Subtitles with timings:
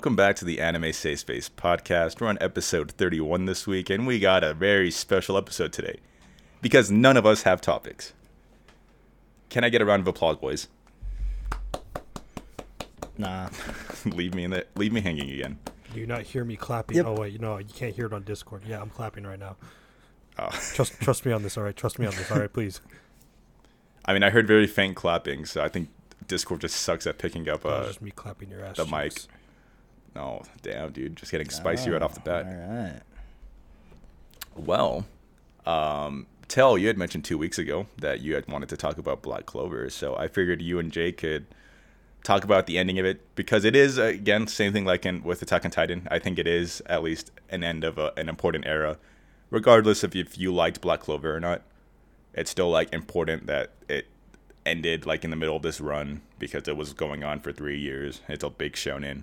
[0.00, 2.22] welcome back to the Anime Safe Space podcast.
[2.22, 5.98] We're on episode 31 this week, and we got a very special episode today
[6.62, 8.14] because none of us have topics.
[9.50, 10.68] Can I get a round of applause, boys?
[13.18, 13.50] Nah.
[14.06, 15.58] leave me in the leave me hanging again.
[15.92, 16.96] Do you not hear me clapping?
[16.96, 17.04] Yep.
[17.06, 18.62] Oh wait, no, you can't hear it on Discord.
[18.66, 19.56] Yeah, I'm clapping right now.
[20.38, 20.48] Oh.
[20.72, 21.76] Trust trust me on this, all right?
[21.76, 22.50] Trust me on this, all right?
[22.50, 22.80] Please.
[24.06, 25.90] I mean, I heard very faint clapping, so I think
[26.26, 28.78] Discord just sucks at picking up That was uh, just me clapping your ass.
[28.78, 29.26] the mic.
[30.14, 32.46] No, damn, dude, just getting spicy right off the bat.
[32.46, 33.00] All right.
[34.56, 35.06] Well,
[35.66, 39.22] um, Tell, you had mentioned two weeks ago that you had wanted to talk about
[39.22, 41.46] Black Clover, so I figured you and Jay could
[42.24, 45.40] talk about the ending of it because it is again same thing like in with
[45.42, 46.08] Attack on Titan.
[46.10, 48.98] I think it is at least an end of a, an important era,
[49.48, 51.62] regardless of if you liked Black Clover or not.
[52.34, 54.08] It's still like important that it
[54.66, 57.78] ended like in the middle of this run because it was going on for three
[57.78, 58.22] years.
[58.28, 59.22] It's a big shonen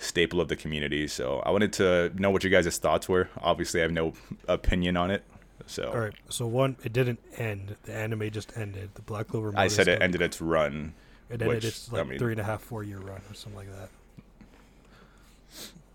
[0.00, 1.06] staple of the community.
[1.06, 3.28] So I wanted to know what you guys' thoughts were.
[3.38, 4.14] Obviously, I have no
[4.48, 5.22] opinion on it.
[5.66, 6.14] So All right.
[6.28, 7.76] So one, it didn't end.
[7.84, 8.90] The anime just ended.
[8.94, 9.52] The Black Clover.
[9.56, 10.94] I said it ended its run.
[11.28, 13.34] It ended which, its I like mean- three and a half, four year run or
[13.34, 13.88] something like that.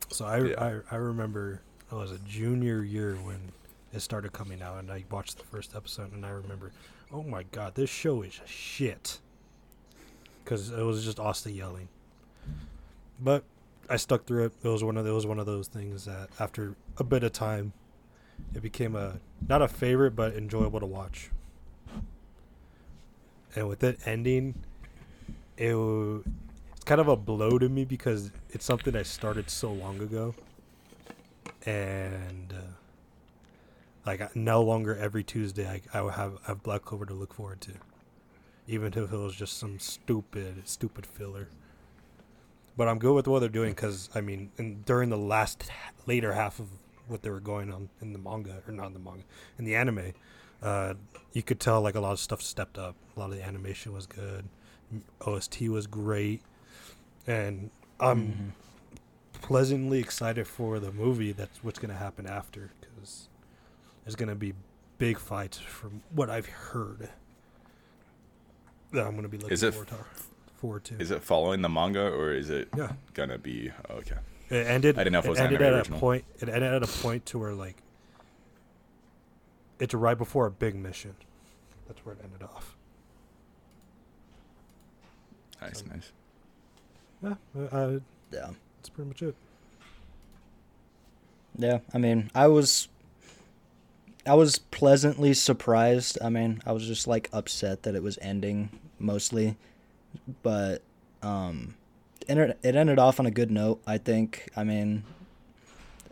[0.09, 0.81] So I, Yeah.
[0.91, 1.61] I I remember
[1.91, 3.39] I was a junior year when
[3.91, 6.71] it started coming out, and I watched the first episode, and I remember,
[7.11, 9.19] oh my god, this show is shit.
[10.43, 11.87] Because it was just Asta yelling.
[13.19, 13.43] But
[13.89, 14.53] I stuck through it.
[14.63, 17.73] It was one of was one of those things that after a bit of time,
[18.53, 21.29] it became a not a favorite but enjoyable to watch.
[23.55, 24.55] And with it ending,
[25.57, 30.01] it it's kind of a blow to me because it's something I started so long
[30.01, 30.35] ago,
[31.65, 32.73] and uh,
[34.05, 37.33] like no longer every Tuesday I I will have I have Black Clover to look
[37.33, 37.73] forward to,
[38.67, 41.49] even if it was just some stupid stupid filler.
[42.77, 45.69] But I'm good with what they're doing because I mean, in, during the last
[46.05, 46.67] later half of
[47.07, 49.23] what they were going on in the manga or not in the manga
[49.57, 50.13] in the anime,
[50.61, 50.93] uh,
[51.33, 52.95] you could tell like a lot of stuff stepped up.
[53.15, 54.45] A lot of the animation was good.
[55.21, 56.41] OST was great,
[57.27, 57.69] and
[57.99, 58.53] I'm
[59.41, 61.31] pleasantly excited for the movie.
[61.31, 63.29] That's what's gonna happen after because
[64.03, 64.53] there's gonna be
[64.97, 67.09] big fights from what I've heard.
[68.91, 69.95] That I'm gonna be looking Is it forward to.
[70.65, 70.97] Forward to.
[70.99, 72.93] Is it following the manga or is it Yeah.
[73.13, 74.15] gonna be okay?
[74.49, 74.95] It ended.
[74.97, 75.99] I didn't know if it was ended at original.
[75.99, 76.25] a point.
[76.39, 77.75] It ended at a point to where like
[79.77, 81.15] it's right before a big mission.
[81.87, 82.75] That's where it ended off.
[85.61, 86.11] Nice, Um, nice.
[87.21, 87.99] Yeah, uh, uh,
[88.31, 88.49] Yeah.
[88.77, 89.35] that's pretty much it.
[91.59, 91.79] Yeah.
[91.93, 92.87] I mean, I was
[94.25, 96.17] I was pleasantly surprised.
[96.23, 99.57] I mean, I was just like upset that it was ending mostly,
[100.43, 100.81] but
[101.21, 101.75] um
[102.21, 104.49] it ended, it ended off on a good note, I think.
[104.57, 105.03] I mean,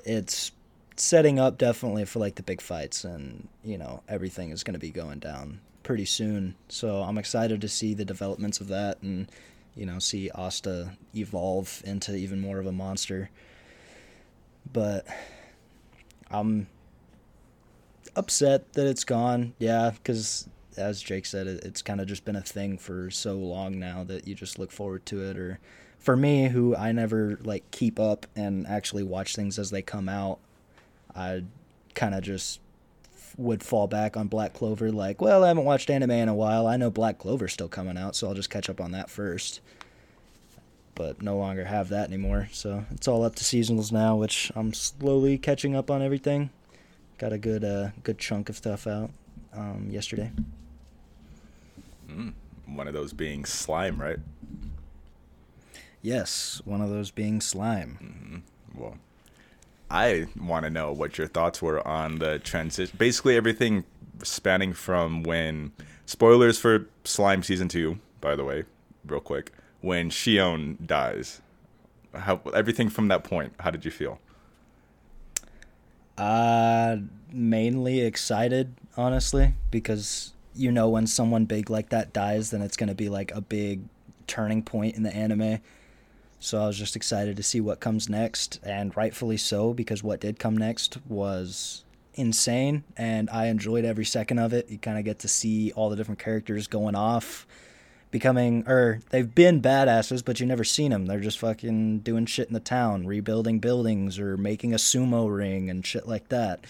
[0.06, 0.52] it's
[0.96, 4.80] setting up definitely for like the big fights and, you know, everything is going to
[4.80, 6.54] be going down pretty soon.
[6.70, 9.28] So, I'm excited to see the developments of that and
[9.76, 13.30] you know, see Asta evolve into even more of a monster.
[14.72, 15.06] But
[16.30, 16.68] I'm
[18.16, 19.54] upset that it's gone.
[19.58, 20.48] Yeah, because
[20.78, 24.04] as Jake said, it, it's kind of just been a thing for so long now
[24.04, 25.38] that you just look forward to it.
[25.38, 25.60] Or
[26.00, 30.10] for me, who I never like keep up and actually watch things as they come
[30.10, 30.40] out,
[31.16, 31.44] I
[31.96, 32.60] kind of just
[33.38, 34.92] would fall back on Black Clover.
[34.92, 36.68] Like, well, I haven't watched anime in a while.
[36.68, 39.62] I know Black Clover's still coming out, so I'll just catch up on that first.
[40.96, 42.50] But no longer have that anymore.
[42.52, 46.52] So it's all up to seasonals now, which I'm slowly catching up on everything.
[47.18, 49.10] Got a good uh good chunk of stuff out
[49.54, 50.32] um yesterday.
[52.14, 52.34] Mm.
[52.76, 54.20] One of those being slime, right?
[56.02, 58.44] Yes, one of those being slime.
[58.76, 58.98] Well,
[59.90, 62.96] I want to know what your thoughts were on the transition.
[62.98, 63.84] Basically, everything
[64.24, 65.72] spanning from when
[66.06, 68.64] spoilers for Slime season two, by the way,
[69.06, 69.52] real quick.
[69.82, 71.42] When Shion dies,
[72.14, 73.54] how everything from that point.
[73.60, 74.20] How did you feel?
[76.18, 76.98] Uh
[77.32, 82.96] mainly excited, honestly, because you know when someone big like that dies, then it's gonna
[82.96, 83.82] be like a big
[84.28, 85.60] turning point in the anime.
[86.40, 90.20] So I was just excited to see what comes next, and rightfully so, because what
[90.20, 91.86] did come next was
[92.16, 94.70] insane, and I enjoyed every second of it.
[94.70, 97.48] You kind of get to see all the different characters going off,
[98.12, 101.06] becoming, or they've been badasses, but you never seen them.
[101.06, 105.70] They're just fucking doing shit in the town, rebuilding buildings, or making a sumo ring
[105.70, 106.66] and shit like that.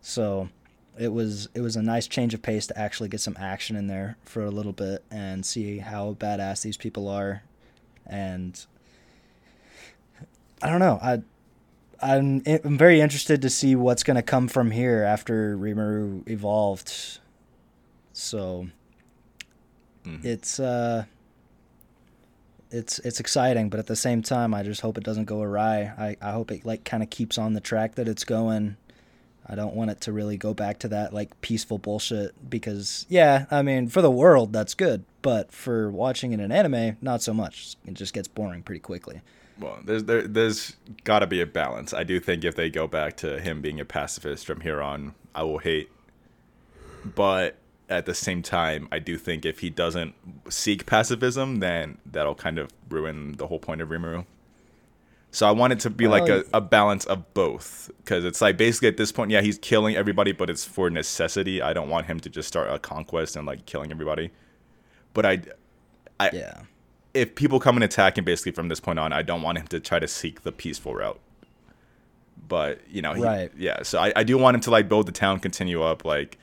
[0.00, 0.50] So
[0.98, 3.86] it was it was a nice change of pace to actually get some action in
[3.86, 7.42] there for a little bit and see how badass these people are
[8.06, 8.66] and
[10.62, 10.98] I don't know.
[11.00, 11.22] I
[12.00, 17.18] I'm I'm very interested to see what's going to come from here after Rimuru evolved.
[18.12, 18.68] So
[20.04, 20.24] Mhm.
[20.24, 21.04] it's uh
[22.70, 25.92] it's it's exciting, but at the same time I just hope it doesn't go awry.
[25.98, 28.76] I I hope it like kind of keeps on the track that it's going.
[29.48, 33.46] I don't want it to really go back to that like peaceful bullshit because yeah,
[33.50, 37.32] I mean, for the world that's good, but for watching in an anime, not so
[37.32, 37.76] much.
[37.86, 39.22] It just gets boring pretty quickly.
[39.58, 41.92] Well, there's there, there's got to be a balance.
[41.92, 45.14] I do think if they go back to him being a pacifist from here on,
[45.34, 45.90] I will hate.
[47.04, 47.56] But
[47.88, 50.14] at the same time, I do think if he doesn't
[50.48, 54.26] seek pacifism, then that'll kind of ruin the whole point of Rimuru.
[55.38, 58.56] So I want it to be like a, a balance of both, because it's like
[58.56, 61.62] basically at this point, yeah, he's killing everybody, but it's for necessity.
[61.62, 64.32] I don't want him to just start a conquest and like killing everybody.
[65.14, 65.42] But I,
[66.18, 66.62] I, Yeah.
[67.14, 69.68] if people come and attack him basically from this point on, I don't want him
[69.68, 71.20] to try to seek the peaceful route.
[72.48, 73.52] But you know, he, Right.
[73.56, 76.36] Yeah, so I, I do want him to like build the town, continue up, like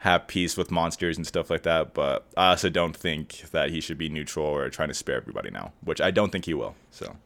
[0.00, 1.94] have peace with monsters and stuff like that.
[1.94, 5.48] But I also don't think that he should be neutral or trying to spare everybody
[5.48, 6.74] now, which I don't think he will.
[6.90, 7.16] So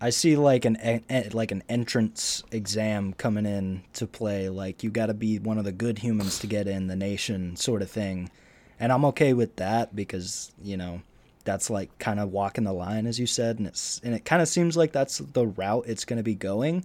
[0.00, 4.48] I see like an en- en- like an entrance exam coming in to play.
[4.48, 7.56] Like you got to be one of the good humans to get in the nation,
[7.56, 8.30] sort of thing.
[8.78, 11.00] And I'm okay with that because you know
[11.44, 14.42] that's like kind of walking the line, as you said, and it's and it kind
[14.42, 16.84] of seems like that's the route it's going to be going.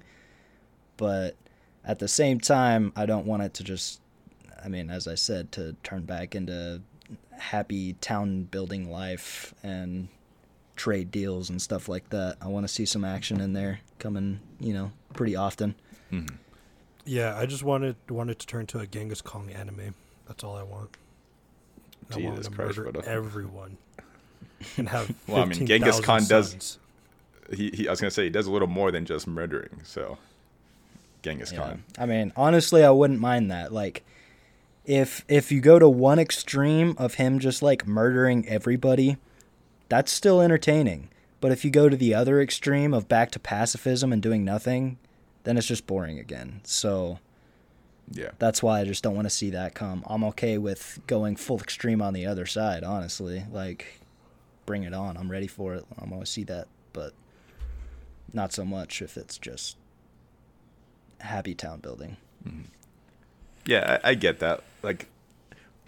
[0.95, 1.35] But
[1.83, 3.99] at the same time, I don't want it to just.
[4.63, 6.81] I mean, as I said, to turn back into
[7.31, 10.07] happy town building life and
[10.75, 12.37] trade deals and stuff like that.
[12.41, 15.75] I want to see some action in there coming, you know, pretty often.
[16.11, 16.29] mhm.
[17.05, 19.95] Yeah, I just wanted wanted to turn to a Genghis Khan anime.
[20.27, 20.89] That's all I want.
[22.13, 23.77] I want to Christ, murder what everyone
[24.77, 25.13] and have.
[25.27, 26.77] Well, I mean, Genghis 15,000 Khan does-
[27.57, 29.81] he, he I was gonna say he does a little more than just murdering.
[29.83, 30.17] So
[31.23, 31.59] Genghis Yeah.
[31.59, 31.83] Khan.
[31.97, 33.73] I mean, honestly, I wouldn't mind that.
[33.73, 34.03] Like,
[34.85, 39.17] if if you go to one extreme of him just like murdering everybody,
[39.91, 41.09] that's still entertaining.
[41.41, 44.97] But if you go to the other extreme of back to pacifism and doing nothing,
[45.43, 46.61] then it's just boring again.
[46.63, 47.19] So
[48.09, 48.29] Yeah.
[48.39, 50.03] that's why I just don't want to see that come.
[50.07, 53.43] I'm okay with going full extreme on the other side, honestly.
[53.51, 53.99] Like,
[54.65, 55.17] bring it on.
[55.17, 55.83] I'm ready for it.
[55.99, 57.11] I'm going to see that, but
[58.31, 59.75] not so much if it's just
[61.19, 62.15] happy town building.
[62.47, 62.61] Mm-hmm.
[63.65, 64.61] Yeah, I, I get that.
[64.83, 65.07] Like,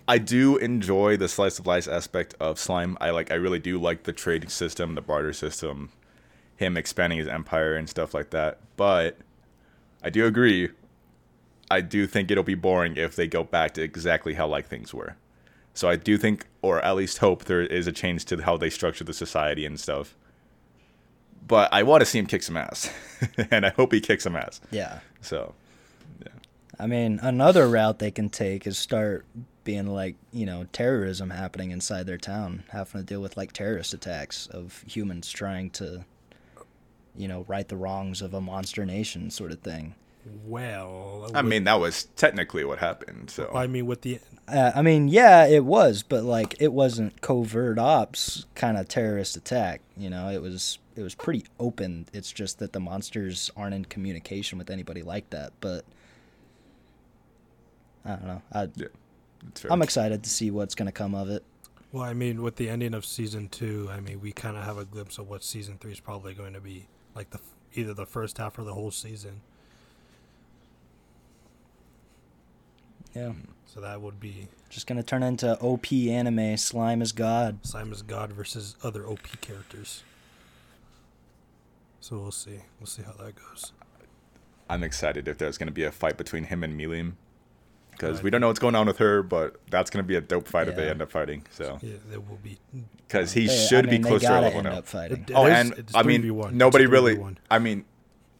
[0.07, 2.97] I do enjoy the slice of life aspect of slime.
[2.99, 5.91] I like, I really do like the trading system, the barter system,
[6.57, 8.59] him expanding his empire and stuff like that.
[8.75, 9.17] But
[10.03, 10.69] I do agree.
[11.71, 14.93] I do think it'll be boring if they go back to exactly how like things
[14.93, 15.15] were.
[15.73, 18.69] So I do think, or at least hope, there is a change to how they
[18.69, 20.15] structure the society and stuff.
[21.47, 22.93] But I want to see him kick some ass,
[23.51, 24.61] and I hope he kicks some ass.
[24.71, 24.99] Yeah.
[25.21, 25.53] So
[26.79, 29.25] I mean, another route they can take is start
[29.63, 33.93] being like, you know, terrorism happening inside their town, having to deal with like terrorist
[33.93, 36.05] attacks of humans trying to,
[37.15, 39.95] you know, right the wrongs of a monster nation sort of thing.
[40.45, 43.29] Well, I with- mean, that was technically what happened.
[43.29, 47.21] So I mean, with the Uh, I mean, yeah, it was, but like it wasn't
[47.21, 49.81] covert ops kind of terrorist attack.
[49.97, 52.05] You know, it was it was pretty open.
[52.13, 55.51] It's just that the monsters aren't in communication with anybody like that.
[55.59, 55.85] But
[58.05, 58.41] I don't know.
[58.51, 58.91] I, yeah, it's fair.
[59.69, 61.43] I'm excited to see what's gonna come of it.
[61.91, 64.77] well, I mean, with the ending of season two, I mean, we kind of have
[64.77, 67.39] a glimpse of what season three is probably going to be, like the
[67.75, 69.41] either the first half or the whole season.
[73.15, 73.33] Yeah,
[73.67, 76.57] So that would be just gonna turn into OP anime.
[76.57, 77.59] Slime is God.
[77.63, 80.03] Slime is God versus other OP characters.
[81.99, 82.59] So we'll see.
[82.79, 83.71] We'll see how that goes.
[84.69, 87.13] I'm excited if there's going to be a fight between him and Milim.
[87.93, 90.21] Because we don't know what's going on with her, but that's going to be a
[90.21, 91.45] dope fight if they end up fighting.
[91.51, 92.57] So, Yeah, there will be.
[93.07, 94.77] because he They- I should mean, be they close to our gotta level end now.
[94.79, 95.25] up fighting.
[95.33, 97.19] Oh, and I mean, nobody really.
[97.49, 97.85] I mean,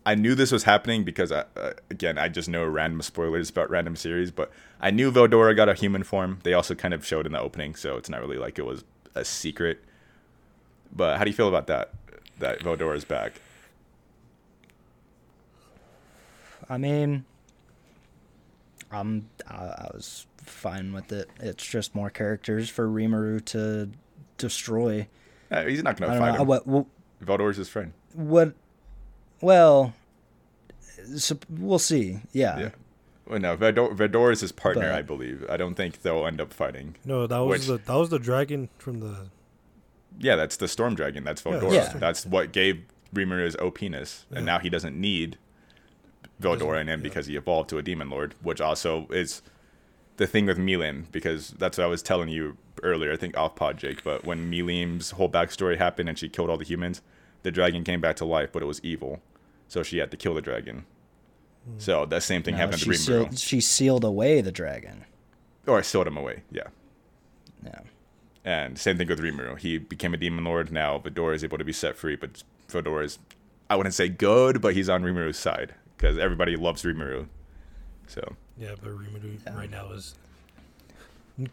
[0.06, 3.70] I knew this was happening because I, uh, again, I just know random spoilers about
[3.70, 6.40] random series, but I knew Veldora got a human form.
[6.44, 8.84] They also kind of showed in the opening, so it's not really like it was
[9.16, 9.82] a secret.
[10.94, 11.92] But how do you feel about that?
[12.40, 13.40] That Veldora's back.
[16.70, 17.26] I mean,
[18.94, 21.30] I'm I, I was fine with it.
[21.40, 23.90] It's just more characters for Rimuru to
[24.38, 25.08] destroy.
[25.52, 26.48] Uh, he's not going to don't fight know him.
[26.48, 26.86] what what
[27.24, 27.94] Veldora's his friend.
[28.14, 28.54] what.
[29.42, 29.94] Well,
[31.18, 32.20] so we'll see.
[32.32, 32.60] Yeah.
[32.60, 32.70] Yeah.
[33.28, 35.46] Well, no, Vedor, Vedor is his partner, But- I believe.
[35.50, 36.96] I don't think they'll end up fighting.
[37.06, 39.28] No, that was Which- the that was the dragon from the.
[40.20, 41.24] Yeah, that's the Storm Dragon.
[41.24, 41.94] That's Yeah, Yeah.
[41.98, 42.84] That's what gave
[43.16, 44.38] Rimuru's OPness, Yeah.
[44.38, 45.38] and now he doesn't need
[46.42, 47.04] Veldora in him yeah.
[47.04, 49.42] because he evolved to a demon lord, which also is
[50.18, 53.14] the thing with Milim because that's what I was telling you earlier.
[53.14, 56.58] I think off pod Jake, but when Milim's whole backstory happened and she killed all
[56.58, 57.02] the humans,
[57.44, 59.22] the dragon came back to life, but it was evil,
[59.68, 60.86] so she had to kill the dragon.
[61.66, 61.80] Hmm.
[61.80, 65.06] So that same thing No, happened to Rimuru, sealed, she sealed away the dragon.
[65.68, 66.44] or sealed him away.
[66.52, 66.68] Yeah.
[67.64, 67.80] Yeah.
[68.46, 69.58] And same thing with Rimuru.
[69.58, 70.72] He became a demon lord.
[70.72, 73.20] Now Vidora is able to be set free, but Vidora is,
[73.70, 77.28] I wouldn't say good, but he's on Rimuru's side because everybody loves Rimuru.
[78.08, 79.56] So Yeah, but Rimuru Yeah.
[79.56, 80.16] right now is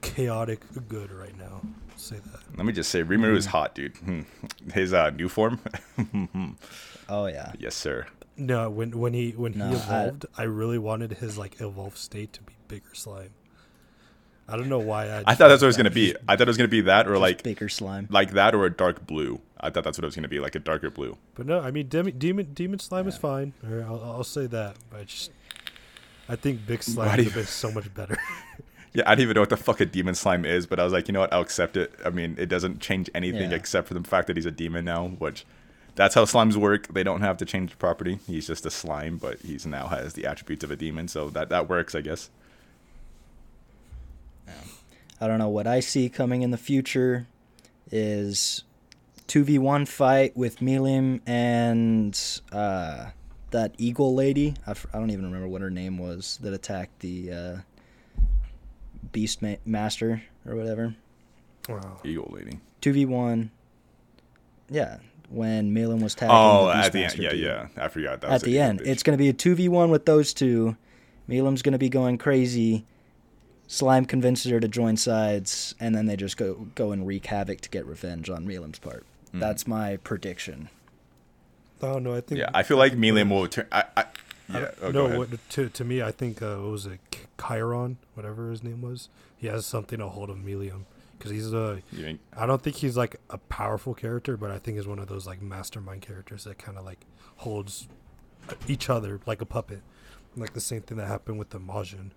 [0.02, 1.62] chaotic good right now.
[1.96, 2.40] Say that.
[2.56, 3.96] let me just say, Rimuru is hot, dude.
[3.98, 4.22] Hmm.
[4.72, 5.60] His uh, new form,
[7.08, 7.52] Oh yeah.
[7.58, 8.06] yes, sir.
[8.36, 11.98] No, when when he when No, he I- evolved, I, really wanted his like evolved
[11.98, 13.30] state to be bigger slime.
[14.48, 15.18] I don't know why I.
[15.26, 16.14] I thought that's what it was gonna be.
[16.26, 18.06] I thought it was gonna be that, or like bigger slime.
[18.10, 19.40] like that, or a dark blue.
[19.60, 21.16] I thought that's what it was gonna be, like a darker blue.
[21.34, 23.52] But no, I mean demon demon, demon slime is fine.
[23.68, 24.76] Or I'll, I'll say that.
[24.90, 25.30] But I just
[26.28, 28.18] I think big slime Why would have been so much better.
[28.92, 30.92] Yeah, I don't even know what the fuck a demon slime is, but I was
[30.92, 31.32] like, you know what?
[31.32, 31.92] I'll accept it.
[32.04, 33.56] I mean, it doesn't change anything Yeah.
[33.56, 35.46] except for the fact that he's a demon now, which
[35.94, 36.88] that's how slimes work.
[36.88, 38.18] They don't have to change the property.
[38.26, 41.50] He's just a slime, but he's now has the attributes of a demon, so that
[41.50, 42.30] that works, I guess.
[45.20, 47.28] I don't know what I see coming in the future
[47.92, 48.64] is
[49.30, 52.18] 2v1 fight with Milim and
[52.50, 53.10] uh,
[53.52, 54.54] that eagle lady.
[54.66, 57.56] I, f- I don't even remember what her name was that attacked the uh,
[59.12, 60.96] Beast ma- Master or whatever.
[61.68, 62.00] wow.
[62.04, 62.58] Eagle lady.
[62.82, 63.50] 2v1.
[64.68, 67.40] Yeah, when Milim was tagging Oh, the Beast at the end, yeah, dude.
[67.40, 67.66] yeah.
[67.76, 68.26] I forgot that.
[68.30, 68.86] At was the end, bitch.
[68.88, 70.76] it's going to be a 2v1 with those two.
[71.28, 72.84] Milim's going to be going crazy.
[73.68, 77.60] Slime convinces her to join sides, and then they just go go and wreak havoc
[77.60, 79.06] to get revenge on Milim's part.
[79.34, 79.40] Mhm.
[79.40, 80.68] That's my prediction.
[81.82, 82.40] Oh no, I think.
[82.40, 82.50] yeah.
[82.52, 83.66] I feel like Milim will turn.
[83.72, 84.04] I, I, I
[84.48, 84.60] yeah.
[84.60, 87.00] don't- Oh, no, what, to to me, I think uh, what was it
[87.40, 89.08] Chiron, whatever his name was.
[89.38, 90.82] He has something to hold of Milim
[91.16, 91.80] because he's a.
[91.92, 94.98] You think- I don't think he's like a powerful character, but I think he's one
[94.98, 97.06] of those like mastermind characters that kind of like
[97.36, 97.88] holds
[98.68, 99.80] each other like a puppet,
[100.36, 102.10] like the same thing that happened with the Majin.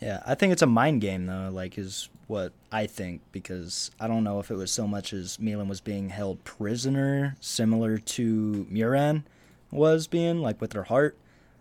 [0.00, 1.50] Yeah, I think it's a mind game though.
[1.52, 5.36] Like is what I think because I don't know if it was so much as
[5.38, 9.24] Milim was being held prisoner, similar to Muran
[9.70, 11.16] was being like with her heart.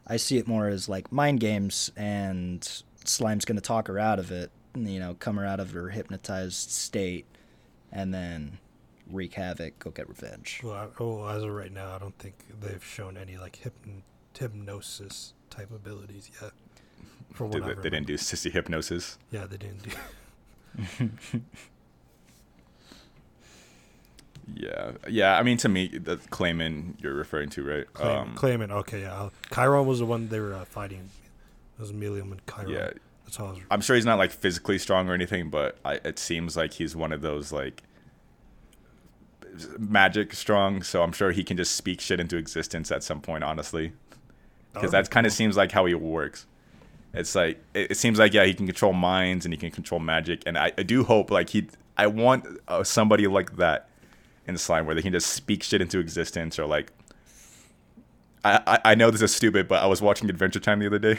[0.05, 4.31] I see it more as like mind games, and Slime's gonna talk her out of
[4.31, 4.51] it.
[4.75, 7.25] You know, come her out of her hypnotized state,
[7.91, 8.59] and then
[9.09, 10.61] wreak havoc, go get revenge.
[10.63, 14.01] Well, I, oh, as of right now, I don't think they've shown any like hypn-
[14.37, 16.51] hypnosis type abilities yet.
[17.33, 19.17] For what Did they, didn't do sissy hypnosis.
[19.31, 19.83] Yeah, they didn't
[20.99, 21.09] do.
[24.53, 25.37] Yeah, yeah.
[25.37, 27.85] I mean, to me, the Clayman you're referring to, right?
[28.01, 29.29] Um, Clayman, okay, yeah.
[29.53, 31.09] Chiron was the one they were uh, fighting.
[31.77, 32.69] It was Milim and Chiron.
[32.69, 32.89] Yeah,
[33.23, 33.59] That's how I was.
[33.71, 36.95] I'm sure he's not like physically strong or anything, but I, it seems like he's
[36.95, 37.83] one of those like
[39.79, 40.83] magic strong.
[40.83, 43.93] So I'm sure he can just speak shit into existence at some point, honestly,
[44.73, 46.45] because That would that be kind of seems like how he works.
[47.13, 49.99] It's like it, it seems like yeah, he can control minds and he can control
[49.99, 51.67] magic, and I, I do hope like he,
[51.97, 53.87] I want uh, somebody like that
[54.47, 56.91] in slime where they can just speak shit into existence or like.
[58.45, 61.17] I, I- know this is stupid, but I was watching Adventure Time the other day,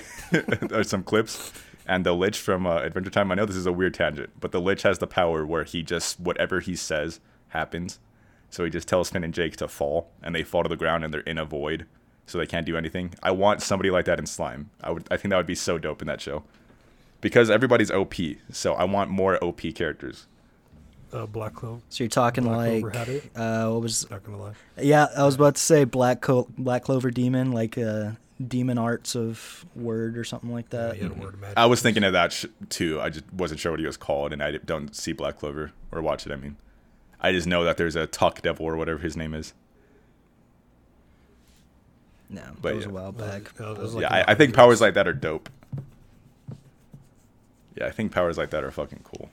[0.71, 1.53] or some clips,
[1.87, 3.33] and the Lich from uh, Adventure Time.
[3.33, 5.83] I know this is a weird tangent, but the Lich has the power where he
[5.83, 7.99] just whatever he says happens.
[8.51, 11.03] So he just tells Finn and Jake to fall, and they fall to the ground,
[11.03, 11.87] and they're in a void,
[12.27, 13.15] so they can't do anything.
[13.23, 14.71] I want somebody like that in Slime.
[14.83, 15.07] I would.
[15.11, 16.45] I think that would be so dope in that show,
[17.21, 18.15] because everybody's OP.
[18.51, 20.27] So I want more OP characters.
[21.13, 21.81] Uh, Black Clover.
[21.91, 24.11] So you're talking Black like uh, what was?
[24.11, 24.53] Not gonna lie.
[24.81, 28.13] Yeah, I was about to say Black Co- Black Clover Demon, like uh,
[28.45, 30.97] Demon Arts of Word or something like Yeah, that.
[30.97, 31.57] he had a word magic.
[31.57, 33.01] I was thinking of that sh- too.
[33.01, 36.03] I just wasn't sure what he was called, and I don't see Black Clover or
[36.03, 36.33] watch it.
[36.33, 36.57] I mean,
[37.21, 39.55] I just know that there's a Tuck Devil or whatever his name is.
[42.31, 42.91] No, But that was yeah.
[42.91, 43.53] a while back.
[43.61, 45.49] Yeah, it was like yeah, in I, I think powers like that are dope.
[47.77, 49.31] Yeah, I think powers like that are fucking cool.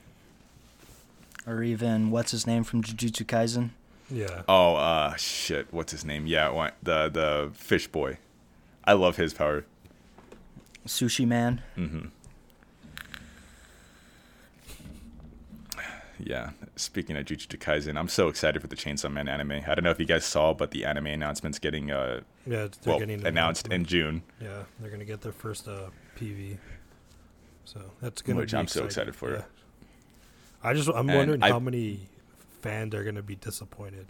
[1.46, 3.70] Or even what's his name from Jujutsu Kaisen?
[4.10, 4.42] Yeah.
[4.48, 6.26] Oh, uh, shit, what's his name?
[6.26, 8.18] Yeah, what- the the fish boy.
[8.84, 9.64] I love his power.
[10.86, 11.62] Sushi Man.
[11.76, 12.06] Mm hmm
[16.18, 19.62] Yeah, speaking of Jujutsu Kaisen, I'm so excited for the Chainsaw Man anime.
[19.66, 22.70] I don't know if you guys saw, but the anime announcement's getting uh Yeah, they're
[22.86, 23.84] well getting announced in.
[23.84, 26.58] June, Yeah, they're gonna get their first uh, PV.
[27.64, 29.32] So that's gonna Which be I'm so excited for.
[29.32, 29.42] Yeah.
[30.64, 32.00] I just I'm And wondering I- how many
[32.60, 34.06] fans are gonna be disappointed.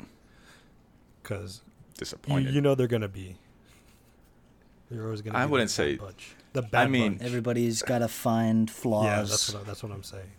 [1.23, 1.63] Because
[1.99, 2.55] disappointed.
[2.55, 3.37] you know they're gonna be.
[4.91, 5.39] They're always gonna.
[5.39, 6.35] I be wouldn't say- bad bunch.
[6.53, 6.87] the bad.
[6.87, 7.23] I mean, bunch.
[7.23, 9.05] Everybody's got to find flaws.
[9.07, 10.31] yeah, that's what I, that's what I'm saying.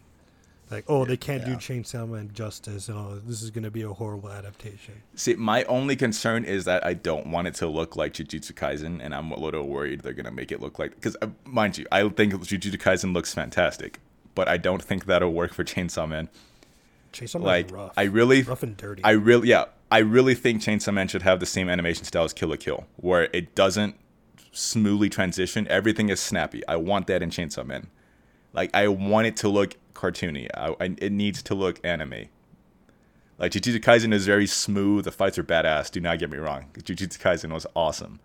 [0.73, 2.89] Like, oh, they can't do Chainsaw Man justice.
[2.89, 4.95] Oh, this is gonna be a horrible adaptation.
[5.15, 8.99] See, my only concern is that I don't want it to look like Jujutsu Kaisen,
[9.03, 10.95] and I'm a little worried they're gonna make it look like.
[10.95, 13.99] Because uh, mind you, I think Jujutsu Kaisen looks fantastic,
[14.33, 16.27] but I don't think that'll work for Chainsaw Man.
[17.13, 17.93] Chainsaw Man's Like, rough.
[17.95, 19.03] I really, rough and dirty.
[19.03, 22.33] I really, yeah, I really think Chainsaw Man should have the same animation style as
[22.33, 23.95] Kill la Kill, where it doesn't
[24.51, 25.67] smoothly transition.
[25.67, 26.65] Everything is snappy.
[26.67, 27.87] I want that in Chainsaw Man.
[28.53, 30.47] Like, I want it to look cartoony.
[30.53, 32.27] I, I, it needs to look anime.
[33.39, 35.05] Like Jujutsu Kaisen is very smooth.
[35.05, 35.91] The fights are badass.
[35.91, 36.65] Do not get me wrong.
[36.77, 38.19] Jujutsu Kaisen was awesome,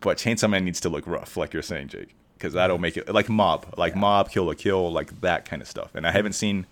[0.00, 3.08] but Chainsaw Man needs to look rough, like you're saying, Jake, because that'll make it
[3.12, 5.94] like Mob, like Mob, Kill la Kill, like that kind of stuff.
[5.94, 6.66] And I haven't seen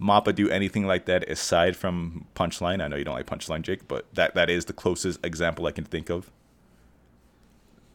[0.00, 2.82] Mappa do anything like that aside from Punchline.
[2.82, 5.72] I know you don't like Punchline, Jake, but that that is the closest example I
[5.72, 6.30] can think of.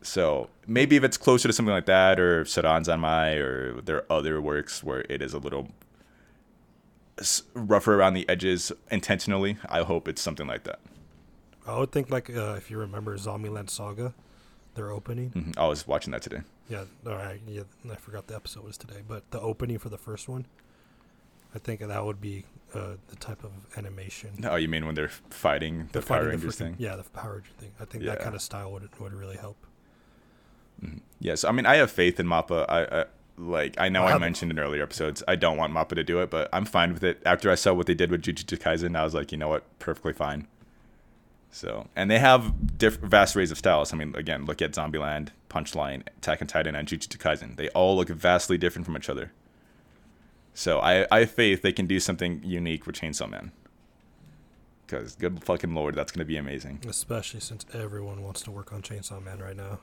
[0.03, 4.41] So maybe if it's closer to something like that, or Sarazanmai, or there are other
[4.41, 5.69] works where it is a little
[7.53, 9.57] rougher around the edges intentionally.
[9.69, 10.79] I hope it's something like that.
[11.65, 14.13] I would think like uh, if you remember Zombieland Saga,
[14.75, 15.29] their opening.
[15.31, 15.57] Mhm.
[15.57, 16.41] I was watching that today.
[16.69, 17.39] Yeah, all right.
[17.48, 20.45] Yeah, I forgot the episode was today, but the opening for the first one,
[21.55, 24.43] I think that would be uh, the type of animation.
[24.50, 26.75] Oh, you mean when they're fighting the They're Power fighting Rangers freaking- thing?
[26.80, 27.71] Yeah, the Power Ranger thing.
[27.80, 29.58] I think that kind of style would would really help.
[30.84, 31.00] Mhm.
[31.19, 32.65] Yes, I mean I have faith in Mappa.
[32.67, 33.06] I, I
[33.38, 36.30] like I know I mentioned in earlier episodes I don't want Mappa to do it,
[36.30, 37.22] but I'm fine with it.
[37.26, 39.63] After I saw what they did with Jujutsu Kaisen, I was like, you know what,
[39.80, 40.48] perfectly fine.
[41.52, 43.93] So, and they have diff- vast arrays of styles.
[43.93, 47.58] I mean, again, look at Zombieland, Punchline, Attack on Titan, and Jujutsu Kaisen.
[47.58, 49.32] They all look vastly different from each other.
[50.56, 53.52] So I, I have faith they can do something unique with Chainsaw Man.
[54.86, 56.82] Because good fucking lord, that's gonna be amazing.
[56.88, 59.80] Especially since everyone wants to work on Chainsaw Man right now.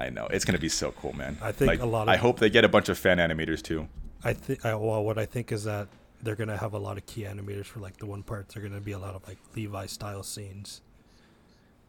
[0.00, 1.38] I know it's gonna be so cool, man.
[1.42, 3.62] I think Like, a lot Of, I hope they get a bunch of fan animators
[3.62, 3.88] too.
[4.24, 4.64] I think.
[4.64, 5.88] Well, what I think is that
[6.22, 8.48] they're gonna have a lot of key animators for like the one part.
[8.48, 10.80] They're gonna be a lot of like Levi style scenes,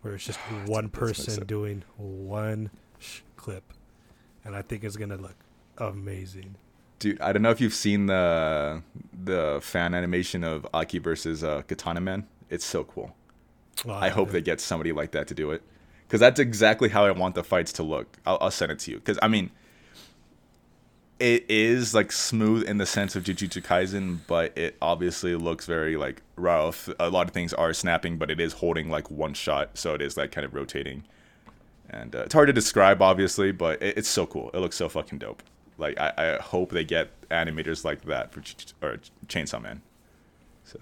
[0.01, 2.69] where it's just one person doing one
[2.99, 3.73] sh- clip,
[4.43, 5.35] and I think it's gonna look
[5.77, 6.55] amazing.
[6.99, 8.83] Dude, I don't know if you've seen the
[9.23, 12.27] the fan animation of Aki versus uh, Katana Man.
[12.49, 13.15] It's so cool.
[13.85, 15.61] Well, I hope they get somebody like that to do it,
[16.09, 18.17] because that's exactly how I want the fights to look.
[18.25, 18.97] I'll, I'll send it to you.
[18.97, 19.51] Because I mean,
[21.19, 25.97] it is like smooth in the sense of Jujutsu Kaisen, but it obviously looks very
[25.97, 26.89] like rough.
[26.99, 30.01] A lot of things are snapping, but it is holding like one shot, so it
[30.01, 31.03] is like kind of rotating.
[31.91, 34.49] And uh, it's hard to describe, obviously, but it, it's so cool.
[34.55, 35.43] It looks so fucking dope.
[35.77, 39.83] Like I, I hope they get animators like that for Ch- or Chainsaw Man.
[40.63, 40.79] So.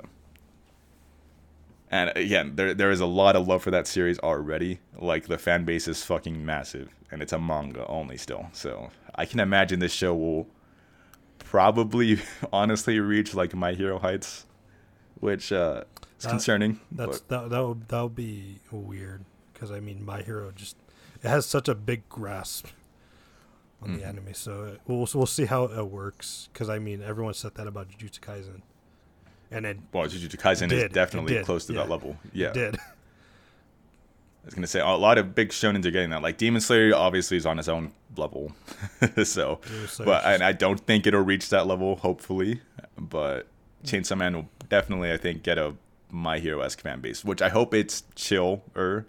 [1.89, 4.79] And again, there there is a lot of love for that series already.
[4.97, 8.47] Like the fan base is fucking massive, and it's a manga only still.
[8.51, 10.47] So I can imagine this show will
[11.39, 12.19] probably
[12.53, 14.45] honestly reach like My Hero heights,
[15.19, 15.83] which uh,
[16.19, 16.79] is Uh, concerning.
[16.91, 19.23] That's but that that would that would be weird
[19.53, 20.75] because I mean My Hero just
[21.23, 22.67] it has such a big grasp
[23.81, 24.07] on the Mhm.
[24.07, 26.49] anime, so it, we'll we'll see how it works.
[26.51, 28.61] Because I mean everyone said that about Jujutsu Kaisen,
[29.51, 31.81] and it well, Jujutsu Kaisen did, is definitely close to yeah.
[31.81, 32.17] that level.
[32.33, 32.75] Yeah, did.
[32.77, 36.21] I was gonna say a lot of big shonens are getting that.
[36.21, 38.53] Like Demon Slayer obviously is on its own level,
[39.23, 41.97] so Demon but and I don't think it'll reach that level.
[41.97, 42.61] Hopefully,
[42.97, 43.47] but
[43.83, 45.75] Chainsaw Man will definitely, I think, get a
[46.11, 49.05] My Hero esque fan base, which I hope it's chill or.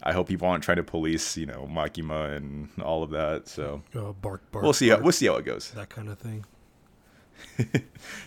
[0.00, 3.48] I hope people aren't trying to police, you know, Makima and all of that.
[3.48, 4.62] So uh, bark bark.
[4.62, 4.90] we'll see.
[4.90, 5.72] How, bark, we'll see how it goes.
[5.72, 6.44] that kind of thing.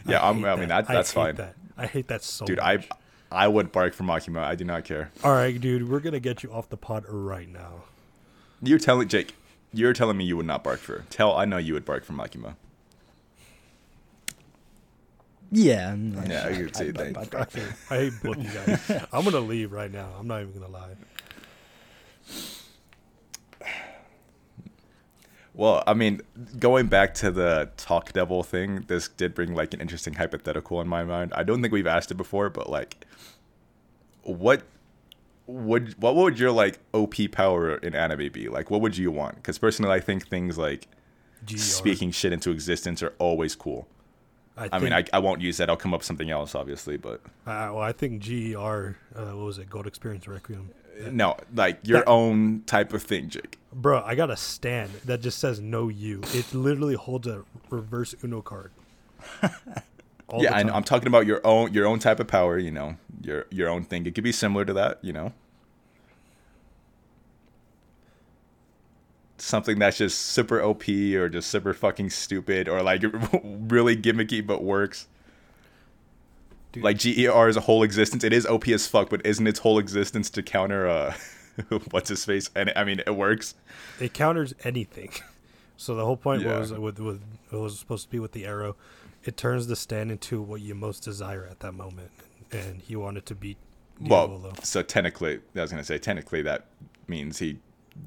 [0.05, 1.55] Yeah, I'm, hate I mean that, I that's hate fine, That.
[1.77, 2.57] I hate that so dude.
[2.57, 2.87] much.
[3.31, 4.39] I I would bark for Makima.
[4.43, 5.09] I do not care.
[5.23, 7.83] All right, dude, we're gonna get you off the pod right now.
[8.61, 9.35] You're telling Jake.
[9.73, 11.05] You're telling me you would not bark for.
[11.09, 12.55] Tell I know you would bark for Makima.
[15.51, 15.89] Yeah.
[15.89, 19.05] I'm- Yeah, I could say I'd- I'd- I'd- I hate both you guys.
[19.13, 20.09] I'm gonna leave right now.
[20.19, 20.91] I'm not even gonna lie.
[25.53, 26.21] Well, I mean,
[26.59, 30.87] going back to the talk devil thing, this did bring like an interesting hypothetical in
[30.87, 31.33] my mind.
[31.35, 33.05] I don't think we've asked it before, but like,
[34.23, 34.63] what
[35.47, 38.47] would what would your like OP power in anime be?
[38.47, 39.35] Like, what would you want?
[39.35, 40.87] Because personally, I think things like
[41.45, 41.57] GR.
[41.57, 43.87] speaking shit into existence are always cool.
[44.57, 45.69] I, I mean, I, I won't use that.
[45.69, 49.45] I'll come up with something else, obviously, but Uh, well, I think GER, uh, what
[49.45, 50.69] was it, Gold Experience Requiem.
[51.11, 53.57] no, like your That- own type of thing, Jake.
[53.73, 56.21] Bro, I got a stand that just says no you.
[56.33, 58.71] It literally holds a reverse Uno card.
[60.39, 60.73] Yeah, I know.
[60.73, 62.57] I'm talking about your own your own type of power.
[62.57, 64.05] You know, your your own thing.
[64.05, 64.99] It could be similar to that.
[65.01, 65.33] You know,
[69.37, 73.03] something that's just super OP or just super fucking stupid or like
[73.43, 75.07] really gimmicky but works.
[76.71, 76.83] Dude.
[76.83, 80.41] Like a whole existence, it is OP as fuck, but isn't its whole existence to
[80.41, 81.13] counter uh
[81.91, 82.49] what's his face?
[82.55, 83.55] And I mean, it works.
[83.99, 85.11] it counters anything.
[85.77, 86.59] So the whole point Yeah.
[86.59, 87.21] was with with
[87.51, 88.75] it was supposed to be with the arrow.
[89.23, 92.11] It turns the stand into what you most desire at that moment,
[92.51, 93.57] and he wanted to beat
[93.99, 96.67] Well, so technically, I was gonna say technically that
[97.07, 97.57] means he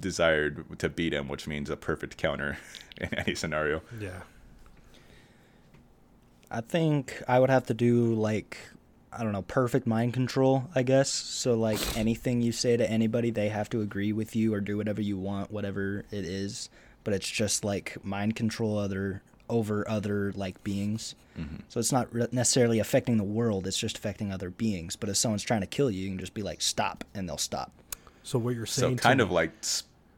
[0.01, 2.59] desired to beat him, which means a perfect counter
[2.97, 3.83] in any scenario.
[3.99, 4.21] Yeah,
[6.51, 8.57] I think I would have to do like
[9.17, 11.09] I don't know, perfect mind control, I guess.
[11.11, 14.77] So like anything you say to anybody, they have to agree with you or do
[14.77, 16.69] whatever you want, whatever it is.
[17.05, 21.15] But it's just like mind control other over other like beings.
[21.39, 21.57] Mm-hmm.
[21.69, 24.97] So it's not re- necessarily affecting the world; it's just affecting other beings.
[24.97, 27.37] But if someone's trying to kill you, you can just be like, "Stop," and they'll
[27.37, 27.73] stop.
[28.23, 28.97] So what you're So saying?
[28.97, 29.51] to kind me- of like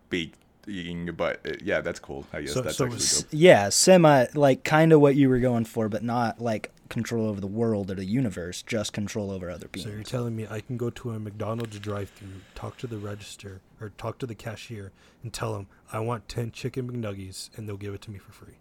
[0.06, 2.26] speaking, but uh, yeah, that's cool.
[2.32, 5.38] I guess So- that's so actually s- Yeah, semi like kind of what you were
[5.40, 9.50] going for, but not like control over the world or the universe, just control over
[9.50, 9.86] other beings.
[9.86, 13.60] So you're telling me I can go to a McDonald's drive-through, talk to the register
[13.80, 17.76] or talk to the cashier, and tell them I want ten chicken McNuggies, and they'll
[17.76, 18.54] give it to me for free.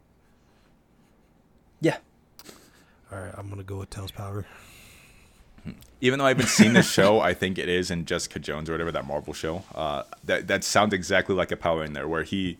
[1.81, 1.97] yeah.
[3.11, 4.45] All right, I'm gonna go with Tails Power.
[6.01, 8.73] Even though I haven't seen the show, I think it is in Jessica Jones or
[8.73, 9.63] whatever that Marvel show.
[9.73, 12.57] Uh, that that sounds exactly like a power in there, where he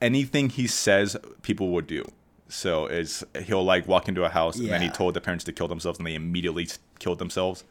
[0.00, 2.04] anything he says, people would do.
[2.52, 5.52] So is he'll like walk into a house and then he told the parents to
[5.52, 7.64] kill themselves and they immediately killed themselves.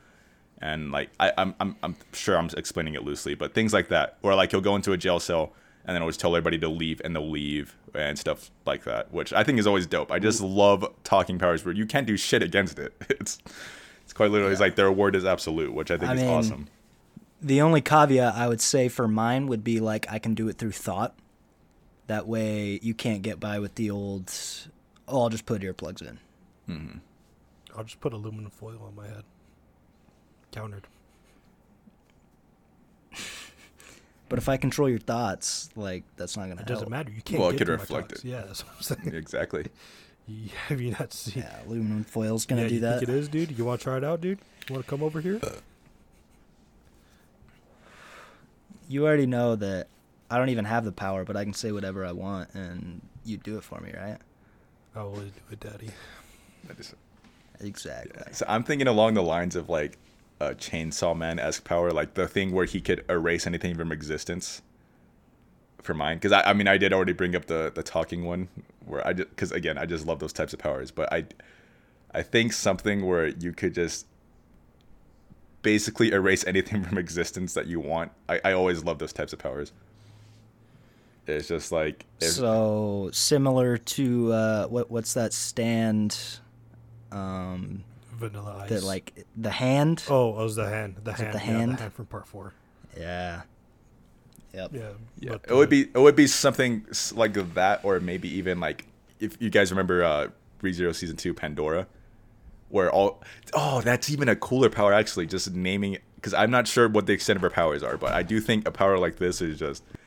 [0.59, 4.17] And like I, I'm, I'm I'm sure I'm explaining it loosely, but things like that,
[4.21, 5.53] or like he'll go into a jail cell
[5.85, 9.33] and then always tell everybody to leave and they'll leave and stuff like that, which
[9.33, 10.11] I think is always dope.
[10.11, 12.93] I just love talking powers where you can't do shit against it.
[13.09, 13.37] It's
[14.03, 16.29] it's quite literally it's like their word is absolute, which I think I is mean,
[16.29, 16.67] awesome.
[17.41, 20.57] The only caveat I would say for mine would be like I can do it
[20.57, 21.15] through thought.
[22.11, 24.33] That way you can't get by with the old.
[25.07, 26.19] Oh, I'll just put earplugs in.
[26.67, 26.97] Mm-hmm.
[27.73, 29.23] I'll just put aluminum foil on my head.
[30.51, 30.87] Countered.
[34.27, 37.11] But if I control your thoughts, like that's not gonna It doesn't matter.
[37.11, 37.39] You can't.
[37.39, 38.25] Well, it get could to my reflect thoughts.
[38.25, 38.27] it.
[38.27, 39.15] Yeah, that's what I'm saying.
[39.15, 39.67] Exactly.
[40.67, 41.43] Have you not seen?
[41.43, 42.99] Yeah, aluminum foil's gonna yeah, do you that.
[42.99, 43.57] think it is, dude?
[43.57, 44.39] You want to try it out, dude?
[44.67, 45.39] You want to come over here?
[48.89, 49.87] You already know that
[50.31, 53.37] I don't even have the power, but I can say whatever I want, and you
[53.37, 54.17] do it for me, right?
[54.95, 55.89] I always do it, daddy.
[56.67, 56.95] That is-
[57.59, 58.13] Exactly.
[58.15, 58.31] Yeah.
[58.33, 59.97] So I'm thinking along the lines of like
[60.39, 64.61] a Chainsaw Man esque power, like the thing where he could erase anything from existence.
[65.83, 68.47] For mine, because I, I mean, I did already bring up the the talking one,
[68.85, 70.91] where I just because again, I just love those types of powers.
[70.91, 71.25] But I,
[72.13, 74.05] I think something where you could just
[75.61, 78.11] basically erase anything from existence that you want.
[78.29, 79.71] I, I always love those types of powers.
[81.27, 86.17] It's just like if, So similar to uh, what what's that stand?
[87.11, 88.69] Um, Vanilla Ice.
[88.69, 90.03] that like the hand.
[90.09, 90.97] Oh, it was the hand.
[91.03, 91.33] The Is it hand.
[91.33, 91.71] the Yeah, hand?
[91.73, 92.53] the hand from part four.
[92.97, 93.41] Yeah.
[94.53, 94.71] Yep.
[94.73, 94.81] Yeah.
[95.19, 98.59] Yeah, but, it would uh, be it would be something like that, or maybe even
[98.59, 98.85] like
[99.19, 100.27] if you guys remember uh
[100.61, 101.87] ReZero season two Pandora,
[102.69, 103.21] where all
[103.53, 105.27] oh that's even a cooler power actually.
[105.27, 108.23] Just naming because I'm not sure what the extent of her powers are, but I
[108.23, 109.97] do think a power like this is just n-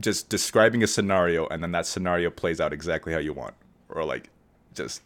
[0.00, 3.54] just describing a scenario and then that scenario plays out exactly how you want,
[3.88, 4.30] or like
[4.74, 5.02] just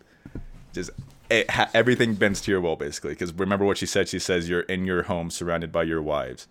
[0.73, 0.91] just
[1.31, 3.13] it, ha- everything bends to your will basically.
[3.13, 4.09] Because remember what she said?
[4.09, 6.49] She says you're in your home surrounded by your wives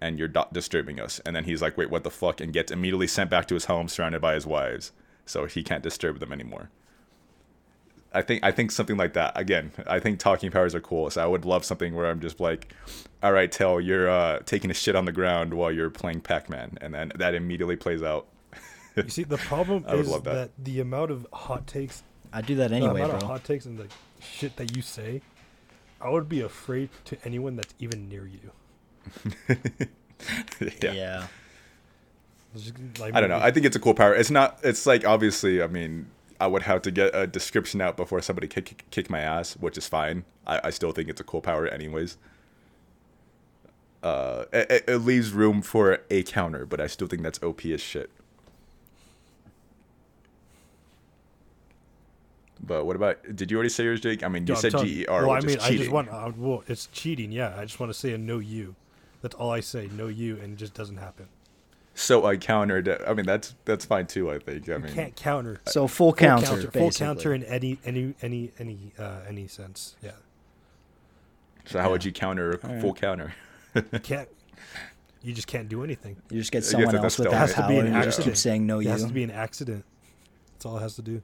[0.00, 1.20] and you're not disturbing us.
[1.24, 2.40] And then he's like, wait, what the fuck?
[2.40, 4.92] And gets immediately sent back to his home surrounded by his wives.
[5.26, 6.70] So he can't disturb them anymore.
[8.14, 9.32] I think I think something like that.
[9.38, 11.10] Again, I think talking powers are cool.
[11.10, 12.72] So I would love something where I'm just like,
[13.22, 16.78] all right, tell you're uh, taking a shit on the ground while you're playing Pac-Man,
[16.80, 18.26] and then that immediately plays out.
[18.96, 20.34] You see, the problem I is love that.
[20.34, 20.64] that.
[20.64, 22.80] the amount of hot takes, I do that anyway.
[22.80, 23.88] the anyway, amount of hot takes and the
[24.20, 25.20] shit that you say,
[26.00, 28.52] I would be afraid to anyone that's even near you.
[30.80, 30.92] yeah.
[30.92, 31.26] yeah.
[33.00, 33.40] Like, I don't know.
[33.42, 34.14] I think it's a cool power.
[34.14, 34.60] It's not.
[34.62, 35.60] It's like obviously.
[35.60, 36.06] I mean,
[36.40, 39.78] I would have to get a description out before somebody kick kick, my ass, which
[39.78, 40.24] is fine.
[40.46, 42.16] I, I still think it's a cool power, anyways.
[44.02, 47.80] Uh, it, it- leaves room for a counter, but I still think that's OP as
[47.80, 48.10] shit.
[52.62, 53.36] But what about?
[53.36, 54.22] Did you already say yours, Jake?
[54.22, 56.08] I mean, you No, said GER, Well, I mean, I just want.
[56.08, 57.30] Uh, well, it's cheating.
[57.30, 58.74] Yeah, I just want to say a no you.
[59.22, 59.88] That's all I say.
[59.92, 61.26] No you, and it just doesn't happen.
[61.96, 62.88] So I countered.
[63.06, 64.30] I mean, that's that's fine too.
[64.30, 64.68] I think.
[64.68, 65.60] I mean, You mean, can't counter.
[65.66, 66.80] So full Full counter, counter, basically.
[66.80, 69.94] full counter in any any any any uh, any sense.
[70.02, 70.10] Yeah,
[71.66, 73.32] so how would you counter a full counter?
[73.74, 74.28] you can't.
[75.22, 76.16] You just can't do anything.
[76.30, 78.18] You just get someone else with that power, has to be an and you just
[78.18, 78.38] keep accident.
[78.38, 78.80] saying no.
[78.80, 78.90] It You.
[78.90, 79.84] has to be an accident.
[80.52, 81.22] That's all it has to do.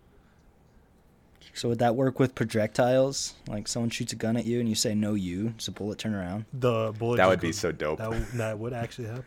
[1.52, 3.34] So would that work with projectiles?
[3.48, 5.14] Like someone shoots a gun at you and you say no.
[5.14, 5.50] You.
[5.50, 6.46] Does a bullet turn around?
[6.52, 7.16] The bullet.
[7.18, 7.98] That would be so dope.
[7.98, 9.24] That, w- that would actually happen.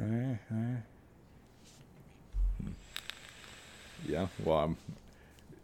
[0.00, 0.38] All right.
[0.50, 0.82] All right.
[4.06, 4.26] Yeah.
[4.44, 4.76] Well, um,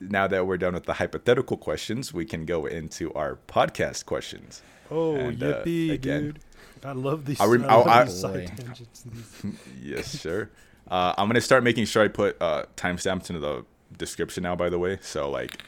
[0.01, 4.63] now that we're done with the hypothetical questions, we can go into our podcast questions.
[4.91, 6.39] Oh, And, uh, yippee, again- dude!
[6.83, 7.41] I love these.
[7.41, 8.47] I I, love I- these Boy.
[8.47, 9.05] side tangents.
[9.83, 10.51] yes, sure.
[10.91, 13.65] Uh, I'm gonna start making sure I put uh, timestamps into the
[13.99, 14.57] description now.
[14.57, 15.63] By the way, so like,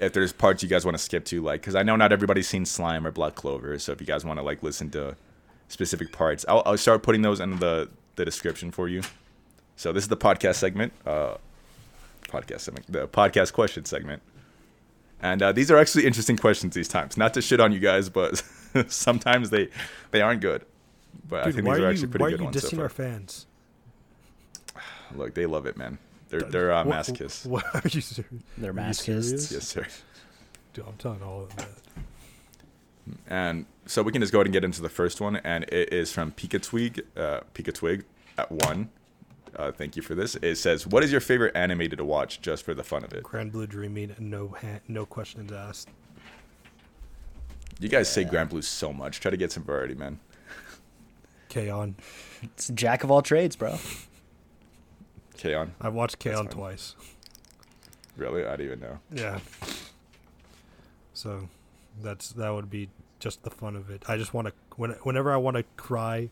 [0.00, 2.48] if there's parts you guys want to skip to, like, because I know not everybody's
[2.48, 5.14] seen Slime or Black Clover, so if you guys want to like listen to
[5.68, 9.02] specific parts, I'll, I'll start putting those in the the description for you.
[9.76, 11.36] So this is the podcast segment, uh,
[12.28, 14.22] podcast segment, the podcast question segment,
[15.20, 17.16] and uh, these are actually interesting questions these times.
[17.16, 18.42] Not to shit on you guys, but
[18.88, 19.68] sometimes they
[20.12, 20.64] they aren't good.
[21.28, 22.44] But I Dude, think why these are are you actually pretty why are good you
[22.46, 22.84] ones so dissing far.
[22.84, 23.46] our fans?
[25.14, 25.98] Look, they love it, man.
[26.28, 27.46] They're they're uh, What- masochists.
[27.46, 28.32] What, are you serious?
[28.58, 29.52] They're Are masochists.
[29.52, 29.86] Yes, sir.
[30.72, 31.68] Dude, I'm telling all of that.
[33.26, 35.92] And so we can just go ahead and get into the first one, and it
[35.92, 38.04] is from Pika Twig, uh, Pika Twig
[38.38, 38.90] at one.
[39.56, 40.34] Uh, thank you for this.
[40.36, 43.22] It says, "What is your favorite animated to watch just for the fun of it?"
[43.22, 45.88] Grand Blue Dreaming, no ha- no questions asked.
[47.78, 49.20] You guys say Grand Blue so much.
[49.20, 50.18] Try to get some variety, man.
[51.48, 51.94] K-On!
[52.42, 53.78] It's jack of all trades, bro.
[55.36, 55.74] Okay, on.
[55.80, 56.48] I watched K-On!
[56.48, 56.96] twice.
[58.16, 58.44] Really?
[58.44, 58.98] I don't even know.
[59.12, 59.38] Yeah.
[61.12, 61.48] So,
[62.02, 62.88] that's that would be
[63.20, 64.02] just the fun of it.
[64.08, 66.30] I just want to when, whenever I want to cry,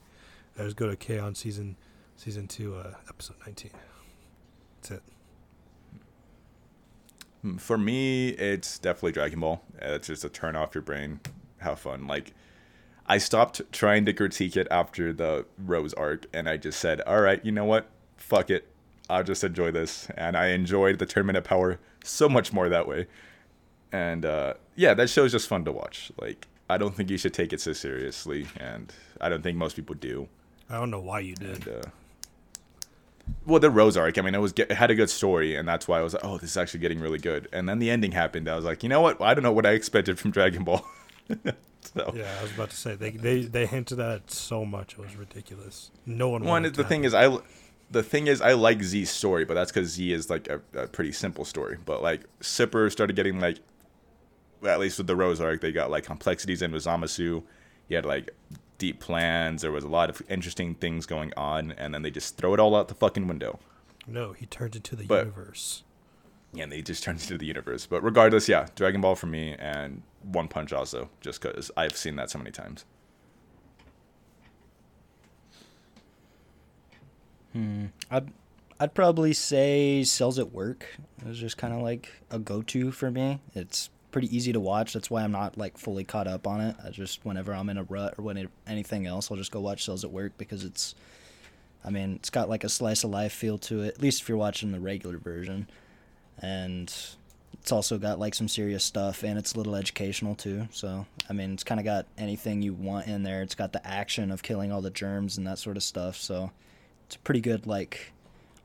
[0.58, 1.34] I just go to K-On!
[1.34, 1.76] season
[2.16, 3.72] season two, uh, episode nineteen.
[4.80, 5.02] That's it.
[7.42, 9.62] Hmm, For me, it's definitely Dragon Ball.
[9.80, 11.20] Uh, It's just a turn off your brain.
[11.58, 12.06] Have fun.
[12.06, 12.34] Like,
[13.06, 17.20] I stopped trying to critique it after the Rose arc, and I just said, "All
[17.20, 17.88] right, you know what?
[18.16, 18.68] Fuck it.
[19.10, 22.86] I'll just enjoy this." And I enjoyed the Tournament of Power so much more that
[22.88, 23.06] way.
[23.92, 26.10] And uh, yeah, that show's just fun to watch.
[26.20, 29.76] Like, I don't think you should take it so seriously, and I don't think most
[29.76, 30.28] people do.
[30.70, 31.66] I don't know why you did.
[31.66, 31.90] And, uh,
[33.46, 34.18] well, the Rose arc.
[34.18, 36.24] I mean, it was it had a good story, and that's why I was like,
[36.24, 37.48] oh, this is actually getting really good.
[37.52, 38.48] And then the ending happened.
[38.48, 39.20] I was like, you know what?
[39.20, 40.84] I don't know what I expected from Dragon Ball.
[41.28, 44.94] so Yeah, I was about to say they they they hinted at it so much
[44.94, 45.90] it was ridiculous.
[46.06, 46.42] No one.
[46.42, 47.38] one, wanted the thing is, I
[47.90, 50.86] the thing is, I like Z's story, but that's because Z is like a, a
[50.86, 51.76] pretty simple story.
[51.84, 53.58] But like Super started getting like,
[54.64, 57.42] at least with the Rose arc, they got like complexities in with Zamasu.
[57.88, 58.30] He had like
[58.78, 59.62] deep plans.
[59.62, 62.60] There was a lot of interesting things going on, and then they just throw it
[62.60, 63.58] all out the fucking window.
[64.06, 65.84] No, he turned into the But- universe.
[66.54, 67.86] Yeah, and they just turned into the universe.
[67.86, 72.16] But regardless, yeah, Dragon Ball for me and One Punch also, just because I've seen
[72.16, 72.84] that so many times.
[77.52, 77.86] Hmm.
[78.10, 78.32] I'd
[78.80, 80.86] I'd probably say Cells at Work.
[81.20, 83.40] It was just kind of like a go-to for me.
[83.54, 84.92] It's pretty easy to watch.
[84.92, 86.76] That's why I'm not like fully caught up on it.
[86.84, 89.84] I just whenever I'm in a rut or when anything else, I'll just go watch
[89.84, 90.94] Cells at Work because it's.
[91.84, 93.94] I mean, it's got like a slice of life feel to it.
[93.96, 95.68] At least if you're watching the regular version,
[96.38, 96.94] and
[97.54, 100.68] it's also got like some serious stuff and it's a little educational too.
[100.70, 103.42] So I mean, it's kind of got anything you want in there.
[103.42, 106.16] It's got the action of killing all the germs and that sort of stuff.
[106.16, 106.52] So
[107.06, 108.12] it's a pretty good like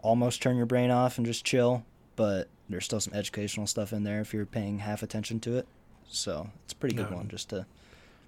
[0.04, 1.84] almost turn your brain off and just chill
[2.16, 5.68] but there's still some educational stuff in there if you're paying half attention to it.
[6.08, 7.66] So it's a pretty good one just to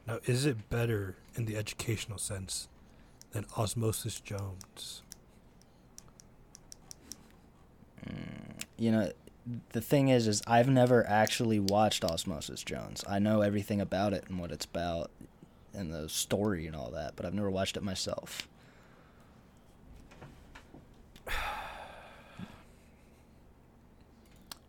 [0.08, 2.68] Now, is it better in the educational sense
[3.32, 5.02] than Osmosis Jones?
[8.08, 9.12] Mm, you know
[9.72, 13.04] the thing is is i've never actually watched osmosis jones.
[13.08, 15.12] I know everything about it and what it's about
[15.74, 18.48] and the story and all that but i've never watched it myself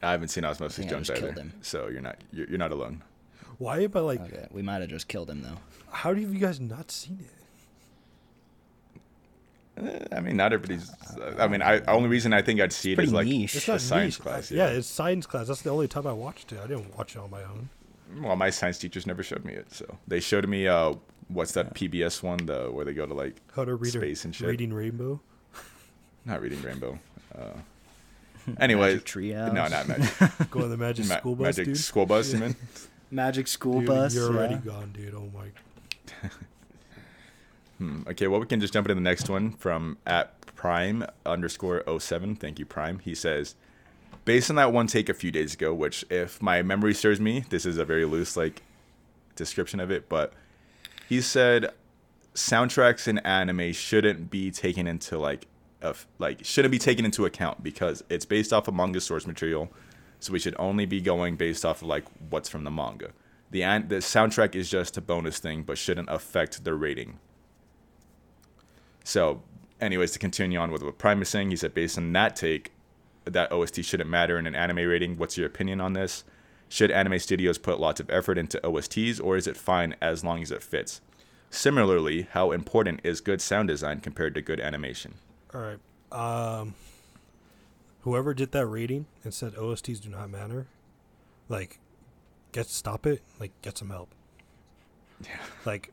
[0.02, 1.52] I haven't seen Osmosis think I Jones just either, killed him.
[1.62, 3.02] so you're not you're, you're not alone.
[3.58, 4.20] Why But like?
[4.20, 5.58] okay we might have just killed him though
[5.90, 7.30] How have you guys not seen it?
[9.82, 10.90] Eh, I mean, not everybody's.
[11.38, 13.56] I mean, I only reason I think I'd see it's pretty is like niche.
[13.56, 14.22] It's a not science niche.
[14.22, 14.50] class.
[14.50, 14.68] Yeah.
[14.70, 15.46] yeah, it's science class.
[15.48, 16.58] That's the only time I watched it.
[16.62, 17.68] I didn't watch it on my own.
[18.20, 20.94] Well, my science teachers never showed me it, so they showed me uh,
[21.28, 24.28] what's that PBS one, the where they go to like How to read Space a,
[24.28, 24.48] and shit.
[24.48, 25.20] reading Rainbow.
[26.24, 26.98] not reading Rainbow.
[27.34, 27.50] Uh,
[28.60, 29.52] anyway, Magic Treehouse.
[29.52, 30.50] no, not magic.
[30.50, 31.76] Go on the Magic Ma- School Bus, magic dude.
[31.78, 32.32] school bus.
[32.32, 32.56] You mean?
[33.10, 34.60] magic school Dude, bus You're already yeah.
[34.60, 35.14] gone, dude.
[35.14, 35.48] Oh my.
[37.78, 38.02] Hmm.
[38.08, 42.36] Okay, well, we can just jump into the next one from at prime underscore 07.
[42.36, 42.98] Thank you, Prime.
[42.98, 43.54] He says,
[44.26, 47.44] based on that one take a few days ago, which, if my memory serves me,
[47.48, 48.62] this is a very loose like
[49.34, 50.34] description of it, but
[51.08, 51.70] he said
[52.34, 55.46] soundtracks in anime shouldn't be taken into like
[55.83, 59.71] of like shouldn't be taken into account because it's based off of manga source material,
[60.19, 63.11] so we should only be going based off of like what's from the manga.
[63.51, 67.19] The an- the soundtrack is just a bonus thing, but shouldn't affect the rating.
[69.03, 69.43] So,
[69.81, 72.73] anyways, to continue on with what Prime is saying, he said based on that take,
[73.25, 75.16] that OST shouldn't matter in an anime rating.
[75.16, 76.25] What's your opinion on this?
[76.69, 80.43] Should anime studios put lots of effort into OSTs, or is it fine as long
[80.43, 81.01] as it fits?
[81.51, 85.14] Similarly, how important is good sound design compared to good animation?
[85.54, 85.78] All right.
[86.12, 86.74] Um,
[88.02, 90.66] whoever did that rating and said OSTs do not matter,
[91.48, 91.78] like,
[92.52, 93.22] get stop it.
[93.38, 94.10] Like, get some help.
[95.24, 95.36] Yeah.
[95.64, 95.92] Like,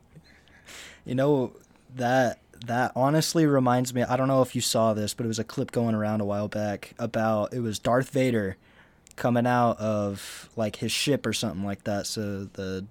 [1.04, 1.52] You know
[1.96, 4.02] that that honestly reminds me.
[4.02, 6.24] I don't know if you saw this, but it was a clip going around a
[6.24, 8.56] while back about it was Darth Vader
[9.16, 12.06] coming out of like his ship or something like that.
[12.06, 12.86] So the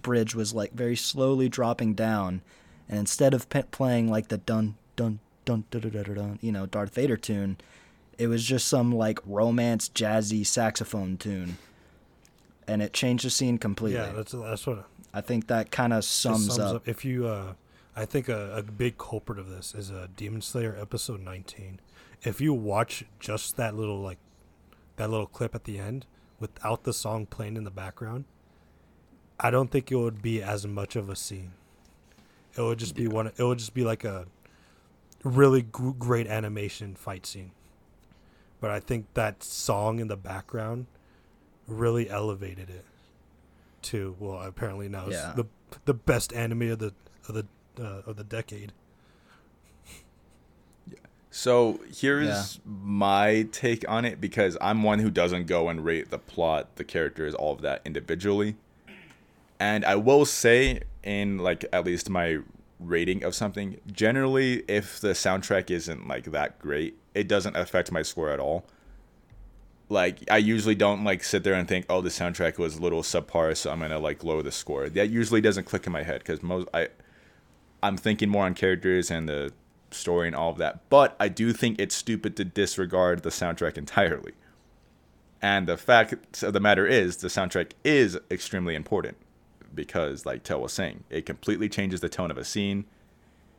[0.00, 2.42] bridge was like very slowly dropping down,
[2.88, 5.18] and instead of pe- playing like the dun dun
[5.48, 7.56] dun dun dun dun, dun, you know Darth Vader tune,
[8.18, 11.56] it was just some like romance jazzy saxophone tune,
[12.66, 13.98] and it changed the scene completely.
[13.98, 14.84] yeah, that's that's what
[15.14, 16.86] I think that kind of it sums, up.
[16.86, 17.54] If you, uh,
[17.96, 21.80] I think a, a big culprit of this is uh, Demon Slayer episode 19.
[22.22, 24.18] If you watch just that little like
[24.96, 26.04] that little clip at the end
[26.38, 28.26] without the song playing in the background,
[29.40, 31.52] I don't think it would be as much of a scene.
[32.56, 33.28] It would just be one.
[33.28, 34.26] It would just be like a
[35.24, 37.50] really gr- great animation fight scene.
[38.60, 40.86] But I think that song in the background
[41.66, 42.84] really elevated it
[43.82, 45.32] to well apparently now Yeah.
[45.36, 45.46] the
[45.84, 46.92] the best anime of the
[47.28, 47.46] of the
[47.80, 48.72] uh, of the decade.
[51.30, 52.60] So here's Yeah.
[52.66, 56.84] my take on it because I'm one who doesn't go and rate the plot, the
[56.84, 58.56] characters, all of that individually.
[59.60, 62.38] And I will say, in like at least my
[62.80, 68.02] rating of something, generally, if the soundtrack isn't like that great, it doesn't affect my
[68.02, 68.64] score at all.
[69.88, 73.02] Like I usually don't like sit there and think, oh, the soundtrack was a little
[73.02, 74.88] subpar, so I'm gonna like lower the score.
[74.88, 76.88] That usually doesn't click in my head because most I
[77.82, 79.52] I'm thinking more on characters and the
[79.90, 80.88] story and all of that.
[80.90, 84.32] But I do think it's stupid to disregard the soundtrack entirely.
[85.40, 89.16] And the fact of the matter is, the soundtrack is extremely important
[89.78, 92.84] because, like Tell was saying, it completely changes the tone of a scene.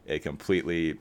[0.05, 0.99] It completely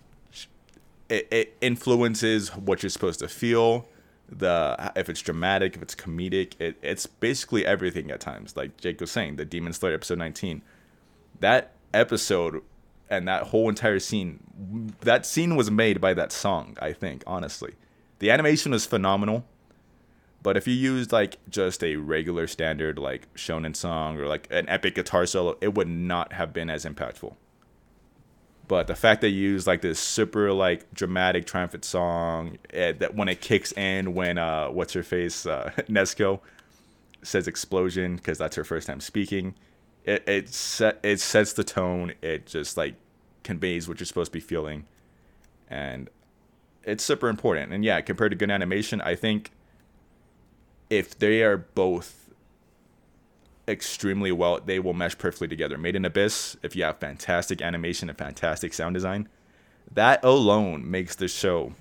[1.08, 3.88] it, it influences what you're supposed to feel.
[4.30, 8.56] The if it's dramatic, if it's comedic, it, it's basically everything at times.
[8.56, 10.62] Like Jake was saying, the Demon Slayer episode 19,
[11.40, 12.62] that episode
[13.10, 17.72] and that whole entire scene that scene was made by that song i think honestly
[18.18, 19.46] the animation was phenomenal
[20.42, 24.68] but if you used like just a regular standard like shonen song or like an
[24.68, 27.34] epic guitar solo it would not have been as impactful
[28.66, 33.14] but the fact that you use like this super like dramatic triumphant song eh, that
[33.14, 36.40] when it kicks in when uh what's her face uh Nezuko
[37.22, 39.54] says explosion because that's her first time speaking
[40.08, 42.14] it it set it sets the tone.
[42.22, 42.94] It just like
[43.42, 44.86] conveys what you're supposed to be feeling,
[45.68, 46.08] and
[46.82, 47.72] it's super important.
[47.72, 49.50] And yeah, compared to good animation, I think
[50.90, 52.30] if they are both
[53.66, 55.76] extremely well, they will mesh perfectly together.
[55.76, 59.28] Made in Abyss, if you have fantastic animation and fantastic sound design,
[59.92, 61.74] that alone makes the show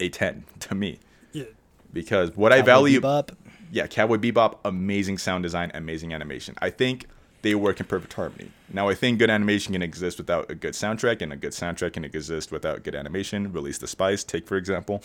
[0.00, 0.98] a ten to me.
[1.32, 1.44] Yeah,
[1.92, 3.34] Because what I Cowboy value, Bebop.
[3.70, 6.54] yeah, Cowboy Bebop, amazing sound design, amazing animation.
[6.60, 7.06] I think
[7.42, 8.50] they work in perfect harmony.
[8.72, 11.92] Now, I think good animation can exist without a good soundtrack, and a good soundtrack
[11.92, 13.52] can exist without good animation.
[13.52, 15.02] Release the Spyce, take for example.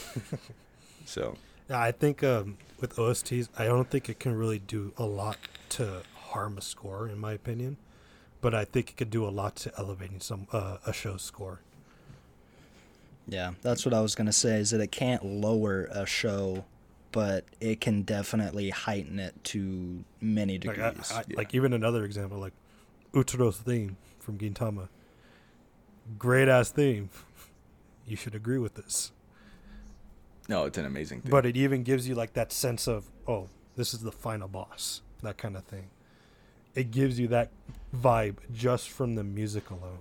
[1.06, 1.36] so,
[1.70, 1.80] yeah.
[1.82, 5.38] I think um, with OSTs, I don't think it can really do a lot
[5.70, 7.78] to harm a score, in my opinion.
[8.42, 11.62] But I think it could do a lot to elevating some uh, a show's score.
[13.28, 14.58] Yeah, that's what I was gonna say.
[14.60, 16.66] Is that it can't lower a show,
[17.12, 21.12] but it can definitely heighten it to many Like, degrees.
[21.12, 22.54] I, I, like even another example, like
[23.14, 24.88] Utsuro's theme from Gintama.
[26.18, 27.10] Great ass theme.
[28.08, 29.12] You should agree with this.
[30.52, 31.32] No, it's an amazing thing.
[31.32, 33.48] But it even gives you like that sense of, oh,
[33.78, 35.90] this is the final boss, that kind of thing.
[36.76, 37.50] It gives you that
[37.96, 40.00] vibe just from the music alone.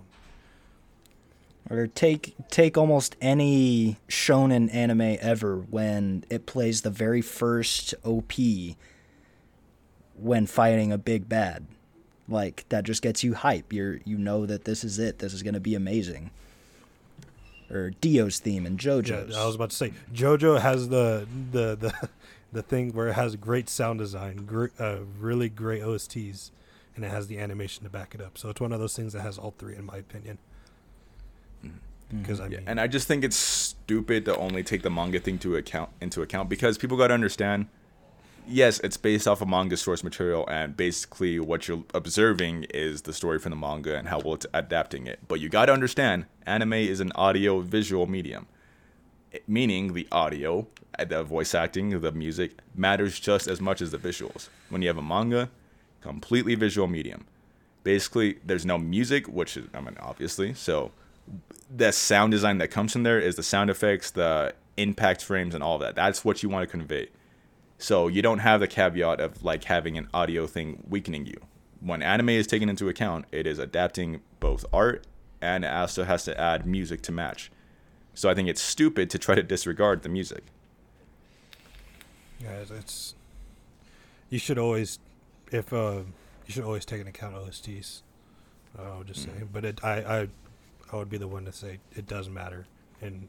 [1.71, 8.33] or take take almost any shonen anime ever when it plays the very first OP
[10.17, 11.67] when fighting a big bad.
[12.29, 13.73] Like that just gets you hype.
[13.73, 15.19] You're you know that this is it.
[15.21, 16.31] This is gonna be amazing.
[17.71, 19.35] Or Dio's theme and JoJo's.
[19.35, 22.09] Yeah, I was about to say JoJo has the the the
[22.53, 26.51] the thing where it has great sound design, great, uh, really great OSTs,
[26.97, 28.37] and it has the animation to back it up.
[28.37, 30.39] So it's one of those things that has all three, in my opinion.
[32.13, 35.21] Because I Yeah, mean, and I just think it's stupid to only take the manga
[35.21, 37.67] thing to account into account because people got to understand.
[38.47, 43.13] Yes, it's based off of manga source material, and basically what you're observing is the
[43.13, 45.21] story from the manga and how well it's adapting it.
[45.29, 48.47] But you got to understand, anime is an audio visual medium,
[49.31, 50.67] It- meaning the audio,
[50.99, 54.49] uh, the voice acting, the music matters just as much as the visuals.
[54.69, 55.51] When you have a manga,
[56.01, 57.27] completely visual medium.
[57.85, 60.91] Basically, there's no music, which is, I mean, obviously, so
[61.75, 65.63] the sound design that comes from there is the sound effects, the impact frames, and
[65.63, 65.95] all that.
[65.95, 67.09] That's what you want to convey.
[67.81, 71.41] So you don't have the caveat of like having an audio thing weakening you.
[71.81, 75.07] When anime is taken into account, it is adapting both art
[75.41, 77.51] and it also has to add music to match.
[78.13, 80.45] So I think it's stupid to try to disregard the music.
[82.39, 83.15] yeah, it's, it's
[84.29, 84.99] you should always,
[85.51, 86.01] if uh,
[86.47, 88.03] you should always take into account OSTs.
[88.79, 90.29] Uh, I'll just say, but it, I, I,
[90.93, 92.67] I would be the one to say it does matter,
[93.01, 93.27] and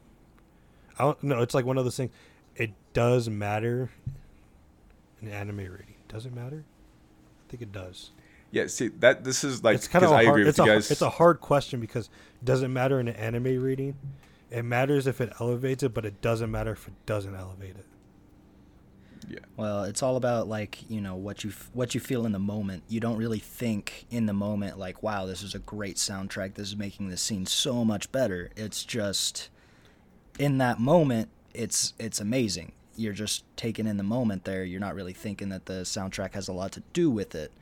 [0.98, 1.40] I don't know.
[1.40, 2.10] It's like one of those things.
[2.54, 3.90] It does matter
[5.22, 5.94] in anime rating.
[6.08, 6.64] Does it matter?
[6.66, 8.10] I think it does.
[8.50, 10.58] Yeah, see that this is like it's kind of because a I hard, agree it's
[10.58, 10.90] with a, guys.
[10.90, 12.10] It's a hard question because
[12.44, 13.96] does it matter in an anime reading?
[14.50, 17.86] It matters if it elevates it, but it doesn't matter if it doesn't elevate it.
[19.26, 19.38] yeah.
[19.56, 22.38] Well, it's all about like you know what you f- what you feel in the
[22.38, 22.82] moment.
[22.88, 26.54] You don't really think in the moment like, "Wow, this is a great soundtrack.
[26.54, 29.48] This is making this scene so much better." It's just
[30.38, 32.72] in that moment, it's it's amazing.
[32.96, 34.64] You're just taken in the moment there.
[34.64, 37.52] You're not really thinking that the soundtrack has a lot to do with it.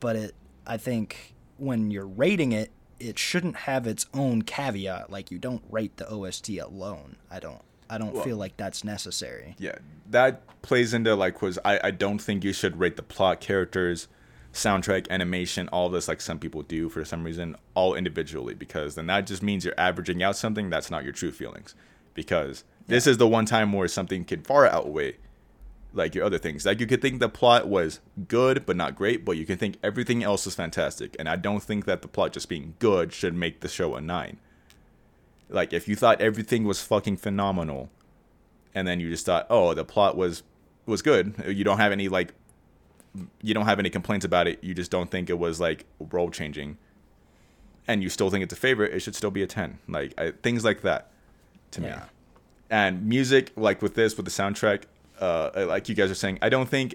[0.00, 0.34] But it,
[0.66, 5.10] I think, when you're rating it, it shouldn't have its own caveat.
[5.10, 7.16] Like you don't rate the OST alone.
[7.30, 7.62] I don't.
[7.88, 9.56] I don't Well- feel like that's necessary.
[9.58, 9.76] Yeah,
[10.10, 14.06] that plays into like was I, I don't think you should rate the plot, characters,
[14.52, 19.06] soundtrack, animation, all this like some people do for some reason, all individually because then
[19.06, 21.74] that just means you're averaging out something that's not your true feelings.
[22.14, 25.16] Because this is the one time where something could far outweigh
[25.92, 26.64] like your other things.
[26.64, 29.76] Like you could think the plot was good but not great, but you can think
[29.82, 31.16] everything else is fantastic.
[31.18, 34.00] And I don't think that the plot just being good should make the show a
[34.00, 34.38] nine.
[35.48, 37.90] Like if you thought everything was fucking phenomenal,
[38.72, 40.44] and then you just thought, oh, the plot was
[40.86, 41.34] was good.
[41.46, 42.34] You don't have any like,
[43.42, 44.62] you don't have any complaints about it.
[44.62, 46.78] You just don't think it was like role changing,
[47.88, 48.94] and you still think it's a favorite.
[48.94, 49.80] It should still be a ten.
[49.88, 51.10] Like I, things like that,
[51.72, 51.88] to me.
[51.88, 52.04] Yeah.
[52.70, 54.84] And music, like with this, with the soundtrack,
[55.20, 56.94] uh, like you guys are saying, I don't think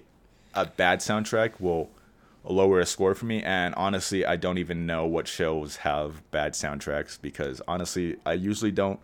[0.54, 1.90] a bad soundtrack will
[2.44, 3.44] lower a score for me.
[3.44, 8.72] And honestly, I don't even know what shows have bad soundtracks because honestly, I usually
[8.72, 9.00] don't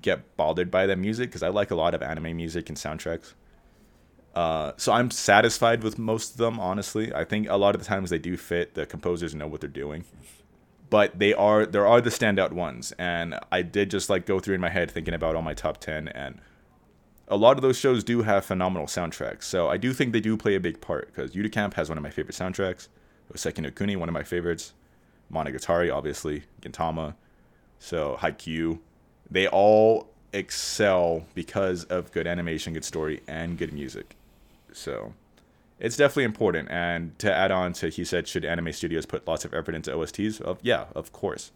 [0.00, 3.34] get bothered by the music because I like a lot of anime music and soundtracks.
[4.34, 6.58] Uh, so I'm satisfied with most of them.
[6.58, 8.74] Honestly, I think a lot of the times they do fit.
[8.74, 10.04] The composers know what they're doing,
[10.92, 12.92] but they are there are the standout ones.
[12.98, 15.78] And I did just like go through in my head thinking about all my top
[15.78, 16.38] ten, and
[17.28, 19.44] a lot of those shows do have phenomenal soundtracks.
[19.44, 22.04] So I do think they do play a big part because Camp has one of
[22.04, 22.88] my favorite soundtracks.
[23.32, 24.74] Houseki no Kuni, one of my favorites.
[25.32, 26.42] Monogatari, obviously.
[26.60, 27.14] Gintama.
[27.78, 28.78] So Haikyuu.
[29.30, 34.14] They all excel because of good animation, good story, and good music.
[34.74, 35.14] So
[35.82, 36.70] it's definitely important.
[36.70, 39.90] And to add on to, he said, should anime studios put lots of effort into
[39.90, 40.40] OSTs?
[40.40, 41.50] Of yeah, of course.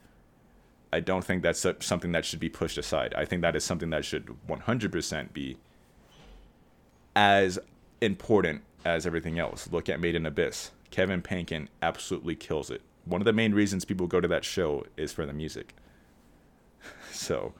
[0.92, 3.14] I don't think that's something that should be pushed aside.
[3.16, 5.58] I think that is something that should 100% be
[7.14, 7.58] as
[8.00, 9.68] important as everything else.
[9.70, 10.72] Look at Made in Abyss.
[10.90, 12.82] Kevin Penkin absolutely kills it.
[13.04, 15.74] One of the main reasons people go to that show is for the music.
[17.12, 17.54] so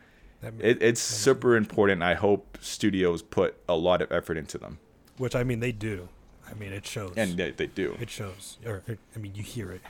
[0.58, 2.02] it, it's super important.
[2.02, 4.78] I hope studios put a lot of effort into them,
[5.16, 6.08] which I mean they do.
[6.50, 7.14] I mean it shows.
[7.16, 7.96] and they, they do.
[8.00, 8.58] it shows.
[8.64, 9.82] Or it, I mean you hear it.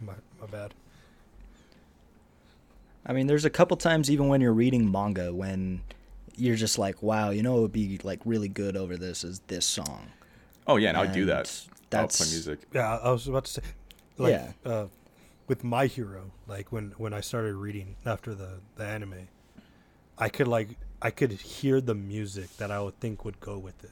[0.00, 0.74] My, my bad.
[3.04, 5.82] I mean, there's a couple times even when you're reading manga when
[6.36, 9.40] you're just like, wow, you know, it would be like really good over this is
[9.48, 10.08] this song.
[10.66, 11.66] Oh yeah, and I would do that.
[11.90, 12.60] That's I'll play music.
[12.72, 13.62] Yeah, I I was about to say,
[14.18, 14.52] like, Yeah.
[14.70, 14.86] uh,
[15.48, 19.28] with my hero, like when when I started reading after the the anime,
[20.18, 23.82] I could like I could hear the music that I would think would go with
[23.82, 23.90] it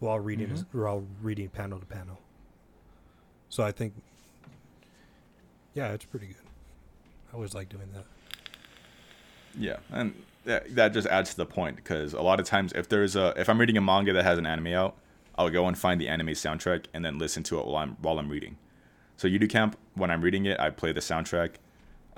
[0.00, 0.80] while reading Mm-hmm.
[0.80, 2.18] while reading panel to panel.
[3.48, 3.94] So I think,
[5.74, 6.36] yeah, it's pretty good.
[7.32, 8.04] I always like doing that.
[9.58, 12.88] Yeah, and that, that just adds to the point because a lot of times if
[12.88, 14.94] there's a if I'm reading a manga that has an anime out,
[15.36, 18.18] I'll go and find the anime soundtrack and then listen to it while I'm while
[18.18, 18.56] I'm reading.
[19.16, 21.54] So Yuru Camp, when I'm reading it, I play the soundtrack.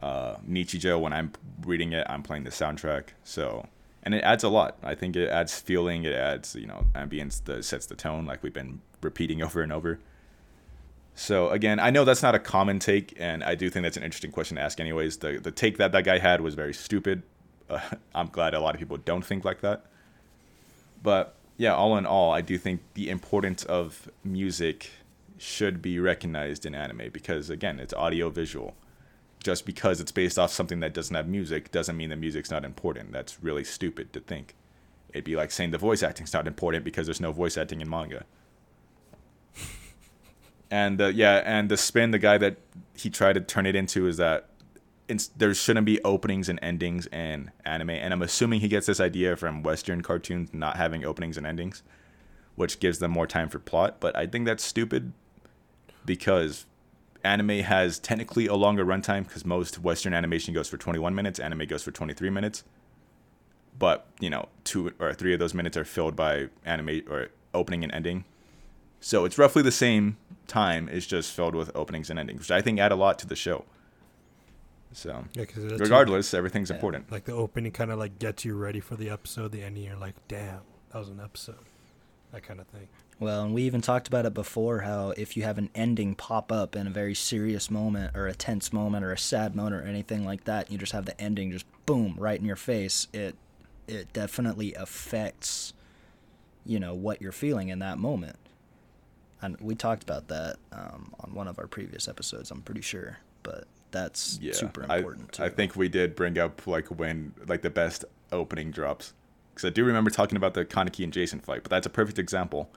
[0.00, 3.08] Uh, Nichijou, when I'm reading it, I'm playing the soundtrack.
[3.22, 3.66] So,
[4.03, 4.78] and it adds a lot.
[4.82, 6.05] I think it adds feeling.
[6.05, 7.42] It adds you know ambience.
[7.44, 9.98] That sets the tone, like we've been repeating over and over.
[11.14, 14.03] So again, I know that's not a common take, and I do think that's an
[14.03, 14.80] interesting question to ask.
[14.80, 17.22] Anyways, the the take that that guy had was very stupid.
[17.70, 17.78] Uh,
[18.16, 19.84] I'm glad a lot of people don't think like that.
[21.05, 24.90] But yeah, all in all, I do think the importance of music
[25.38, 28.74] should be recognized in anime because again, it's audio visual.
[29.43, 32.64] Just because it's based off something that doesn't have music doesn't mean the music's not
[32.64, 33.12] important.
[33.12, 34.55] That's really stupid to think.
[35.11, 37.88] It'd be like saying the voice acting's not important because there's no voice acting in
[37.88, 38.24] manga.
[40.70, 42.59] and uh, yeah, and the spin, the guy that
[42.95, 44.51] he tried to turn it into is that
[45.36, 49.36] there shouldn't be openings and endings in anime, and I'm assuming he gets this idea
[49.36, 51.82] from Western cartoons not having openings and endings,
[52.55, 53.97] which gives them more time for plot.
[53.99, 55.12] But I think that's stupid
[56.05, 56.66] because
[57.24, 61.66] anime has technically a longer runtime because most Western animation goes for 21 minutes, anime
[61.66, 62.64] goes for 23 minutes.
[63.78, 67.82] But you know, two or three of those minutes are filled by anime or opening
[67.82, 68.24] and ending.
[69.00, 70.88] So it's roughly the same time.
[70.88, 73.36] It's just filled with openings and endings, which I think add a lot to the
[73.36, 73.64] show.
[74.92, 75.44] So, Yeah,
[75.78, 76.76] regardless, everything's Yeah.
[76.76, 77.10] important.
[77.12, 79.52] like the opening kind of like gets you ready for the episode.
[79.52, 80.60] The ending, you're like, damn,
[80.92, 81.58] that was an episode.
[82.32, 82.88] That kind of thing.
[83.18, 86.50] Well, and we even talked about it before how if you have an ending pop
[86.50, 89.82] up in a very serious moment or a tense moment or a sad moment or
[89.82, 93.08] anything like that, you just have the ending just boom right in your face.
[93.12, 93.36] It
[93.86, 95.74] it definitely affects
[96.64, 98.36] you know what you're feeling in that moment.
[99.42, 103.18] And we talked about that um, on one of our previous episodes, I'm pretty sure.
[103.42, 105.42] But that's Yeah, super I, important too.
[105.44, 109.12] I think we did bring up like when like the best opening drops
[109.61, 112.18] because I do remember talking about the Kaneki and Jason fight, but that's a perfect
[112.18, 112.70] example.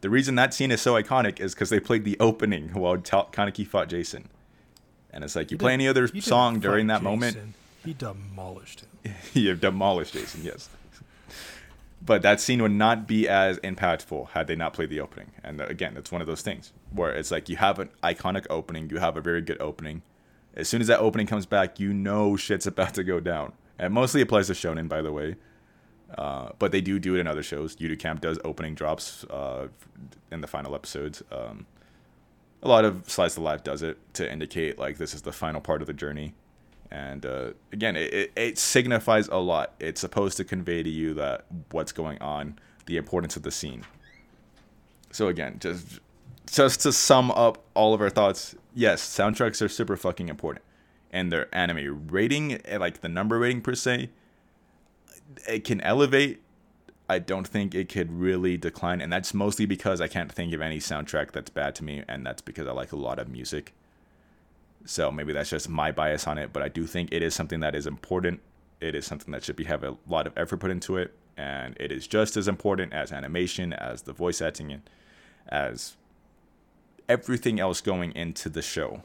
[0.00, 3.26] The reason that scene is so iconic is because they played the opening while Ta-
[3.30, 4.28] Kaneki fought Jason,
[5.10, 7.36] and it's like you He play didn't- any other song during that moment,
[7.84, 9.14] He demolished him.
[9.34, 10.42] you have demolished Jason.
[10.42, 10.68] Yes.
[12.04, 15.30] But that scene would not be as impactful had they not played the opening.
[15.42, 18.46] And uh, again, it's one of those things where it's like you have an iconic
[18.50, 20.02] opening, you have a very good opening.
[20.54, 23.52] As soon as that opening comes back, you know shit's about to go down.
[23.78, 25.36] And mostly applies to Shonen, by the way.
[26.16, 27.76] Uh, but they do do it in other shows.
[27.76, 29.68] Yuru Camp does opening drops uh,
[30.30, 31.22] in the final episodes.
[31.32, 31.66] Um,
[32.62, 35.60] a lot of Slice of Life does it to indicate like this is the final
[35.60, 36.34] part of the journey.
[36.90, 39.74] And uh, again, it, it, it signifies a lot.
[39.80, 43.84] It's supposed to convey to you that what's going on, the importance of the scene.
[45.10, 46.00] So again, just
[46.50, 50.64] just to sum up all of our thoughts, yes, soundtracks are super fucking important,
[51.10, 54.10] and their anime rating, eh, like the number rating per se,
[55.48, 56.40] it can elevate.
[57.08, 60.62] I don't think it could really decline, and that's mostly because I can't think of
[60.62, 63.74] any soundtrack that's bad to me, and that's because I like a lot of music.
[64.86, 67.60] So maybe that's just my bias on it, but I do think it is something
[67.60, 68.40] that is important.
[68.80, 71.76] It is something that should be have a lot of effort put into it, and
[71.78, 74.82] it is just as important as animation, as the voice acting,
[75.48, 75.96] as
[77.08, 79.02] everything else going into the show.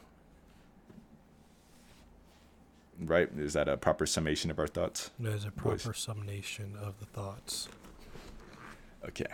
[3.00, 3.30] Right?
[3.38, 5.12] Is that a proper summation of our thoughts?
[5.20, 5.82] There's a Boys.
[5.84, 7.70] proper summation of the thoughts.
[9.08, 9.26] Okay.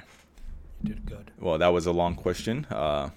[0.84, 1.32] You did good.
[1.40, 2.66] Well, that was a long question.
[2.70, 3.10] Uh,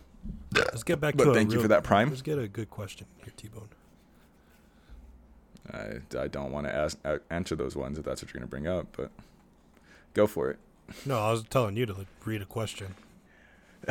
[0.55, 1.31] Let's get back But to.
[1.31, 2.09] a thank you real- for that, Prime.
[2.09, 3.69] Let's get a good question here, T-Bone.
[5.73, 6.97] I, I don't want to ask
[7.31, 9.11] answer those ones if that's what you're going to bring up, but
[10.15, 10.59] go for it.
[11.05, 12.95] No, I was telling you to like, read a question.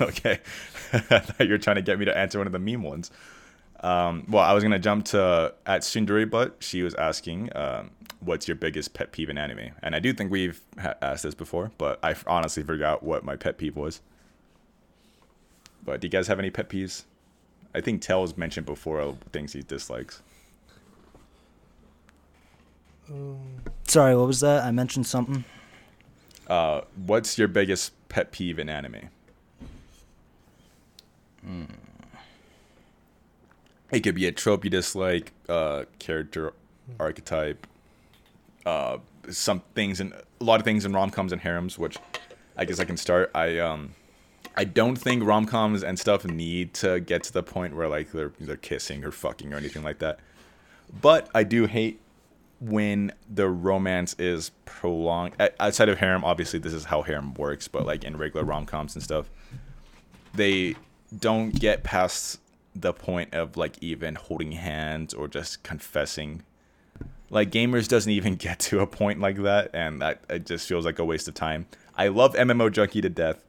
[0.00, 0.40] okay.
[0.92, 3.12] I thought you were trying to get me to answer one of the meme ones.
[3.82, 7.90] Um, well, I was going to jump to at Sundari but She was asking, um,
[8.20, 9.72] what's your biggest pet peeve in anime?
[9.82, 13.24] And I do think we've ha- asked this before, but I f- honestly forgot what
[13.24, 14.00] my pet peeve was.
[15.84, 17.04] But do you guys have any pet peeves?
[17.74, 20.22] I think Tell's mentioned before things he dislikes.
[23.88, 24.64] Sorry, what was that?
[24.64, 25.44] I mentioned something.
[26.46, 29.08] Uh, what's your biggest pet peeve in anime?
[33.92, 36.54] It could be a trope you dislike, uh, character
[36.98, 37.66] archetype,
[38.64, 38.98] uh,
[39.30, 41.98] some things and a lot of things in rom coms and harems, which
[42.56, 43.30] I guess I can start.
[43.34, 43.94] I um,
[44.56, 48.12] I don't think rom coms and stuff need to get to the point where like
[48.12, 50.18] they're they're kissing or fucking or anything like that.
[51.00, 52.00] But I do hate
[52.60, 57.84] when the romance is prolonged outside of harem obviously this is how harem works but
[57.84, 59.28] like in regular rom-coms and stuff
[60.34, 60.76] they
[61.18, 62.38] don't get past
[62.74, 66.42] the point of like even holding hands or just confessing
[67.30, 70.84] like gamers doesn't even get to a point like that and that it just feels
[70.84, 71.66] like a waste of time
[71.96, 73.44] i love mmo junkie to death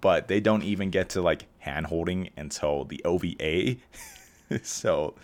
[0.00, 3.76] but they don't even get to like hand holding until the OVA.
[4.62, 5.14] so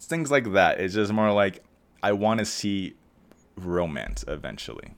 [0.00, 0.80] things like that.
[0.80, 1.64] It's just more like
[2.02, 2.94] I want to see
[3.56, 4.92] romance eventually,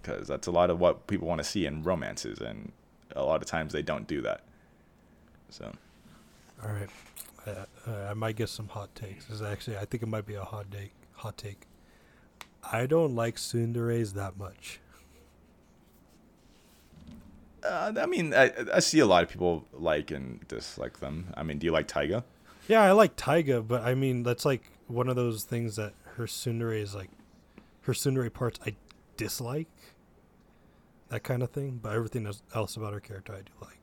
[0.00, 2.72] because that's a lot of what people want to see in romances, and
[3.14, 4.42] a lot of times they don't do that.
[5.50, 5.72] So
[6.64, 6.90] All right.
[7.46, 9.26] Uh, uh, I might get some hot takes.
[9.26, 10.92] This is actually, I think it might be a hot take.
[11.14, 11.62] Hot take.
[12.70, 14.80] I don't like tsunderes that much.
[17.64, 21.26] uh, I mean, I, I see a lot of people like and dislike them.
[21.34, 22.24] I mean, do you like Taiga?
[22.68, 26.26] Yeah, I like Taiga, but I mean that's like one of those things that her
[26.26, 27.10] tsundere is like
[27.82, 28.74] her tsundere parts I
[29.16, 29.68] dislike.
[31.08, 33.79] That kind of thing, but everything else about her character I do like.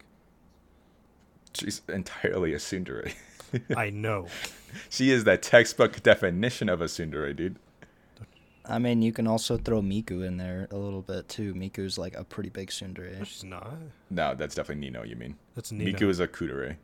[1.60, 3.14] She's entirely a tsundere.
[3.78, 4.28] I know.
[4.90, 7.58] she is the textbook definition of a tsundere, dude.
[8.70, 11.54] I mean, you can also throw Miku in there a little bit too.
[11.54, 13.26] Miku's like a pretty big tsundere.
[13.26, 13.72] She's not.
[14.10, 15.04] No, that's definitely Nino.
[15.04, 15.98] You mean That's Nino.
[15.98, 16.76] Miku is a kudere.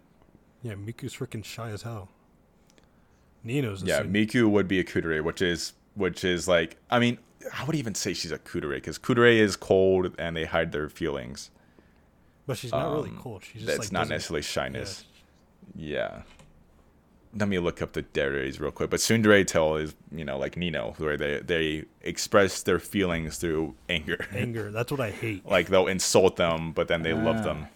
[0.61, 2.07] yeah, Miku's freaking shy as hell.
[3.43, 4.27] Nino's a Yeah, tsundere.
[4.27, 7.17] Miku would be a kudere, which is which is like I mean,
[7.53, 10.87] I would even say she's a kudere because kudere is cold and they hide their
[10.87, 11.49] feelings.
[12.47, 13.43] But she's not really um, cold.
[13.43, 15.05] She's just That's like not doesn't- necessarily shyness.
[15.75, 16.21] Yeah.
[17.35, 18.91] Let me look up the deres real quick.
[18.91, 23.73] But tsundere tale is you know like Nino, where they they express their feelings through
[23.89, 24.27] anger.
[24.35, 24.69] anger.
[24.71, 25.43] That's what I hate.
[25.45, 27.43] like they'll insult them, but then they love Ah.
[27.43, 27.67] them.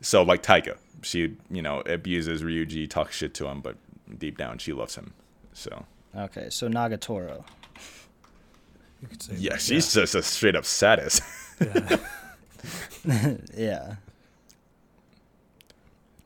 [0.00, 3.76] So like Taiga, she you know abuses Ryuji, talks shit to him, but
[4.18, 5.12] deep down she loves him.
[5.52, 5.84] So
[6.16, 7.44] Okay, so Nagatoro.
[9.02, 11.20] You could say yeah, that, she's just a straight up sadist.
[11.60, 11.96] yeah.
[13.56, 13.96] Yeah.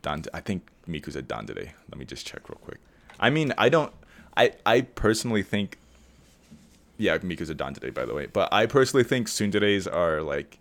[0.02, 1.70] Dan, I think Miku's a Dandere.
[1.90, 2.78] Let me just check real quick.
[3.18, 3.92] I mean, I don't.
[4.36, 5.78] I I personally think.
[6.96, 8.26] Yeah, Miku's a Dandere, by the way.
[8.26, 10.58] But I personally think Tsunderes are like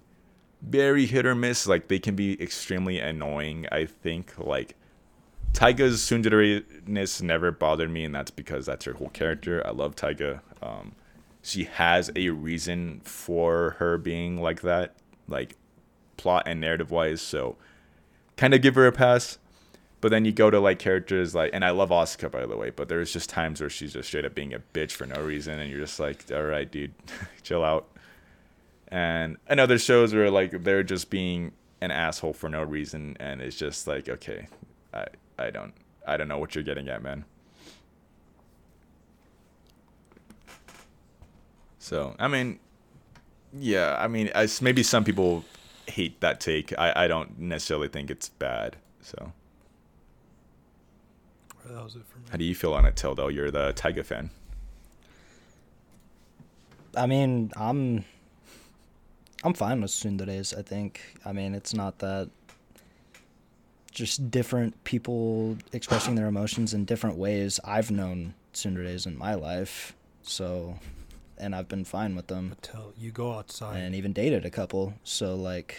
[0.61, 1.67] very hit or miss.
[1.67, 3.67] Like they can be extremely annoying.
[3.71, 4.75] I think like
[5.53, 9.65] Taiga's Tsundere-ness never bothered me, and that's because that's her whole character.
[9.65, 10.41] I love Taiga.
[10.61, 10.93] Um,
[11.41, 14.95] she has a reason for her being like that,
[15.27, 15.55] like
[16.17, 17.21] plot and narrative wise.
[17.21, 17.55] So
[18.35, 19.37] kind of give her a pass.
[19.99, 22.69] But then you go to like characters like, and I love Asuka by the way,
[22.69, 25.59] but there's just times where she's just straight up being a bitch for no reason,
[25.59, 26.93] and you're just like, all right, dude,
[27.43, 27.87] chill out.
[28.89, 31.51] And and other shows where like they're just being
[31.81, 34.47] an asshole for no reason, and it's just like, okay,
[34.93, 35.05] I
[35.39, 35.73] I don't
[36.05, 37.25] I don't know what you're getting at, man.
[41.79, 42.59] So I mean,
[43.53, 45.43] yeah, I mean, I, maybe some people
[45.87, 46.77] hate that take.
[46.77, 48.77] I I don't necessarily think it's bad.
[49.01, 49.33] So.
[51.65, 52.25] That was it for me.
[52.29, 53.33] How do you feel on it, Tildo?
[53.33, 54.29] You're the Taiga fan.
[56.95, 58.05] I mean, I'm
[59.43, 60.57] I'm fine with tsunderes.
[60.57, 61.01] I think.
[61.25, 62.29] I mean, it's not that
[63.91, 67.59] just different people expressing their emotions in different ways.
[67.65, 70.79] I've known tsunderes in my life, so
[71.39, 73.77] and I've been fine with them Tell you go outside.
[73.77, 74.93] and even dated a couple.
[75.03, 75.77] So like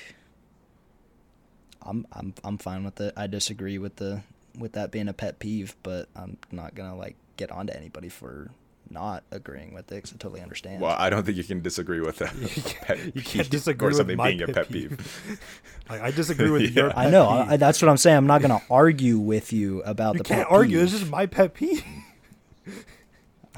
[1.83, 3.15] I'm I'm I'm fine with it.
[3.17, 4.23] I disagree with the
[4.59, 8.09] with that being a pet peeve, but I'm not going to like get onto anybody
[8.09, 8.51] for
[8.91, 10.81] not agreeing with it 'cause I totally understand.
[10.81, 12.35] Well, I don't think you can disagree with that.
[12.41, 14.91] You can't- pet peeve disagree or with something my being a pet pet peeve.
[14.91, 15.41] peeve.
[15.91, 16.83] Like, I disagree with Yeah.
[16.85, 16.99] your.
[16.99, 17.27] I know.
[17.29, 17.53] peeve.
[17.53, 18.17] I, that's what I'm saying.
[18.19, 20.77] I'm not going to argue with you about you the can't pet argue.
[20.79, 20.83] peeve.
[20.85, 21.83] It's just my pet peeve.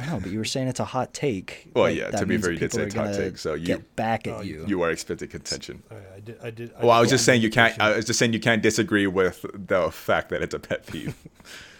[0.01, 1.69] I know, but you were saying it's a hot take.
[1.75, 3.15] Well, Like, yeah, that to be means fair, that you did say it's a hot
[3.15, 4.65] take, so you- get back at Oh, you.
[4.67, 5.83] You are expected contention.
[5.91, 6.39] Alright, I did.
[6.43, 6.73] I did.
[6.77, 7.75] I Well, I was did just saying you can't.
[7.75, 7.95] contention.
[7.95, 11.15] I was just saying you can't disagree with the fact that it's a pet peeve.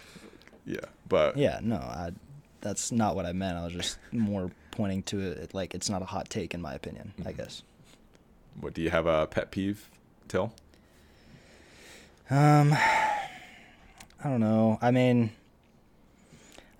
[0.65, 0.77] yeah,
[1.09, 2.11] but Yeah, no, I,
[2.61, 3.57] that's not what I meant.
[3.57, 6.73] I was just more pointing to it like it's not a hot take in my
[6.75, 7.13] opinion.
[7.19, 7.37] I Mm-hmm.
[7.41, 7.63] guess.
[8.59, 9.89] what do you have a pet peeve,
[10.27, 10.53] Till?
[12.29, 14.77] Um, I don't know.
[14.81, 15.31] I mean,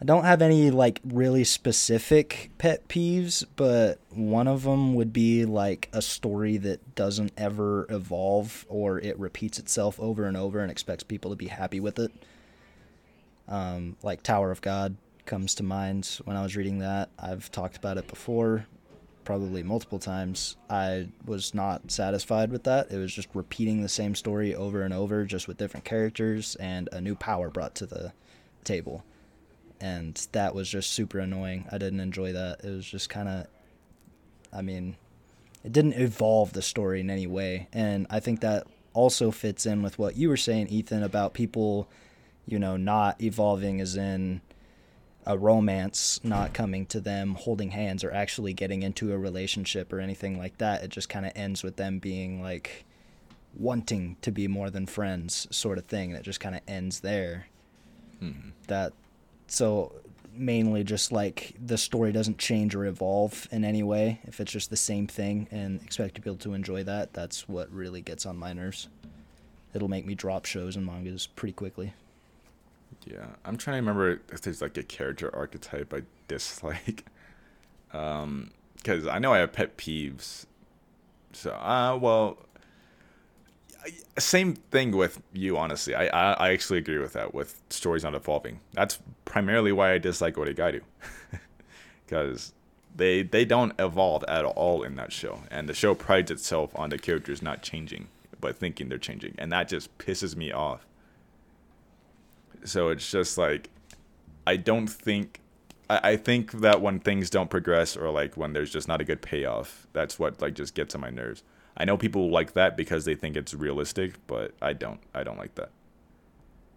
[0.02, 5.46] I don't have any like really specific pet peeves, but one of them would be
[5.46, 10.72] like a story that doesn't ever evolve or it repeats itself over and over and
[10.72, 12.12] expects people to be happy with it.
[13.48, 14.96] Um, like Tower of God
[15.28, 17.10] comes to mind when I was reading that.
[17.20, 18.66] I've talked about it before,
[19.24, 20.58] probably multiple times.
[20.68, 22.92] I was not satisfied with that.
[22.92, 26.90] It was just repeating the same story over and over, just with different characters and
[26.92, 28.14] a new power brought to the
[28.64, 29.04] table.
[29.82, 31.66] And that was just super annoying.
[31.72, 32.64] I didn't enjoy that.
[32.64, 33.48] It was just kind of,
[34.54, 34.96] I mean,
[35.64, 37.68] it didn't evolve the story in any way.
[37.74, 41.90] And I think that also fits in with what you were saying, Ethan, about people,
[42.46, 44.42] you know, not evolving as in
[45.26, 50.00] a romance not coming to them holding hands or actually getting into a relationship or
[50.00, 50.84] anything like that.
[50.84, 52.86] It just kind of ends with them being like
[53.54, 57.02] wanting to be more than friends sort of thing and it just kind of ends
[57.02, 57.48] there
[58.22, 58.50] mm-hmm.
[58.68, 58.94] that
[59.52, 59.92] so
[60.34, 64.70] mainly just like the story doesn't change or evolve in any way if it's just
[64.70, 68.54] the same thing and expect people to enjoy that that's what really gets on my
[68.54, 68.88] nerves
[69.74, 71.94] it'll make me drop shows and mangas pretty quickly
[73.06, 77.06] Yeah, I'm trying to remember if there's like a character archetype I dislike.
[77.94, 80.46] Um, because I know I have pet peeves.
[81.34, 82.38] So, uh, well,
[84.18, 85.58] same thing with you.
[85.58, 87.34] Honestly, I, I I actually agree with that.
[87.34, 90.82] With stories not evolving, that's primarily why I dislike Oregairu,
[92.06, 92.54] because
[92.96, 96.90] they they don't evolve at all in that show, and the show prides itself on
[96.90, 98.08] the characters not changing,
[98.40, 100.86] but thinking they're changing, and that just pisses me off.
[102.64, 103.70] So it's just like
[104.46, 105.40] i don't think
[105.90, 109.04] I, I think that when things don't progress or like when there's just not a
[109.04, 111.44] good payoff that's what like just gets on my nerves
[111.78, 115.38] i know people like that because they think it's realistic but i don't i don't
[115.38, 115.72] like that.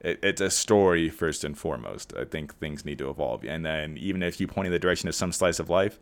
[0.01, 2.13] It, it's a story first and foremost.
[2.15, 3.43] I think things need to evolve.
[3.43, 5.99] And then even if you point in the direction of some slice of life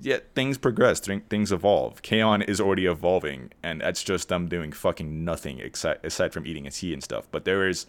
[0.00, 2.02] yet things progress th- things evolve.
[2.02, 6.66] K-On is already evolving and that's just them doing fucking nothing except aside from eating
[6.66, 7.28] a tea and stuff.
[7.30, 7.86] But there is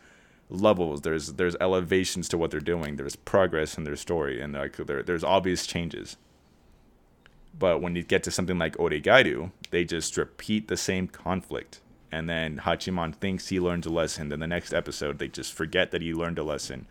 [0.50, 4.76] levels there's there's elevations to what they're doing there's progress in their story and like
[4.76, 6.18] there, there's obvious changes
[7.58, 11.80] but when you get to something like Oregairu, they just repeat the same conflict.
[12.12, 14.30] And then Hachiman thinks he learns a lesson.
[14.30, 16.88] Then the next episode they just forget that he learned a lesson.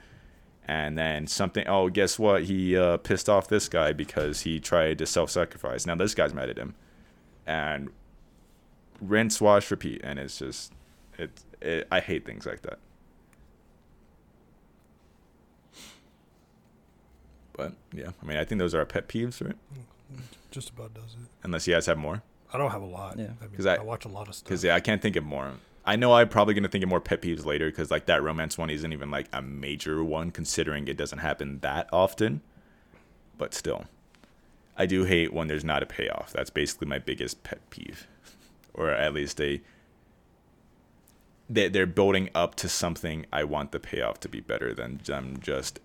[0.66, 2.44] And then something oh guess what?
[2.44, 5.86] He uh, pissed off this guy because he tried to self-sacrifice.
[5.86, 6.74] Now this guy's mad at him.
[7.46, 7.90] And
[9.00, 10.00] rinse wash repeat.
[10.04, 10.72] And it's just
[11.18, 12.78] it, it i hate things like that.
[17.52, 18.10] But yeah.
[18.22, 19.56] I mean i think those are our pet peeves right
[20.50, 21.28] Just about does it.
[21.44, 22.22] unless you guys have more
[22.54, 23.18] I don't have a lot.
[23.18, 23.28] Yeah.
[23.40, 24.44] I mean, 'Cause I- I, watch a lot of stuff.
[24.48, 25.52] because yeah i can't think of more
[25.86, 28.22] i know i'm probably going to think of more pet peeves later because like that
[28.22, 32.40] romance one isn't even like a major one considering it doesn't happen that often
[33.38, 33.84] but still
[34.76, 38.06] i do hate when there's not a payoff that's basically my biggest pet peeve
[38.74, 39.60] or at least a
[41.50, 45.38] they, they're building up to something i want the payoff to be better than them
[45.40, 45.80] just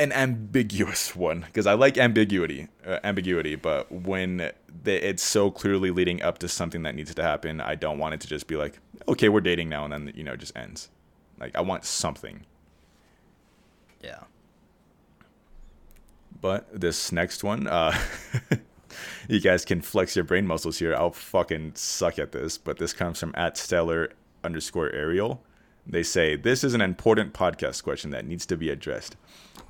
[0.00, 3.54] an ambiguous one because I like ambiguity, uh, ambiguity.
[3.54, 4.38] But when
[4.82, 8.14] the, it's so clearly leading up to something that needs to happen, I don't want
[8.14, 10.56] it to just be like, okay, we're dating now, and then you know it just
[10.56, 10.88] ends.
[11.38, 12.46] Like I want something.
[14.02, 14.24] yeah
[16.40, 17.96] But this next one, uh,
[19.28, 20.94] you guys can flex your brain muscles here.
[20.94, 25.42] I'll fucking suck at this, but this comes from at stellar underscore Ariel.
[25.86, 29.16] They say this is an important podcast question that needs to be addressed.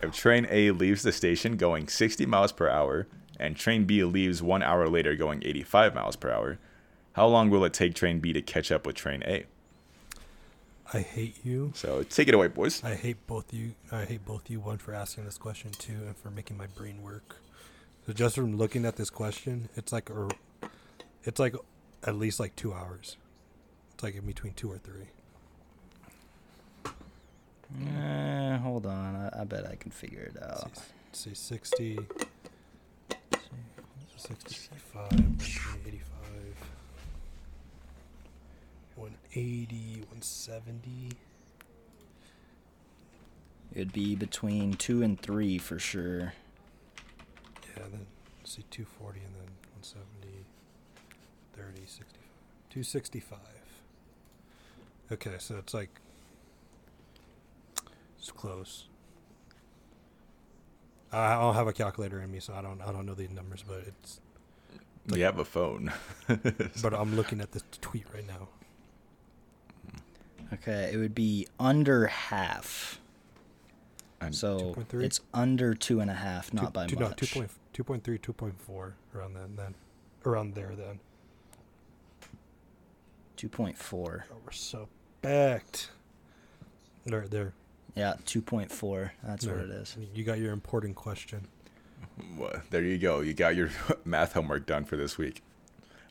[0.02, 3.06] If train A leaves the station going 60 miles per hour
[3.38, 6.58] and train B leaves one hour later going 85 miles per hour,
[7.12, 9.44] how long will it take train B to catch up with train A?
[10.92, 11.72] I hate you.
[11.74, 12.82] So take it away, boys.
[12.82, 13.74] I hate both you.
[13.92, 14.58] I hate both you.
[14.58, 17.36] One for asking this question, two, and for making my brain work.
[18.06, 20.28] So just from looking at this question, it's like a,
[21.24, 21.54] it's like
[22.04, 23.18] at least like two hours.
[23.94, 25.08] It's like in between two or three.
[27.78, 30.70] Eh, hold on I, I bet i can figure it out
[31.12, 31.98] Let's see, let's 60,
[34.16, 36.02] 65, 185,
[38.96, 41.16] 180, 170.
[43.74, 46.32] it'd be between two and three for sure
[47.76, 48.06] Yeah, then
[48.40, 49.48] let's see 240 and then
[49.80, 50.44] 170,
[51.56, 52.16] 30, 65.
[52.70, 53.38] 265.
[55.12, 55.88] Okay, so it's like
[58.20, 58.86] it's close.
[61.12, 63.30] I I don't have a calculator in me, so I don't I don't know these
[63.30, 64.20] numbers, but it's
[65.08, 65.92] We have a phone.
[66.28, 68.48] but I'm looking at this tweet right now.
[70.52, 73.00] okay it would be under half
[74.20, 75.02] And- so 2.3?
[75.04, 77.42] it's under two and a half not Two- by two, much No,
[77.72, 79.74] 2.3, 2.4 around then, then
[80.26, 81.00] around there then.
[83.36, 84.88] 2.4 Oh, we're so
[85.22, 85.90] backed.
[87.06, 87.54] There, there.
[87.94, 91.46] Yeah 2.4 that's what it is You got your important question.
[92.36, 93.20] Well, there you go.
[93.20, 93.70] You got your
[94.04, 95.42] math homework done for this week.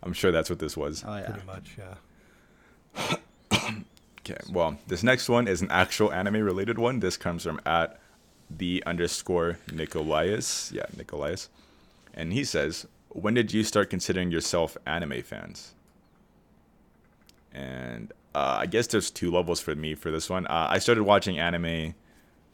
[0.01, 1.03] I'm sure that's what this was.
[1.05, 3.15] oh yeah Pretty much, yeah.
[4.21, 4.39] Okay.
[4.51, 6.99] Well, this next one is an actual anime related one.
[6.99, 7.99] This comes from at
[8.49, 10.71] the underscore Nicolaus.
[10.71, 11.49] Yeah, Nicolaus.
[12.13, 15.73] And he says, When did you start considering yourself anime fans?
[17.53, 20.45] And uh, I guess there's two levels for me for this one.
[20.47, 21.95] Uh, I started watching anime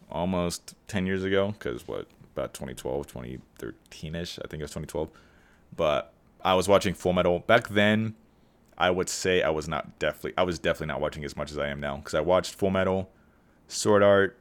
[0.09, 4.39] almost 10 years ago, because what, about 2012, 2013 ish?
[4.39, 5.09] I think it was 2012.
[5.76, 6.13] But
[6.43, 7.39] I was watching Full Metal.
[7.39, 8.15] Back then,
[8.78, 11.57] I would say I was not definitely I was definitely not watching as much as
[11.57, 13.09] I am now because I watched Full Metal,
[13.67, 14.38] Sword Art,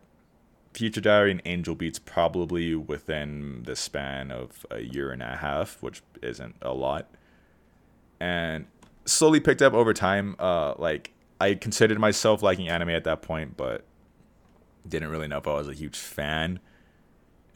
[0.72, 5.82] Future Diary, and Angel Beats probably within the span of a year and a half,
[5.82, 7.08] which isn't a lot,
[8.20, 8.66] and
[9.04, 10.36] slowly picked up over time.
[10.38, 13.84] Uh, like I considered myself liking anime at that point, but
[14.88, 16.60] didn't really know if I was a huge fan.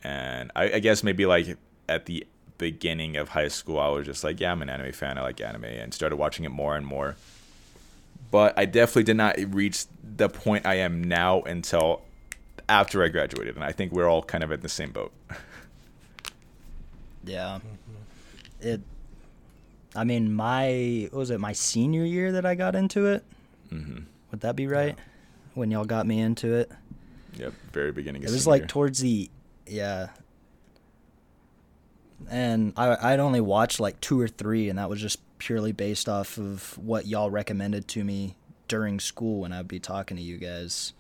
[0.03, 1.57] And I, I guess maybe like
[1.89, 2.27] at the
[2.59, 5.19] beginning of high school, I was just like, yeah, I'm an anime fan.
[5.19, 7.17] I like anime, and started watching it more and more.
[8.31, 12.03] But I definitely did not reach the point I am now until
[12.69, 15.13] after I graduated, and I think we're all kind of in the same boat.
[17.25, 17.59] Yeah.
[18.61, 18.81] It.
[19.95, 23.23] I mean, my was it my senior year that I got into it?
[23.71, 23.99] Hmm
[24.31, 24.97] Would that be right?
[25.55, 26.71] When y'all got me into it,
[27.37, 28.23] Yep, very beginning.
[28.23, 28.67] it was like year.
[28.69, 29.31] towards the
[29.67, 30.09] yeah.
[32.31, 36.09] And I I'd only watched like two or three, and that was just purely based
[36.09, 38.35] off of what y'all recommended to me
[38.67, 40.93] during school when I'd be talking to you guys.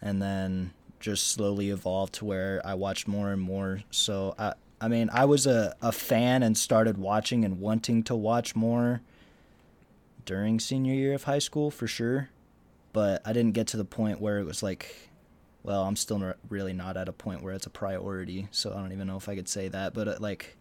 [0.00, 3.80] And then just slowly evolved to where I watched more and more.
[3.90, 8.14] So I I mean I was a, a fan and started watching and wanting to
[8.14, 9.02] watch more
[10.24, 12.30] during senior year of high school for sure.
[12.92, 15.10] But I didn't get to the point where it was like
[15.64, 18.74] well, I'm still not, really not at a point where it's a priority, so I
[18.76, 19.94] don't even know if I could say that.
[19.94, 20.56] But uh, like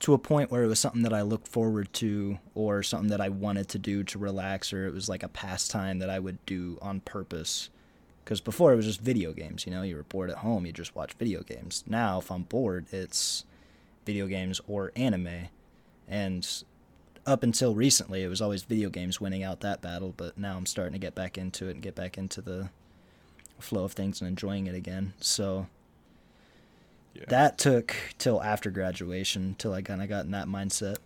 [0.00, 3.22] to a point where it was something that I looked forward to, or something that
[3.22, 6.44] I wanted to do to relax, or it was like a pastime that I would
[6.44, 7.70] do on purpose.
[8.22, 10.72] Because before it was just video games, you know, you were bored at home, you
[10.72, 11.82] just watch video games.
[11.88, 13.44] Now, if I'm bored, it's
[14.04, 15.48] video games or anime,
[16.06, 16.46] and
[17.26, 20.14] up until recently, it was always video games winning out that battle.
[20.16, 22.70] But now I'm starting to get back into it and get back into the
[23.58, 25.12] flow of things and enjoying it again.
[25.20, 25.68] So
[27.14, 27.24] Yeah.
[27.28, 30.96] that took till after graduation till I kind of got in that mindset.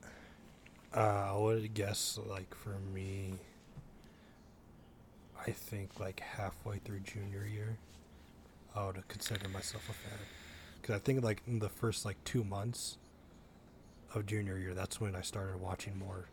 [0.95, 3.35] Uh, I would guess like for me,
[5.47, 7.77] I think like halfway through junior year,
[8.75, 10.19] I would consider myself a fan.
[10.81, 12.97] Because I think like in the first like two months
[14.17, 16.29] of junior year, that's when I started watching more.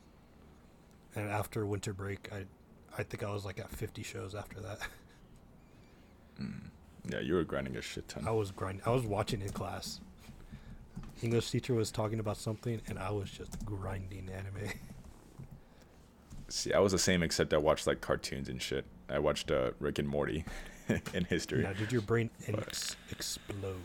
[1.16, 2.46] And after winter break, I,
[2.98, 4.80] I think I was like at 50 shows after that.
[7.10, 8.28] yeah, you were grinding a shit ton.
[8.28, 8.84] I was grinding.
[8.86, 10.00] I was watching in class.
[11.22, 14.72] English teacher was talking about something, and I was just grinding anime.
[16.50, 18.86] See, I was the same except I watched like cartoons and shit.
[19.10, 20.46] I watched uh, Rick and Morty
[21.14, 21.64] in history.
[21.64, 23.78] Now, did your brain ex- explode?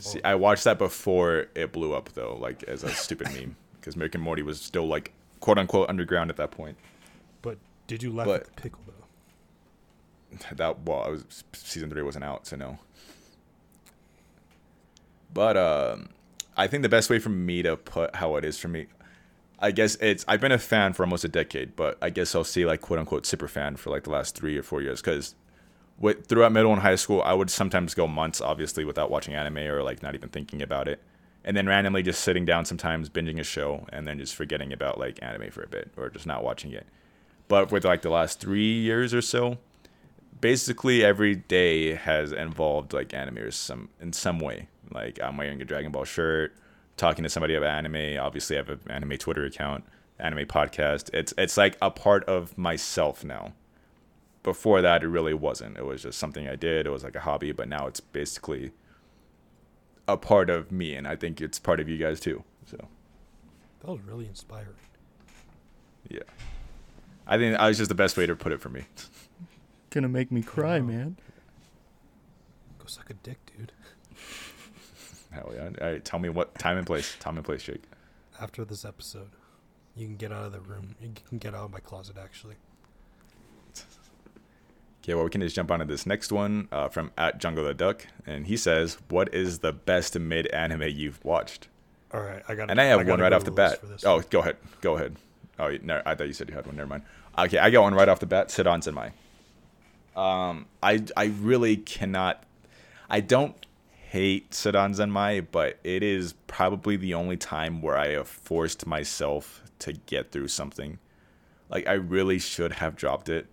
[0.00, 3.56] From See, I watched that before it blew up though, like as a stupid meme,
[3.80, 6.76] because Rick and Morty was still like quote unquote underground at that point.
[7.42, 8.92] but did you laugh but- at the pickle though?
[10.56, 12.78] That well, I was season three wasn't out, so no.
[15.32, 16.08] But um,
[16.56, 18.86] I think the best way for me to put how it is for me,
[19.60, 22.42] I guess it's I've been a fan for almost a decade, but I guess I'll
[22.44, 25.36] say like quote unquote super fan for like the last three or four years because
[26.00, 29.82] throughout middle and high school, I would sometimes go months obviously without watching anime or
[29.82, 31.00] like not even thinking about it,
[31.44, 34.98] and then randomly just sitting down sometimes binging a show and then just forgetting about
[34.98, 36.86] like anime for a bit or just not watching it.
[37.48, 39.58] But with like the last three years or so,
[40.40, 44.68] basically every day has involved like anime or some in some way.
[44.90, 46.54] Like I'm wearing a Dragon Ball shirt,
[46.96, 48.18] talking to somebody about anime.
[48.18, 49.84] Obviously, I have an anime Twitter account,
[50.18, 51.10] anime podcast.
[51.12, 53.52] It's it's like a part of myself now.
[54.44, 55.76] Before that, it really wasn't.
[55.78, 56.86] It was just something I did.
[56.86, 58.70] It was like a hobby, but now it's basically
[60.06, 62.44] a part of me, and I think it's part of you guys too.
[62.66, 62.76] So
[63.80, 64.76] That was really inspiring.
[66.08, 66.20] yeah,
[67.26, 68.84] I think that was just the best way to put it for me.
[69.90, 70.86] Gonna make me cry, Wow.
[70.86, 71.16] man.
[72.78, 73.72] Go suck a dick, dude.
[75.30, 75.70] Hell yeah!
[75.80, 77.16] All right, tell me what time and place.
[77.18, 77.84] Time and place, Jake.
[78.40, 79.30] After this episode,
[79.96, 80.96] you can get out of the room.
[81.00, 82.56] You can get out of my closet, actually.
[85.04, 87.74] Okay, well, we can just jump onto this next one uh, from at Jungle the
[87.74, 91.68] Duck, and he says, "What is the best mid anime you've watched?"
[92.10, 92.70] All right, I got.
[92.70, 93.80] And I have one right off the bat.
[94.06, 95.16] Oh, go ahead, go ahead.
[95.58, 96.76] Oh, no, I thought you said you had one.
[96.76, 97.02] Never mind.
[97.36, 98.48] Okay, I got one right off the bat.
[98.48, 99.12] Sarazanmai.
[100.16, 102.42] Um, I I really cannot.
[103.10, 103.54] I don't
[104.08, 109.92] hate Sarazanmai, but it is probably the only time where I have forced myself to
[109.92, 110.98] get through something.
[111.68, 113.48] Like I really should have dropped it,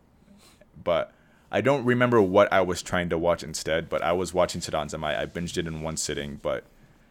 [0.82, 1.14] but
[1.52, 3.90] I don't remember what I was trying to watch instead.
[3.90, 5.18] But I was watching Sarazanmai.
[5.18, 6.64] I binged it in one sitting, but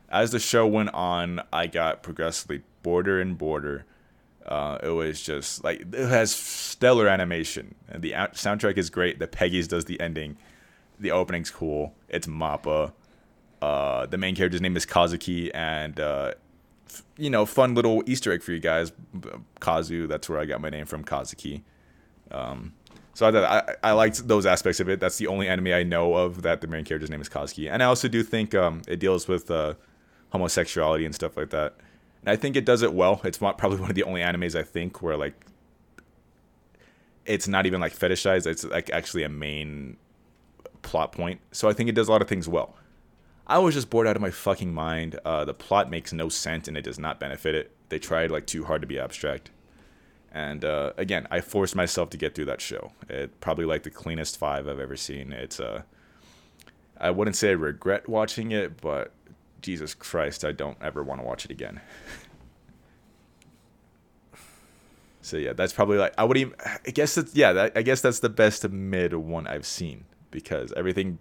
[0.09, 3.85] as the show went on, I got progressively border and border.
[4.47, 9.19] Uh, it was just like it has stellar animation, and the soundtrack is great.
[9.19, 10.37] The Peggies does the ending,
[10.99, 11.95] the opening's cool.
[12.09, 12.93] It's Mappa.
[13.63, 16.33] Uh, the main character's name is Kazuki, and uh,
[16.89, 18.93] f- you know, fun little Easter egg for you guys.
[19.61, 21.63] Kazu, that's where I got my name from, Kazuki.
[22.31, 22.73] Um,
[23.15, 25.01] so I, I I liked those aspects of it.
[25.01, 27.83] That's the only anime I know of that the main character's name is Kazuki, and
[27.83, 29.75] I also do think um, it deals with uh,
[30.31, 31.75] homosexuality and stuff like that.
[32.23, 33.21] And I think it does it well.
[33.25, 35.47] It's probably one of the only animes I think where like
[37.27, 38.47] it's not even like fetishized.
[38.47, 39.97] It's like actually a main
[40.83, 41.41] plot point.
[41.53, 42.75] So I think it does a lot of things well.
[43.47, 45.19] I was just bored out of my fucking mind.
[45.25, 47.73] Uh, the plot makes no sense and it does not benefit it.
[47.89, 49.51] They tried like too hard to be abstract.
[50.33, 52.93] And uh, again, I forced myself to get through that show.
[53.09, 55.33] It probably like the cleanest five I've ever seen.
[55.33, 55.83] It's uh,
[56.99, 59.13] I wouldn't say I regret watching it, but
[59.61, 61.81] Jesus Christ, I don't ever want to watch it again.
[65.21, 66.55] so yeah, that's probably like I would even.
[66.65, 67.53] I guess that's yeah.
[67.53, 71.19] That, I guess that's the best mid one I've seen because everything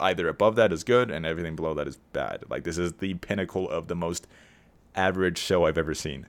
[0.00, 2.44] either above that is good and everything below that is bad.
[2.48, 4.26] Like this is the pinnacle of the most
[4.94, 6.26] average show I've ever seen.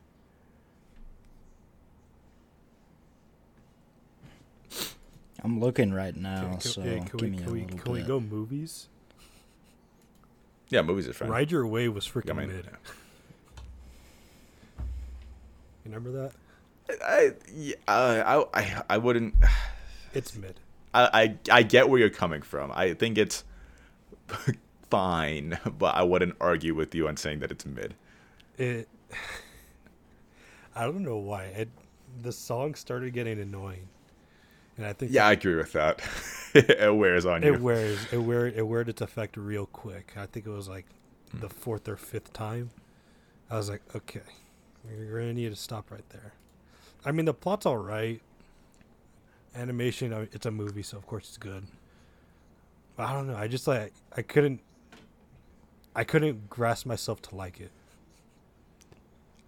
[5.44, 7.62] I'm looking right now, Can, can- so yeah, can give we, me can, a we,
[7.62, 8.88] little can we go movies?
[10.70, 11.30] Yeah, movies are fun.
[11.30, 12.66] Ride Your Wave was freaking I mean, mid.
[15.86, 16.32] You remember that?
[17.04, 19.36] I, yeah, uh, I, I, I wouldn't.
[20.14, 20.60] It's mid.
[20.94, 21.10] I,
[21.52, 22.72] I, I get where you're coming from.
[22.74, 23.44] I think it's
[24.90, 27.94] fine, but I wouldn't argue with you on saying that it's mid.
[28.58, 28.88] It.
[30.76, 31.46] I don't know why.
[31.46, 31.70] It,
[32.22, 33.88] the song started getting annoying,
[34.78, 36.02] and I think Yeah, I agree with that.
[36.54, 37.54] it wears on it you.
[37.54, 40.14] It wears it wear it weared its effect real quick.
[40.16, 40.86] I think it was like
[41.34, 42.70] the fourth or fifth time.
[43.50, 44.22] I was like, okay,
[44.90, 46.34] you're gonna need to stop right there.
[47.06, 48.22] I mean, the plot's all right.
[49.56, 51.64] Animation, it's a movie, so of course it's good.
[52.98, 53.36] But I don't know.
[53.36, 54.62] I just like I couldn't.
[55.98, 57.72] I couldn't grasp myself to like it.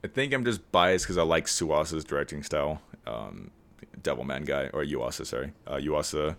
[0.03, 2.82] I think I'm just biased because I like Suasa's directing style.
[3.05, 3.51] Um,
[4.01, 6.36] Devilman guy or Yuasa, sorry, uh, Yuasa.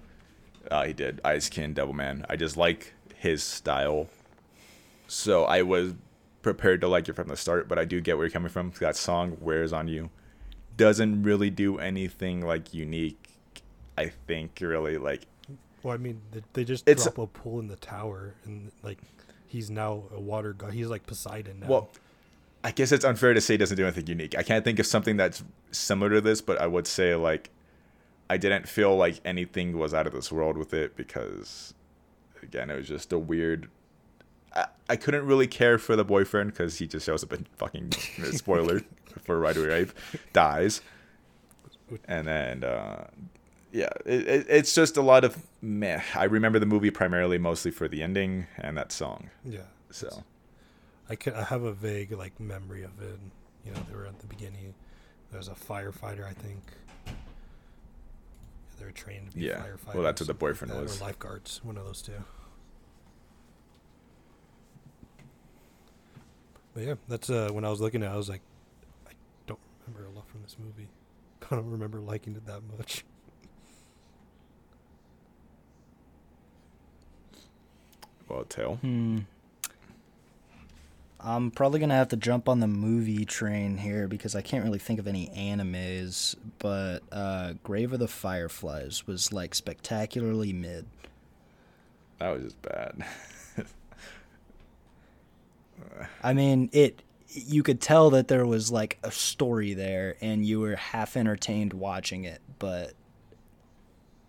[0.70, 2.24] Uh, he did Eizouken, Devilman.
[2.28, 4.08] I just like his style,
[5.06, 5.94] so I was
[6.42, 7.68] prepared to like it from the start.
[7.68, 8.72] But I do get where you're coming from.
[8.80, 10.10] That song wears on you.
[10.76, 13.34] Doesn't really do anything like unique.
[13.96, 15.26] I think really like
[15.82, 18.98] Well, I mean, they, they just It's- drop a pool in the tower, and like
[19.46, 20.72] he's now a water god.
[20.74, 21.66] He's like Poseidon now.
[21.68, 21.90] Well,
[22.68, 24.36] I guess it's unfair to say it doesn't do anything unique.
[24.36, 27.48] I can't think of something that's similar to this, but I would say like
[28.28, 31.72] I didn't feel like anything was out of this world with it because
[32.42, 33.70] again, it was just a weird.
[34.54, 37.92] I, I couldn't really care for the boyfriend because he just shows up and fucking
[38.32, 38.82] spoiler
[39.24, 39.92] for Right Away Rape
[40.34, 40.82] dies,
[42.04, 43.06] and then uh,
[43.72, 46.02] yeah, it, it, it's just a lot of meh.
[46.14, 49.30] I remember the movie primarily mostly for the ending and that song.
[49.42, 49.60] yeah.
[49.90, 50.22] So
[51.10, 53.18] I can I have a vague like memory of it.
[53.64, 54.74] You know, they were at the beginning.
[55.30, 56.62] There was a firefighter, I think.
[57.06, 57.12] Yeah,
[58.78, 59.62] they were trained to be Yeah.
[59.62, 59.94] firefighters.
[59.94, 61.00] Well, that's what the something like boyfriend that, was.
[61.00, 62.12] Or lifeguards, one of those two.
[66.74, 68.10] But yeah, that's uh, when I was looking at.
[68.10, 68.42] it, I was like,
[69.06, 69.12] I
[69.46, 70.88] don't remember a lot from this movie.
[71.50, 73.04] I don't remember liking it that much.
[78.28, 78.76] well, tail.
[78.76, 79.20] Hmm.
[81.20, 84.78] I'm probably gonna have to jump on the movie train here because I can't really
[84.78, 86.36] think of any animes.
[86.58, 90.86] But uh, Grave of the Fireflies was like spectacularly mid.
[92.18, 93.04] That was just bad.
[96.22, 97.02] I mean, it.
[97.30, 101.72] You could tell that there was like a story there, and you were half entertained
[101.74, 102.40] watching it.
[102.58, 102.94] But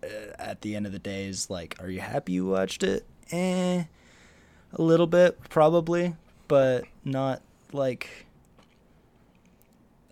[0.02, 0.06] uh,
[0.38, 3.06] at the end of the day, is like, are you happy you watched it?
[3.32, 3.84] Eh,
[4.72, 6.14] a little bit probably,
[6.50, 7.40] but not
[7.72, 8.26] like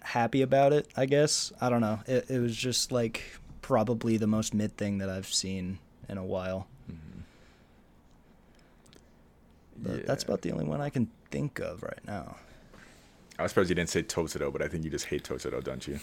[0.02, 0.86] happy about it.
[0.96, 1.98] I guess I don't know.
[2.06, 3.22] It it was just like
[3.60, 5.78] probably the most mid thing that I've seen
[6.08, 6.68] in a while.
[6.90, 7.20] Mm-hmm.
[9.78, 10.28] But that's Yeah.
[10.28, 12.36] about the only one I can think of right now.
[13.38, 15.98] I suppose you didn't say Totoro, but I think you just hate Totoro, don't you?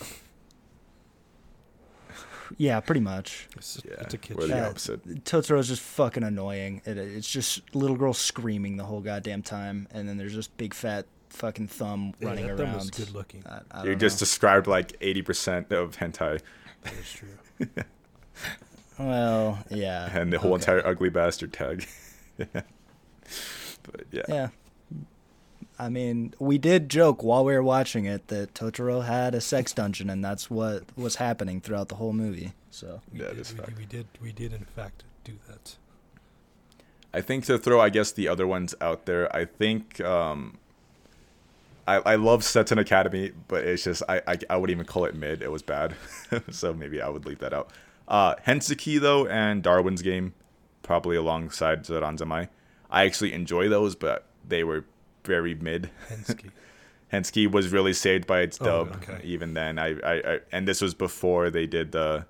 [2.57, 3.47] Yeah, pretty much.
[3.57, 4.55] It's, Yeah, it's a kid we're the show.
[4.57, 4.69] Yeah.
[4.69, 4.99] opposite.
[5.07, 6.81] Uh, Totoro's just fucking annoying.
[6.85, 10.73] It, it's just little girl screaming the whole goddamn time, and then there's just big
[10.73, 12.75] fat fucking thumb Yeah, running that thumb around.
[12.75, 13.43] was good looking.
[13.47, 14.19] I, I You just know.
[14.19, 16.39] described like 80% of hentai
[16.83, 17.67] That is true.
[18.99, 20.09] well, yeah.
[20.17, 20.61] and the whole okay.
[20.61, 21.87] entire ugly bastard tag.
[22.37, 22.65] but
[24.11, 24.21] yeah.
[24.29, 24.47] Yeah.
[25.77, 29.73] I mean, we did joke while we were watching it that Totoro had a sex
[29.73, 32.53] dungeon, and that's what was happening throughout the whole movie.
[32.71, 33.65] So, We That did, we, fact.
[33.67, 34.07] did, we did.
[34.21, 35.75] We did in fact do that.
[37.13, 40.57] I think to throw, I guess, the other ones out there, I think um,
[41.87, 45.15] I, I love Seton Academy, but it's just I, I I wouldn't even call it
[45.15, 45.41] mid.
[45.41, 45.95] It was bad,
[46.51, 47.69] so maybe I would leave that out.
[48.07, 50.33] Uh, Hensuki though and Darwin's game,
[50.83, 52.49] probably alongside Sarazanmai.
[52.89, 54.85] I actually enjoy those, but they were
[55.25, 55.89] very mid.
[56.09, 56.51] Hensuki.
[57.13, 58.95] Hensuki was really saved by its Oh, dub.
[59.03, 59.21] okay.
[59.23, 62.25] Even then, I, I, I and this was before they did the.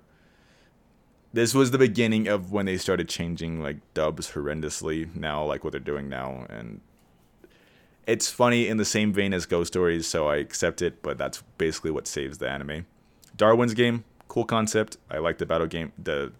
[1.32, 5.14] This was the beginning of when they started changing like dubs horrendously.
[5.14, 6.80] Now, like what they're doing now, and
[8.06, 11.02] it's funny in the same vein as Ghost Stories, so I accept it.
[11.02, 12.86] But that's basically what saves the anime.
[13.36, 14.96] Darwin's game, cool concept.
[15.10, 16.32] I like the battle game, the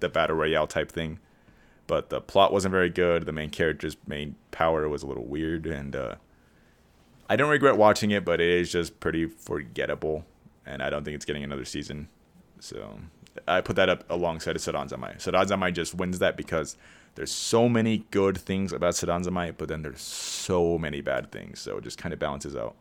[0.00, 1.18] the battle royale type thing,
[1.90, 3.26] but the plot wasn't very good.
[3.26, 6.14] The main character's main power was a little weird, and uh,
[7.28, 10.24] I don't regret watching it, but it is just pretty forgettable,
[10.64, 12.08] and I don't think it's getting another season.
[12.60, 13.00] So
[13.48, 15.16] I put that up alongside of Sarazanmai.
[15.16, 16.76] Sarazanmai just wins that because
[17.16, 21.78] there's so many good things about Sarazanmai, but then there's so many bad things, so
[21.78, 22.76] it just kind of balances out.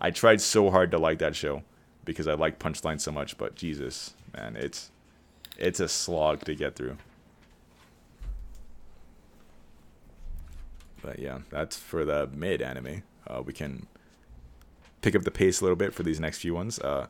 [0.00, 1.64] I tried so hard to like that show
[2.04, 4.92] because I like Punchline so much, but Jesus, man, it's
[5.58, 6.98] it's a slog to get through.
[11.02, 13.02] But yeah, that's for the mid anime.
[13.26, 13.86] Uh, we can
[15.00, 16.78] pick up the pace a little bit for these next few ones.
[16.78, 17.08] Uh,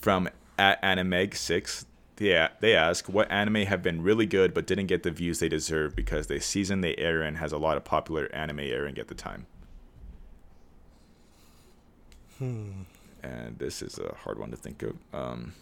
[0.00, 0.28] from
[0.58, 1.86] at Animeg six,
[2.18, 5.48] yeah, they ask what anime have been really good but didn't get the views they
[5.48, 9.08] deserve because the season they air in has a lot of popular anime airing at
[9.08, 9.46] the time.
[12.38, 12.82] Hmm.
[13.22, 14.96] And this is a hard one to think of.
[15.12, 15.54] Um,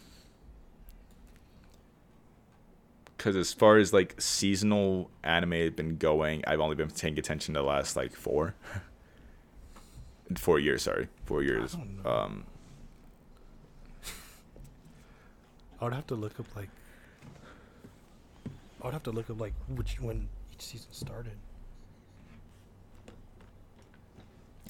[3.21, 7.53] because as far as like seasonal anime had been going, I've only been paying attention
[7.53, 8.55] to the last like four,
[10.39, 10.85] four years.
[10.85, 11.73] Sorry, four years.
[11.75, 12.07] don't.
[12.07, 12.45] Um,
[15.79, 16.71] I would have to look up like.
[18.81, 21.37] I would have to look up like which when each season started.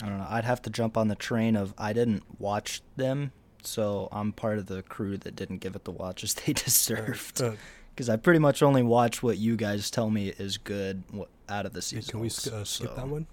[0.02, 0.26] I don't know.
[0.28, 3.30] I'd have to jump on the train of I didn't watch them,
[3.62, 7.40] so I'm part of the crew that didn't give it the watches they deserved.
[7.40, 7.52] Uh,
[7.94, 11.02] Because I pretty much only watch what you guys tell me is good
[11.48, 12.10] out of the season.
[12.10, 13.26] can we uh, skip that one?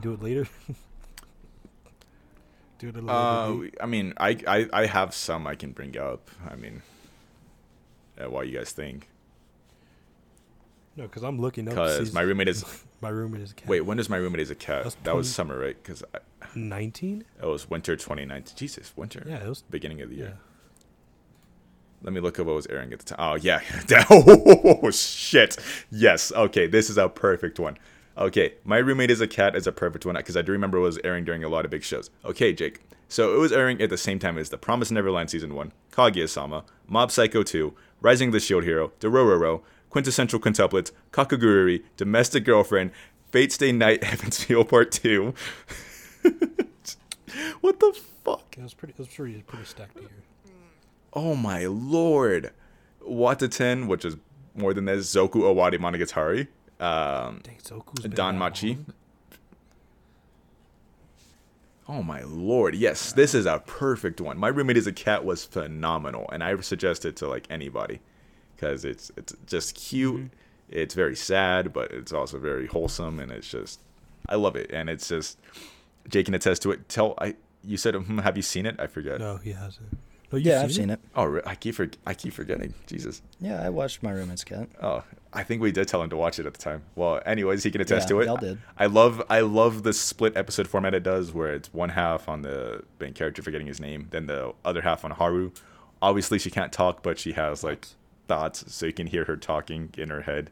[0.00, 0.46] Do it later.
[2.78, 3.76] Do it a little uh, bit.
[3.80, 6.28] I mean, I, I I have some I can bring up.
[6.50, 6.82] I mean,
[8.20, 9.08] uh, what you guys think?
[10.96, 11.74] No, because I'm looking up.
[11.74, 12.64] Because my roommate is.
[13.00, 13.68] my roommate is a cat.
[13.68, 14.82] Wait, when does my roommate is a cat?
[14.82, 15.76] That's that was summer, right?
[15.80, 16.02] Because
[16.56, 17.24] nineteen.
[17.40, 18.56] it was winter 2019.
[18.56, 19.24] Jesus, winter.
[19.26, 19.62] Yeah, it was.
[19.62, 20.30] Beginning of the Yeah.
[22.02, 23.18] Let me look at what was airing at the time.
[23.20, 23.60] Oh yeah.
[24.10, 25.56] oh shit.
[25.90, 26.32] Yes.
[26.32, 26.66] Okay.
[26.66, 27.78] This is a perfect one.
[28.18, 28.54] Okay.
[28.64, 30.98] My roommate is a cat is a perfect one because I do remember it was
[31.04, 32.10] airing during a lot of big shows.
[32.24, 32.80] Okay, Jake.
[33.08, 36.64] So it was airing at the same time as The Promised Neverland season one, Kaguya-sama,
[36.88, 42.90] Mob Psycho 2, Rising of the Shield Hero, Dororo, Quintessential Quintuplets, Kakegurui, Domestic Girlfriend,
[43.30, 45.34] Fate Stay Night, Heaven's Feel Part 2.
[47.60, 48.54] what the fuck?
[48.56, 48.92] Yeah, It was pretty.
[48.92, 49.42] It was pretty.
[49.42, 50.08] Pretty stacked here.
[51.12, 52.52] Oh my lord.
[53.06, 54.16] Wataten, which is
[54.54, 56.46] more than this, Zoku Owari Monogatari.
[56.84, 58.74] Um, Dang, Zoku's Don Machi.
[58.74, 58.86] long?
[61.88, 62.74] oh my lord.
[62.74, 64.38] Yes, this is a perfect one.
[64.38, 68.00] My roommate is a cat was phenomenal, and I suggest it to like anybody
[68.56, 70.16] because it's it's just cute.
[70.16, 70.26] Mm-hmm.
[70.68, 73.80] It's very sad, but it's also very wholesome, and it's just
[74.28, 74.70] I love it.
[74.72, 75.38] And it's just
[76.08, 76.88] Jake can attest to it.
[76.88, 78.76] Tell I you said hmm, have you seen it?
[78.78, 79.18] I forget.
[79.18, 79.88] No, he hasn't.
[80.32, 81.00] No, you've Yeah, I've seen it.
[81.14, 82.74] Oh, re- I keep for, I keep forgetting.
[82.86, 83.22] Jesus.
[83.40, 84.68] Yeah, I watched My Roommate's Cat.
[84.82, 86.82] Oh, I think we did tell him to watch it at the time.
[86.96, 88.26] Well, anyways, he can attest Yeah, to it.
[88.26, 88.58] y'all did.
[88.78, 92.42] I love I love the split episode format it does, where it's one half on
[92.42, 95.50] the main character forgetting his name, then the other half on Haru.
[96.00, 97.86] Obviously, she can't talk, but she has like
[98.28, 100.50] thoughts, so you can hear her talking in her head.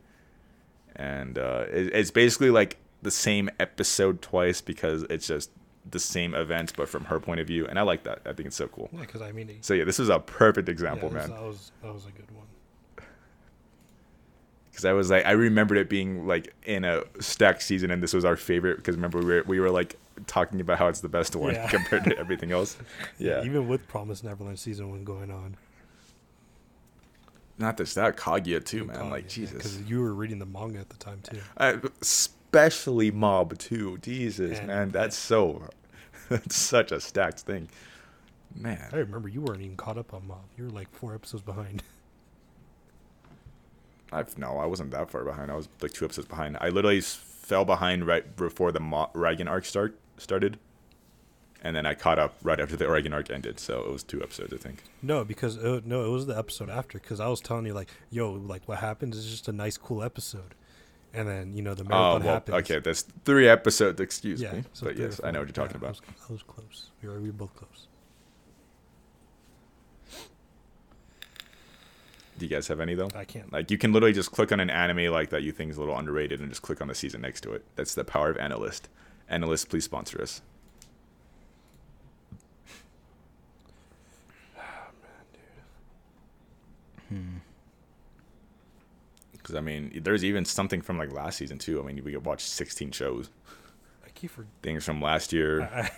[0.97, 5.51] And uh, it, it's basically like the same episode twice because it's just
[5.89, 7.67] the same event, but from her point of view.
[7.67, 8.21] And I like that.
[8.27, 8.91] I think it's so cool.
[8.93, 11.31] Yeah, because I mean, he, So yeah, this is a perfect example, this- man.
[11.31, 12.47] That was that was a good one.
[14.71, 18.13] because I was like, I remembered it being like in a stacked season, and this
[18.13, 18.77] was our favorite.
[18.77, 19.97] Because remember, we were, we were like
[20.27, 21.67] talking about how it's the best one Yeah.
[21.71, 22.77] compared to everything else.
[23.19, 25.57] Yeah, Even with Promise Neverland season one going on.
[27.59, 29.09] not this that Kaguya too, man.
[29.11, 31.39] like Because Jesus, you were reading the manga at the time too.
[31.57, 31.89] Uh, I,
[32.53, 33.99] especially Mob too.
[33.99, 35.69] Jesus, And- man, that's so
[36.29, 37.69] that's such a stacked thing,
[38.55, 38.89] Man.
[38.93, 40.45] I remember you weren't even caught up on Mob.
[40.59, 41.83] You were like four episodes behind.
[44.13, 45.51] I've no, I wasn't that far behind.
[45.51, 46.57] I was like two episodes behind.
[46.61, 50.59] I literally fell behind right before the Mo- Reigen arc start started,
[51.63, 53.61] and then I caught up right after the Reigen arc ended.
[53.61, 54.83] So it was two episodes, I think.
[55.01, 56.99] No, because uh, no, it was the episode after.
[56.99, 60.03] Because I was telling you like, yo, like what happens is just a nice, cool
[60.03, 60.57] episode,
[61.13, 62.57] and then you know the Oh, well, happens.
[62.59, 62.79] okay.
[62.79, 64.01] That's three episodes.
[64.01, 66.01] Excuse Yeah, me, so but yes, I know what you're talking Yeah, about.
[66.09, 66.91] I was, I was close.
[67.03, 67.87] We were, we were both close.
[72.39, 73.11] Do you guys have any though?
[73.15, 73.53] I can't.
[73.53, 75.81] Like you can literally just click on an anime like that you think is a
[75.81, 77.65] little underrated and just click on the season next to it.
[77.77, 78.83] That's the power of AniList.
[79.31, 80.41] AniList, please sponsor us.
[87.09, 87.39] Hmm.
[89.51, 91.81] Because I mean, there's even something from like last season too.
[91.83, 93.31] I mean, we could watch 16 shows,
[94.07, 94.47] I keep for.
[94.63, 95.63] things from last year.
[95.63, 95.91] I,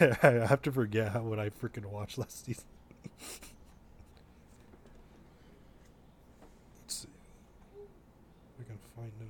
[0.00, 2.64] I, I have to forget how what I freaking watched last season.
[6.82, 7.08] Let's see.
[8.58, 9.28] If I can find them.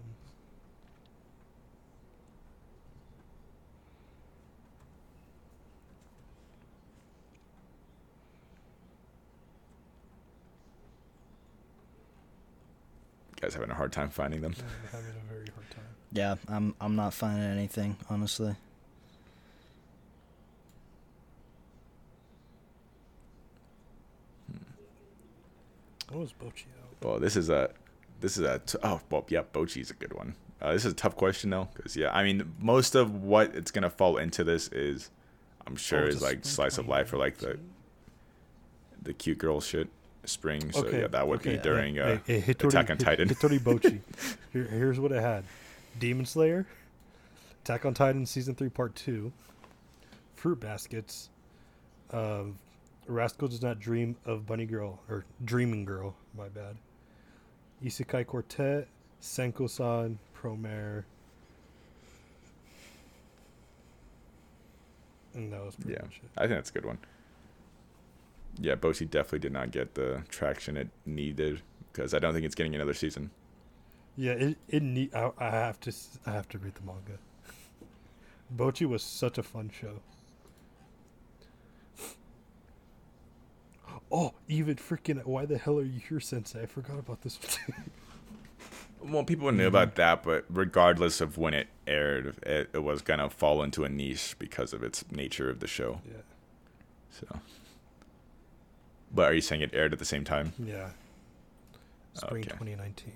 [13.27, 14.54] You guys having a hard time finding them?
[14.58, 15.84] I'm having a very hard time.
[16.12, 18.56] Yeah, I'm I'm not finding anything honestly.
[26.10, 27.04] What was Bocchi out?
[27.04, 27.70] Well, this is a,
[28.20, 28.60] this is a.
[28.60, 30.34] T- oh, well, yeah, Bocchi's a good one.
[30.60, 33.70] Uh, this is a tough question though, because yeah, I mean, most of what it's
[33.70, 35.10] gonna fall into this is,
[35.66, 37.58] I'm sure, Oh, is like slice of life or like the
[39.00, 39.88] the cute girl shit,
[40.28, 40.70] spring.
[40.72, 43.28] So Okay, yeah, that would okay, be during uh, hey, hey, Attack on Titan.
[43.28, 44.00] Hitori Bocchi.
[44.52, 45.44] Here, here's what it had:
[45.98, 46.66] Demon Slayer,
[47.64, 49.32] Attack on Titan season three, part two,
[50.34, 51.30] Fruit Baskets,
[52.12, 52.58] um,
[53.06, 56.14] Rascal does not dream of Bunny Girl or Dreaming Girl.
[56.36, 56.76] My bad.
[57.84, 58.88] Isekai Quartet,
[59.22, 61.04] Senko-san, Promare,
[65.34, 66.30] and that was pretty Yeah, much it.
[66.36, 66.98] I think that's a good one.
[68.60, 71.62] Yeah, Bocchi definitely did not get the traction it needed
[71.92, 73.30] because I don't think it's getting another season.
[74.16, 75.14] Yeah, it it need.
[75.14, 75.92] I, I have to
[76.26, 77.18] I have to read the manga.
[78.54, 80.00] Bocchi was such a fun show.
[84.10, 85.24] Oh, even freaking!
[85.24, 86.62] Why the hell are you here, Sensei?
[86.62, 87.38] I forgot about this.
[87.66, 87.84] one.
[89.00, 93.30] Well, people knew about that, but regardless of when it aired, it, it was gonna
[93.30, 96.00] fall into a niche because of its nature of the show.
[96.04, 96.16] yeah,
[97.10, 97.26] So,
[99.14, 100.52] but are you saying it aired at the same time?
[100.58, 100.90] yeah.
[102.14, 102.50] Spring Okay.
[102.50, 103.12] 2019.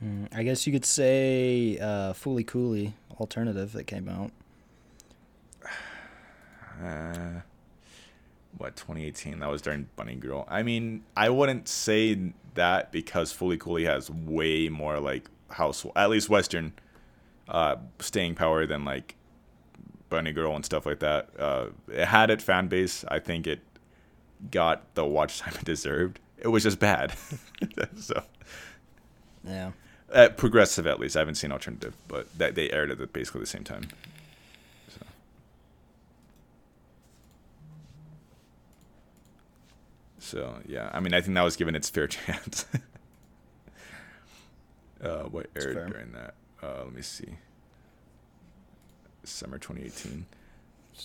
[0.00, 4.30] Hmm, I guess you could say uh, Fooly Cooley alternative that came out.
[6.82, 7.42] Uh,
[8.58, 9.38] what 2018?
[9.38, 10.44] That was during Bunny Girl.
[10.48, 16.10] I mean, I wouldn't say that because Fully Cooley has way more like household, at
[16.10, 16.72] least Western,
[17.48, 19.14] uh, staying power than like
[20.12, 21.28] Bunny Girl and stuff like that.
[21.38, 23.04] Uh, it had its fan base.
[23.08, 23.60] I think it
[24.50, 26.20] got the watch time it deserved.
[26.38, 27.14] It was just bad.
[27.96, 28.22] so
[29.44, 29.72] Yeah.
[30.12, 31.16] uh, progressive at least.
[31.16, 33.88] I haven't seen alternative, but that they aired it at basically the same time.
[34.88, 35.06] So.
[40.18, 42.66] So yeah, I mean, I think that was given its fair chance.
[45.02, 46.34] uh, what aired during that?
[46.62, 47.28] Uh, let me see.
[49.24, 50.26] Summer 2018.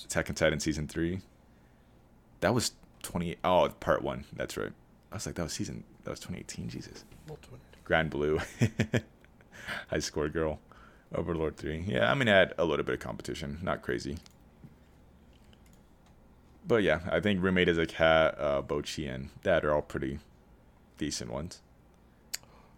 [0.05, 1.21] Attack on Titan season three.
[2.41, 2.71] That was
[3.03, 3.37] 20.
[3.43, 4.25] Oh, part one.
[4.33, 4.71] That's right.
[5.11, 5.83] I was like, that was season.
[6.03, 6.69] That was 2018.
[6.69, 7.03] Jesus.
[7.83, 8.39] Grand Blue,
[9.89, 10.59] High Score Girl,
[11.15, 11.85] Overlord 3.
[11.87, 13.59] Yeah, I mean, I had a little bit of competition.
[13.63, 14.17] Not crazy.
[16.67, 20.19] But yeah, I think Roommate as a Cat, uh, Bocchi, and that are all pretty
[20.97, 21.61] decent ones.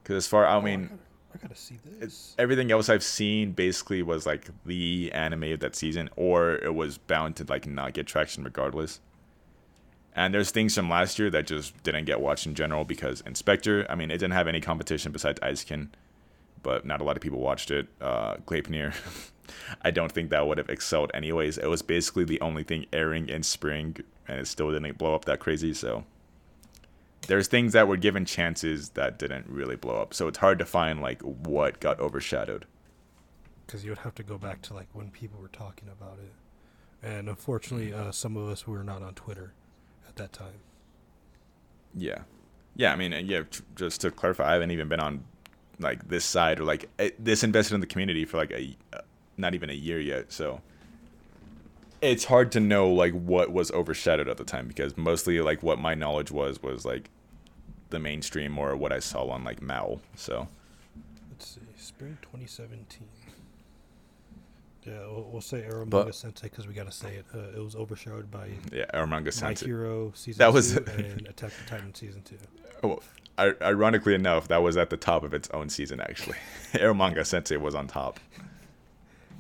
[0.04, 1.00] Because as far, I Oh, mean,
[1.34, 2.04] I gotta see this.
[2.04, 6.74] it's, everything else I've seen basically was like the anime of that season, or it
[6.74, 9.00] was bound to like not get traction regardless.
[10.16, 13.86] And there's things from last year that just didn't get watched in general because Inspector,
[13.90, 15.90] I mean, it didn't have any competition besides Eizouken,
[16.64, 17.88] but not a lot of people watched it.
[18.02, 18.94] Uh, Gleipnir,
[19.82, 21.58] I don't think that would have excelled anyways.
[21.58, 23.98] It was basically the only thing airing in spring,
[24.28, 25.74] and it still didn't blow up that crazy.
[25.74, 26.04] So
[27.30, 30.14] there's things that were given chances that didn't really blow up.
[30.14, 32.68] So it's hard to find like what got overshadowed.
[33.66, 36.34] because you would have to go back to like when people were talking about it,
[37.08, 39.54] and unfortunately, uh, some of us were not on Twitter
[40.08, 40.62] at that time.
[41.96, 42.24] Yeah,
[42.76, 42.94] yeah.
[42.94, 43.44] I mean, yeah.
[43.50, 45.26] tr- Just to clarify, I haven't even been on
[45.80, 49.02] like this side or like eh, this invested in the community for like a uh,
[49.38, 50.32] not even a year yet.
[50.32, 50.64] So
[52.02, 55.80] it's hard to know like what was overshadowed at the time because mostly like what
[55.80, 57.10] my knowledge was was like
[57.90, 60.00] the mainstream or what I saw on like Mal.
[60.16, 60.48] So
[61.32, 63.08] Let's see, spring 2017.
[64.86, 67.26] Yeah, we'll, we'll say Eromanga But- Sensei because we gotta say it.
[67.34, 69.54] Uh, it was overshadowed by yeah, our manga My.
[69.68, 72.38] Hero season That was- two and Attack on Titan season two.
[72.84, 73.00] Oh,
[73.38, 76.00] I, ironically enough, that was at the top of its own season.
[76.02, 76.38] Actually,
[76.74, 78.20] Eromanga Sensei was on top.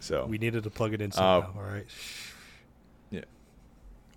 [0.01, 1.51] So We needed to plug it in somehow.
[1.55, 1.85] all right.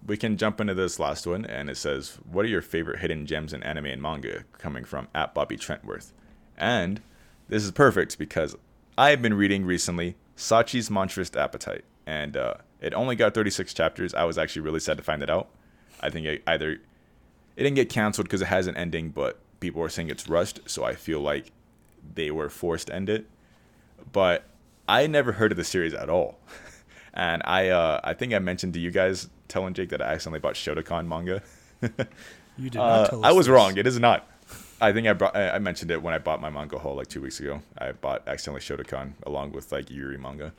[0.07, 3.27] We can jump into this last one, and it says, "What are your favorite hidden
[3.27, 6.13] gems in anime and manga?" Coming from at Bobby Trentworth,
[6.57, 7.01] and
[7.49, 8.57] this is perfect because
[8.97, 14.13] I have been reading recently Sachi's Monstrous Appetite, and uh, it only got 36 chapters.
[14.15, 15.49] I was actually really sad to find it out.
[16.01, 16.73] I think it either
[17.57, 20.61] it didn't get canceled because it has an ending, but people are saying it's rushed,
[20.67, 21.53] so I feel like
[22.15, 23.27] they were forced to end it.
[24.11, 24.45] But
[24.89, 26.39] I never heard of the series at all,
[27.15, 30.41] and I uh, I think I mentioned to you guys telling Jake that I accidentally
[30.41, 31.43] bought Shotokan manga.
[32.59, 33.29] You did not Uh, tell us.
[33.31, 33.53] I was this.
[33.53, 33.79] wrong.
[33.79, 34.29] It is not.
[34.81, 35.35] I think I brought.
[35.35, 37.63] I I mentioned it when I bought my manga haul like two weeks ago.
[37.79, 40.53] I bought accidentally Shotokan along with like Yuri manga.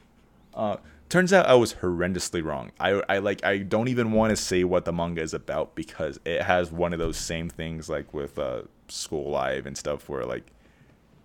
[0.56, 0.78] Uh,
[1.10, 2.72] turns out I was horrendously wrong.
[2.80, 6.20] I I like I don't even want to say what the manga is about because
[6.26, 10.26] it has one of those same things like with uh, School Live and stuff where
[10.26, 10.48] like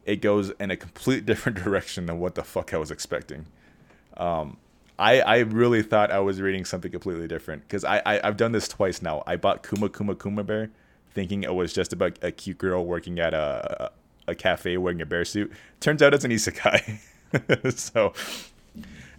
[0.04, 3.46] it goes in a complete different direction than what the fuck I was expecting.
[4.18, 4.58] Um,
[4.98, 8.52] I I really thought I was reading something completely different because I, I I've done
[8.52, 9.22] this twice now.
[9.26, 10.70] I bought Kuma Kuma Kuma Bear,
[11.12, 13.90] thinking it was just about a cute girl working at a
[14.26, 15.52] a, a cafe wearing a bear suit.
[15.80, 16.98] Turns out it's an isekai.
[17.78, 18.12] so.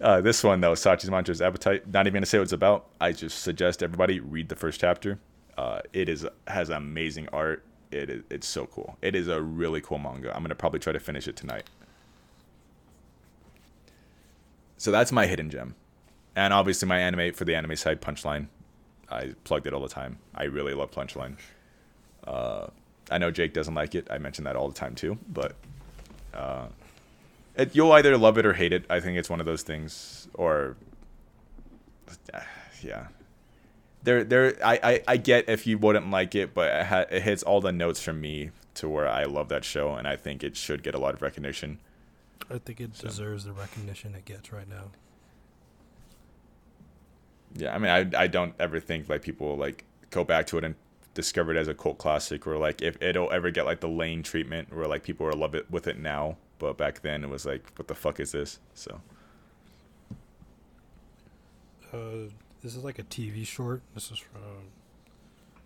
[0.00, 1.86] Uh, this one though, Sachi's Monstrous Appetite.
[1.86, 2.86] Not even gonna say what it's about.
[3.00, 5.18] I just suggest everybody read the first chapter.
[5.58, 7.64] Uh, it is has amazing art.
[7.90, 8.96] It is it's so cool.
[9.02, 10.34] It is a really cool manga.
[10.34, 11.64] I'm gonna probably try to finish it tonight.
[14.80, 15.74] So that's my hidden gem,
[16.34, 18.46] and obviously my anime for the anime side, Punchline.
[19.10, 20.20] I plugged it all the time.
[20.34, 21.36] I really love Punchline.
[22.26, 22.68] Uh,
[23.10, 24.06] I know Jake doesn't like it.
[24.10, 25.54] I mention that all the time too, but
[26.32, 26.68] uh,
[27.56, 28.86] it, you'll either love it or hate it.
[28.88, 30.78] I think it's one of those things, or
[32.82, 33.08] yeah.
[34.02, 34.56] There, there.
[34.64, 37.60] I, I, I get if you wouldn't like it, but it, ha- it hits all
[37.60, 40.82] the notes from me to where I love that show, and I think it should
[40.82, 41.80] get a lot of recognition.
[42.48, 44.90] I think it So- deserves the recognition it gets right now.
[47.54, 50.64] Yeah, I mean, I, I don't ever think like people like go back to it
[50.64, 50.76] and
[51.14, 54.22] discover it as a cult classic, or like if it'll ever get like the Lain
[54.22, 57.44] treatment, where like people are love it with it now, but back then it was
[57.44, 58.60] like, what the fuck is this?
[58.74, 59.00] So
[61.92, 62.30] Uh,
[62.62, 63.82] this is like a TV short.
[63.94, 64.40] This is from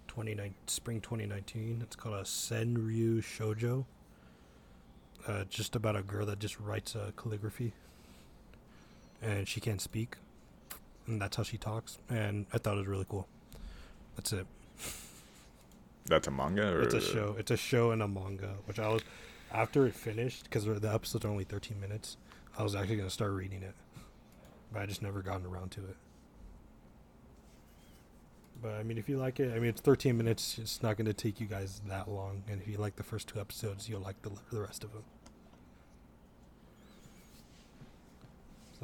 [0.09, 1.80] 29 spring 2019.
[1.82, 3.84] It's called a Senryu Shoujo.
[5.26, 7.72] Uh, just about a girl that just writes uh, calligraphy,
[9.22, 10.16] and she can't speak,
[11.06, 11.98] and that's how she talks.
[12.10, 13.26] And I thought it was really cool.
[14.16, 14.46] That's it.
[16.05, 17.36] that's a manga, or It's a show.
[17.38, 19.02] It's a show and a manga, which I was
[19.51, 22.18] after it finished because the episodes are only 13 minutes.
[22.59, 23.74] I was actually gonna start reading it,
[24.72, 25.96] but I just never gotten around to it.
[28.60, 30.59] But I mean, if you like it, I mean, it's 13 minutes.
[30.59, 33.40] It's not gonna take you guys that long, and if you like the first two
[33.40, 35.05] episodes, you'll like the the rest of them.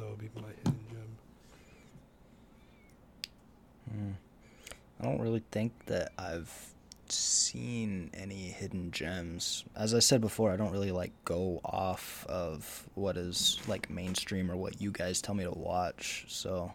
[0.01, 1.17] So it'll be my hidden gem.
[3.91, 4.11] Hmm.
[4.99, 6.51] I don't really think that I've
[7.07, 9.63] seen any hidden gems.
[9.75, 14.49] As I said before, I don't really like go off of what is like mainstream
[14.49, 16.25] or what you guys tell me to watch.
[16.29, 16.73] So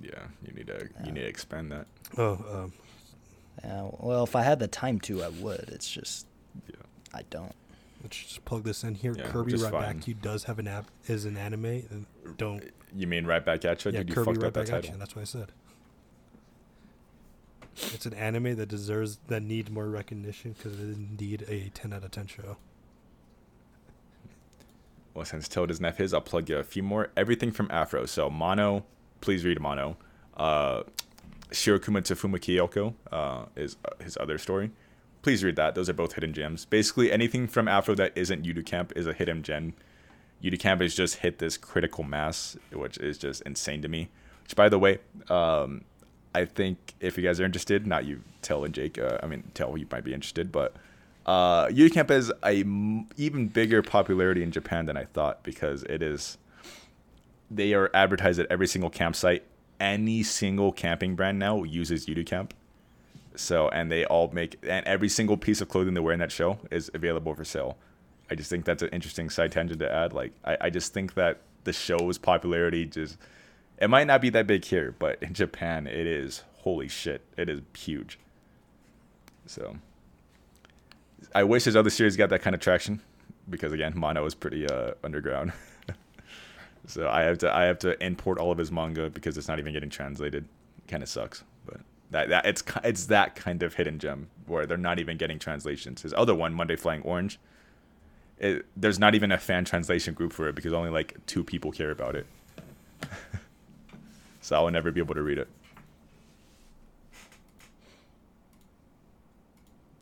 [0.00, 1.06] yeah, you need to Yeah.
[1.06, 1.86] you need to expand that.
[2.16, 2.72] Oh, um,
[3.64, 5.70] yeah, well, if I had the time to, I would.
[5.72, 6.24] It's just
[6.68, 6.76] Yeah.
[7.12, 7.54] I don't.
[8.10, 9.14] Just plug this in here.
[9.16, 9.96] Yeah, Kirby Right fine.
[9.96, 12.06] Back You does have an app is an anime.
[12.36, 12.64] Don't
[12.94, 13.90] You mean right back at you?
[13.92, 14.78] yeah, Dude, you Kirby fucked Right up that Back title.
[14.78, 14.98] Action.
[14.98, 15.52] That's what I said.
[17.94, 21.92] It's an anime that deserves that needs more recognition because it is indeed a ten
[21.92, 22.56] out of ten show.
[25.14, 27.10] Well, since Till doesn't have his, I'll plug you a few more.
[27.16, 28.06] Everything from Afro.
[28.06, 28.84] So Mono,
[29.20, 29.96] please read Mono.
[30.36, 30.82] Uh,
[31.50, 32.14] Shirokuma to
[33.10, 34.70] uh, is uh, his other story.
[35.28, 35.74] Please read that.
[35.74, 36.64] Those are both hidden gems.
[36.64, 39.74] Basically, anything from Afro that isn't Yuru Camp is a hidden gem.
[40.42, 44.08] Yuru Camp has just hit this critical mass, which is just insane to me.
[44.44, 45.84] Which, by the way, um,
[46.34, 48.96] I think if you guys are interested, not you, Tell and Jake.
[48.96, 50.74] Uh, I mean, Tell you might be interested, but
[51.26, 52.64] uh, Yuru Camp has a
[53.18, 56.38] even bigger popularity in Japan than I thought because it is.
[57.50, 59.42] They are advertised at every single campsite.
[59.78, 62.54] Any single camping brand now uses Yuru Camp.
[63.38, 66.32] So and they all make and every single piece of clothing they wear in that
[66.32, 67.78] show is available for sale.
[68.30, 70.12] I just think that's an interesting side tangent to add.
[70.12, 73.16] Like I, I just think that the show's popularity just
[73.78, 77.22] it might not be that big here, but in Japan it is holy shit.
[77.36, 78.18] It is huge.
[79.46, 79.76] So
[81.32, 83.00] I wish his other series got that kind of traction
[83.48, 85.52] because again, Mono is pretty uh, underground.
[86.86, 89.60] so I have to I have to import all of his manga because it's not
[89.60, 90.44] even getting translated.
[90.88, 94.78] Kind of sucks, but That, that it's it's that kind of hidden gem where they're
[94.78, 96.02] not even getting translations.
[96.02, 97.38] His other one, Monday Flying Orange,
[98.38, 101.70] it, there's not even a fan translation group for it because only like two people
[101.70, 102.26] care about it.
[104.40, 105.48] so I will never be able to read it.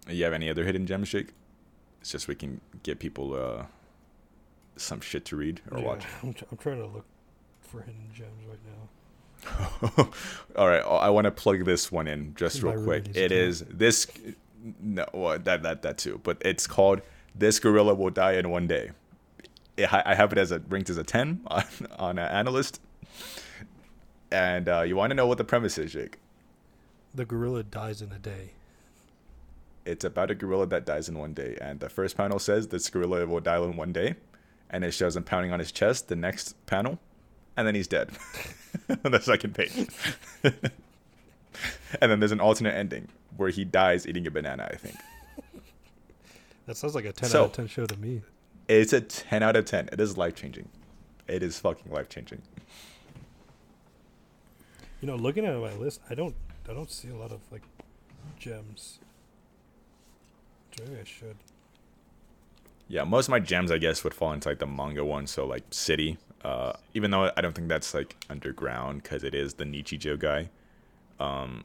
[0.09, 1.31] You have any other hidden gems, Jake?
[2.01, 3.65] It's just we can get people uh,
[4.77, 6.05] some shit to read or Yeah, watch.
[6.23, 7.05] I'm, tr- I'm trying to look
[7.61, 8.89] for hidden gems right now.
[10.57, 13.09] All right, I want to plug this one in just real quick.
[13.15, 14.07] It is this,
[14.81, 17.03] no, well, that that that too, but it's called
[17.35, 18.91] "This Gorilla Will Die in One Day."
[19.79, 21.65] I I have it as a ranked as a ten on
[21.99, 22.79] on an AniList,
[24.31, 26.19] and uh, you want to know what the premise is, Jake?
[27.15, 28.51] The gorilla dies in a day.
[29.87, 32.91] It's about a gorilla that dies in one day, and the first panel says this
[32.91, 34.17] gorilla will die in one day,
[34.69, 36.09] and it shows him pounding on his chest.
[36.09, 36.99] The next panel,
[37.57, 38.11] and then he's dead.
[39.05, 39.89] on the second page.
[40.43, 44.69] and then there's an alternate ending where he dies eating a banana.
[44.71, 44.97] I think
[46.67, 48.23] That sounds like a 10 So- out of 10 show to me.
[48.69, 49.89] it's a ten out of ten.
[49.93, 50.69] It is life changing.
[51.29, 52.43] It is fucking life changing.
[55.01, 56.35] You know, looking at my list, I don't
[56.69, 57.63] I don't see a lot of like
[58.39, 58.99] gems.
[60.79, 61.37] Maybe I should.
[62.89, 65.27] Yeah, most of my gems, I guess, would fall into like the manga one.
[65.27, 69.55] So like City, uh, even though I don't think that's like underground because it is
[69.55, 70.49] the Nichijou guy.
[71.19, 71.65] Um,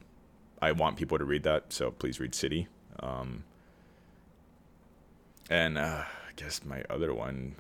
[0.60, 2.68] I want people to read that, so please read City.
[3.00, 3.44] Um,
[5.52, 7.56] and uh, I guess my other one,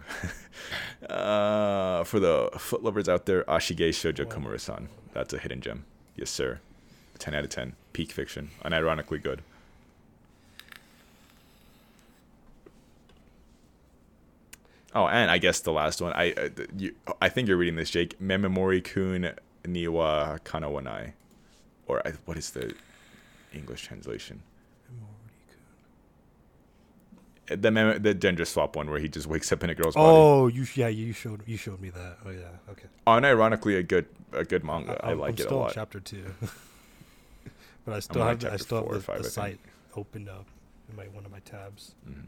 [1.10, 4.89] uh, for the foot lovers out there, Ashigei Shoujo Komura-san.
[5.14, 5.85] That's a hidden gem.
[6.15, 6.60] Yes, sir.
[7.19, 7.73] Ten out of ten.
[7.93, 8.49] Peak fiction.
[8.65, 9.43] Unironically good.
[14.93, 16.11] Oh, and I guess the last one.
[16.13, 18.19] I uh, you, I think you're reading this, Jake.
[18.19, 19.31] Memamori kun
[19.63, 21.13] niwa kanawanai,
[21.88, 22.73] or I, what is the
[23.53, 24.43] English translation?
[27.47, 30.07] The mem- the gender swap one where he just wakes up in a girl's body.
[30.07, 32.18] Oh, you yeah, you showed you showed me that.
[32.26, 32.88] Oh yeah, okay.
[33.07, 34.97] Unironically, a good a good manga.
[35.05, 35.72] I, I'm- like I'm it a still lot.
[35.73, 36.26] chapter two,
[37.85, 39.59] but I still have the, I still have the, the site
[39.97, 40.45] opened up
[40.89, 41.95] in my one of my tabs.
[42.09, 42.27] Mhm.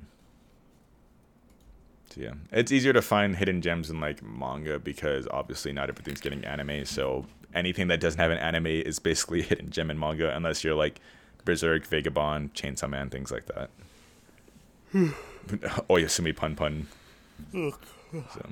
[2.13, 6.21] So yeah, it's easier to find hidden gems in like manga because obviously not everything's
[6.21, 6.85] getting anime.
[6.85, 7.25] So
[7.55, 10.75] anything that doesn't have an anime is basically a hidden gem in manga, unless you're
[10.75, 10.99] like
[11.45, 13.69] Berserk, Vagabond, Chainsaw Man, things like that.
[15.89, 16.87] Oyasumi Pun Pun.
[17.51, 18.49] So.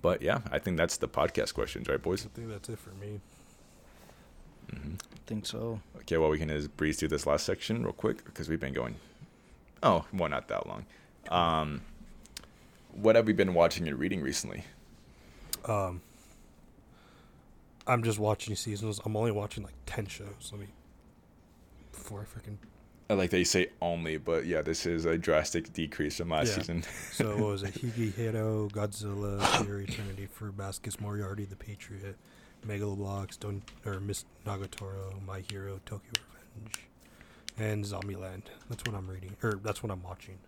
[0.00, 2.26] But yeah, I think that's the podcast questions, right, boys?
[2.26, 3.20] I think that's it for me.
[4.70, 4.94] hmm
[5.26, 5.80] think so.
[5.98, 8.72] Okay, well, we can just breeze through this last section real quick because we've been
[8.72, 8.96] going.
[9.82, 10.84] Oh, well, not that long.
[11.30, 11.82] Um,
[12.92, 14.64] what have we been watching and reading recently?
[15.64, 16.02] Um,
[17.86, 19.00] I'm just watching seasons.
[19.04, 20.50] I'm only watching like ten shows.
[20.50, 20.66] Let me
[21.92, 22.56] before I freaking.
[23.10, 26.54] I like they say only, but yeah, this is a drastic decrease from last Yeah.
[26.54, 26.84] season.
[27.12, 27.74] So what was it?
[27.74, 32.16] Higehiro, Godzilla, Theory, Eternity, Fruit Baskets, Moriarty, The Patriot,
[32.66, 36.10] Megalobox, Don or Miss Nagatoro, My Hero, Tokyo
[36.56, 36.86] Revenge,
[37.58, 38.44] and Zombieland.
[38.70, 40.38] That's what I'm reading, or that's what I'm watching.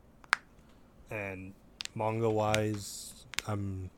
[1.15, 1.53] And
[1.95, 3.91] manga wise, I'm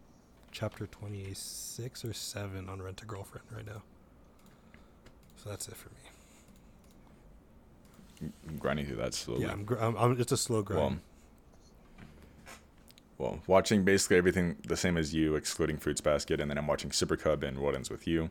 [0.52, 3.82] chapter 26 or 7 on Rent a Girlfriend right now.
[5.36, 5.88] So that's it for
[8.20, 8.30] me.
[8.58, 9.42] grinding through that slowly.
[9.42, 11.00] Yeah, I'm, gr- I'm, I'm it's a slow grind.
[13.18, 16.66] well, well, watching basically everything the same as you, excluding Fruits Basket, and then I'm
[16.66, 18.28] watching Super Cub and What Ends with You.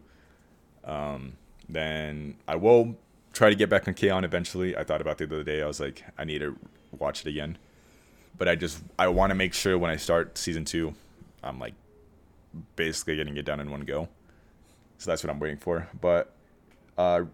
[0.83, 1.37] Um,
[1.67, 2.95] then I will
[3.33, 4.23] try to get back on K-On!
[4.23, 4.77] eventually.
[4.77, 5.63] I thought about the other day.
[5.63, 6.55] I was like, I need to
[6.97, 7.57] watch it again,
[8.37, 10.93] but I just I want to make sure when I start season two,
[11.43, 11.73] I'm like
[12.75, 14.09] basically getting it done in one go.
[14.97, 15.87] So that's what I'm waiting for.
[15.99, 16.33] But
[16.97, 17.25] uh,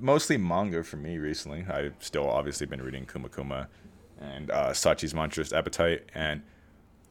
[0.00, 1.64] mostly manga for me recently.
[1.68, 3.68] I've still obviously been reading Kuma Kuma
[4.20, 6.04] and uh, Sachi's Monstrous Appetite.
[6.14, 6.42] And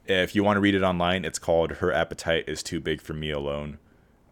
[0.05, 3.13] if you want to read it online, it's called Her Appetite is Too Big for
[3.13, 3.77] Me Alone.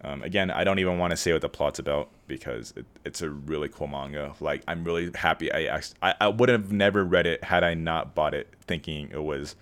[0.04, 3.22] Um, again, I don't even want to say what the plot's about because it, it's
[3.22, 4.34] a really cool manga.
[4.42, 5.52] Like, I'm really happy.
[5.54, 9.24] I, I I would have never read it had I not bought it, thinking it
[9.24, 9.56] was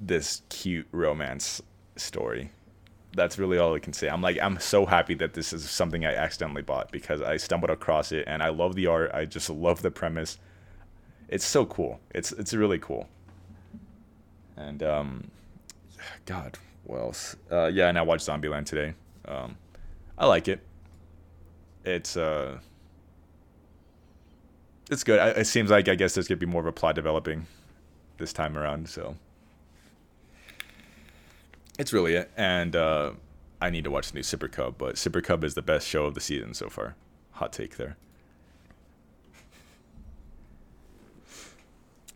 [0.00, 1.60] this cute romance
[1.96, 2.50] story.
[3.14, 4.08] That's really all I can say.
[4.08, 7.70] I'm like, I'm so happy that this is something I accidentally bought because I stumbled
[7.70, 9.10] across it and I love the art.
[9.12, 10.38] I just love the premise.
[11.28, 12.00] It's so cool.
[12.10, 13.08] It's it's really cool.
[14.56, 15.30] And um,
[16.26, 17.36] God, what else?
[17.50, 18.94] Uh, yeah, and I watched Zombieland today.
[19.26, 19.56] Um,
[20.18, 20.60] I like it.
[21.84, 22.58] It's uh,
[24.90, 25.18] it's good.
[25.18, 27.46] I, it seems like I guess there's gonna be more of a plot developing
[28.18, 28.88] this time around.
[28.88, 29.16] So
[31.78, 32.30] it's really it.
[32.36, 33.12] And uh,
[33.60, 36.04] I need to watch the new Super Cub, but Super Cub is the best show
[36.04, 36.94] of the season so far.
[37.32, 37.96] hot take there.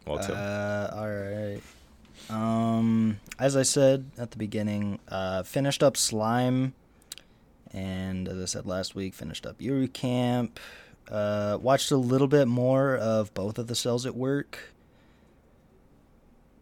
[0.07, 0.35] Well, Till.
[0.37, 1.61] Uh, all right.
[2.31, 6.75] Um, as I said at the beginning, uh, finished up Slime,
[7.77, 10.59] and as I said last week, finished up Yuru Camp.
[11.11, 14.59] Uh, watched a little bit more of both of the cells at work.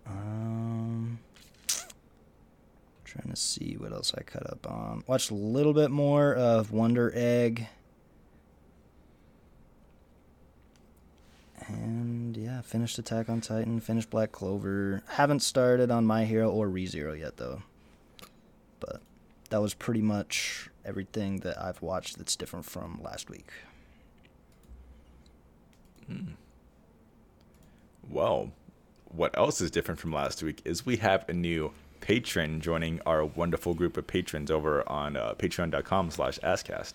[0.06, 1.20] Um,
[3.04, 5.04] trying to see what else I cut up on.
[5.06, 7.68] Watched a little bit more of Wonder Egg.
[11.66, 15.02] And yeah, finished Attack on Titan, finished Black Clover.
[15.10, 17.62] Haven't started on My Hero or ReZero yet though.
[18.80, 19.00] But
[19.48, 23.50] that was pretty much everything that I've watched that's different from last week.
[28.08, 28.52] Well,
[29.08, 33.24] what else is different from last week is we have a new patron joining our
[33.24, 36.94] wonderful group of patrons over on uh, patreon.com slash ascast.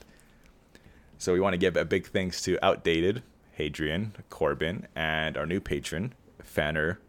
[1.17, 5.59] So we want to give a big thanks to Outdated, Hadrian, Corbin, and our new
[5.59, 6.13] patron,
[6.43, 6.99] Fanner.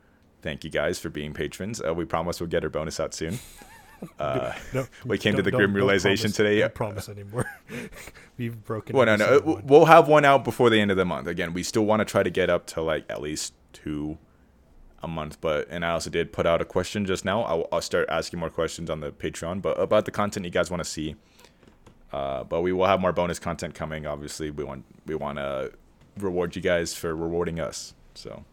[0.43, 1.83] Thank you guys for being patrons.
[1.87, 3.39] Uh, we promise we'll get our bonus out soon.
[4.19, 6.61] Uh, No, we came to the grim realization promise- today.
[6.61, 7.47] Don't promise anymore.
[8.39, 8.97] We've broken.
[8.97, 9.41] Well, no, no.
[9.41, 9.63] one.
[9.67, 11.27] We'll have one out before the end of the month.
[11.27, 14.19] Again, we still want to try to get up to like at least two
[15.03, 15.41] a month.
[15.41, 17.43] But and I also did put out a question just now.
[17.43, 20.71] I'll, I'll start asking more questions on the Patreon, but about the content you guys
[20.71, 21.17] want to see.
[22.13, 24.07] Uh, but we will have more bonus content coming.
[24.07, 25.73] Obviously, we want we want to
[26.19, 27.95] reward you guys for rewarding us.
[28.15, 28.45] So,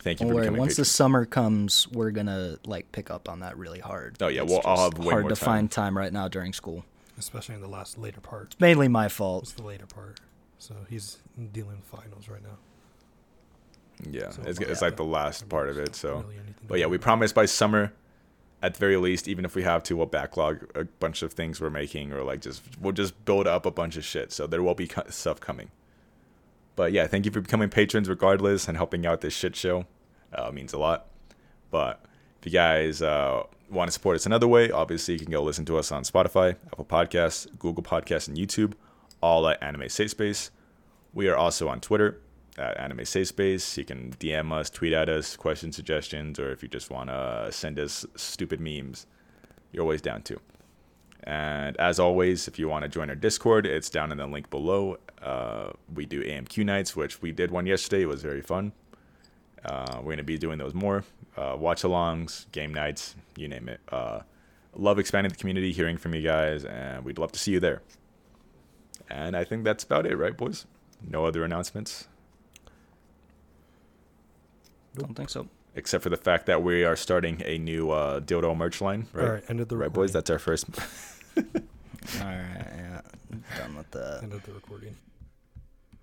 [0.00, 3.40] thank you Don't for worry, once the summer comes, we're gonna like pick up on
[3.40, 4.16] that really hard.
[4.20, 5.46] Oh, yeah, It's well, I'll just have way hard more to time.
[5.46, 6.84] find time right now during school.
[7.18, 8.56] especially in the last later part.
[8.58, 9.44] Mainly my fault.
[9.44, 10.20] It's the later part.
[10.58, 11.18] So he's
[11.52, 12.58] dealing with finals right now.
[14.10, 14.68] yeah, So, it's, yeah.
[14.68, 15.94] it's like the last part of it.
[15.94, 16.16] So.
[16.20, 16.36] really
[16.66, 17.04] But yeah, we about.
[17.04, 17.92] promise by summer,
[18.62, 21.60] at the very least, even if we have to, we'll backlog a bunch of things
[21.60, 24.32] we're making, or like just we'll just build up a bunch of shit.
[24.32, 25.70] So there will be co- stuff coming.
[26.76, 29.86] But yeah, thank you for becoming patrons, regardless, and helping out this shit show.
[30.32, 31.06] Uh, means a lot.
[31.70, 32.04] But
[32.40, 35.64] if you guys uh, want to support us another way, obviously you can go listen
[35.66, 38.74] to us on Spotify, Apple Podcasts, Google Podcasts, and YouTube,
[39.20, 40.50] all at Anime Safe Space.
[41.12, 42.20] We are also on Twitter
[42.58, 43.76] at Anime Safe Space.
[43.76, 47.48] You can DM us, tweet at us, question suggestions, or if you just want to
[47.50, 49.06] send us stupid memes,
[49.72, 50.40] you're always down to.
[51.24, 54.48] And as always, if you want to join our Discord, it's down in the link
[54.50, 54.98] below.
[55.22, 58.02] Uh, we do AMQ nights, which we did one yesterday.
[58.02, 58.72] It was very fun.
[59.64, 61.04] Uh, we're going to be doing those more.
[61.36, 63.80] Uh, watch alongs, game nights, you name it.
[63.90, 64.20] Uh,
[64.74, 67.82] love expanding the community, hearing from you guys, and we'd love to see you there.
[69.10, 70.66] And I think that's about it, right, boys?
[71.06, 72.08] No other announcements,
[74.96, 75.48] Don't think so.
[75.74, 79.24] except for the fact that we are starting a new uh, dildo merch line, right?
[79.24, 80.12] All right, end of the right, boys?
[80.12, 80.66] That's our first.
[81.36, 81.42] All
[82.20, 83.00] right, yeah,
[83.58, 84.20] done with that.
[84.22, 84.96] end of the recording.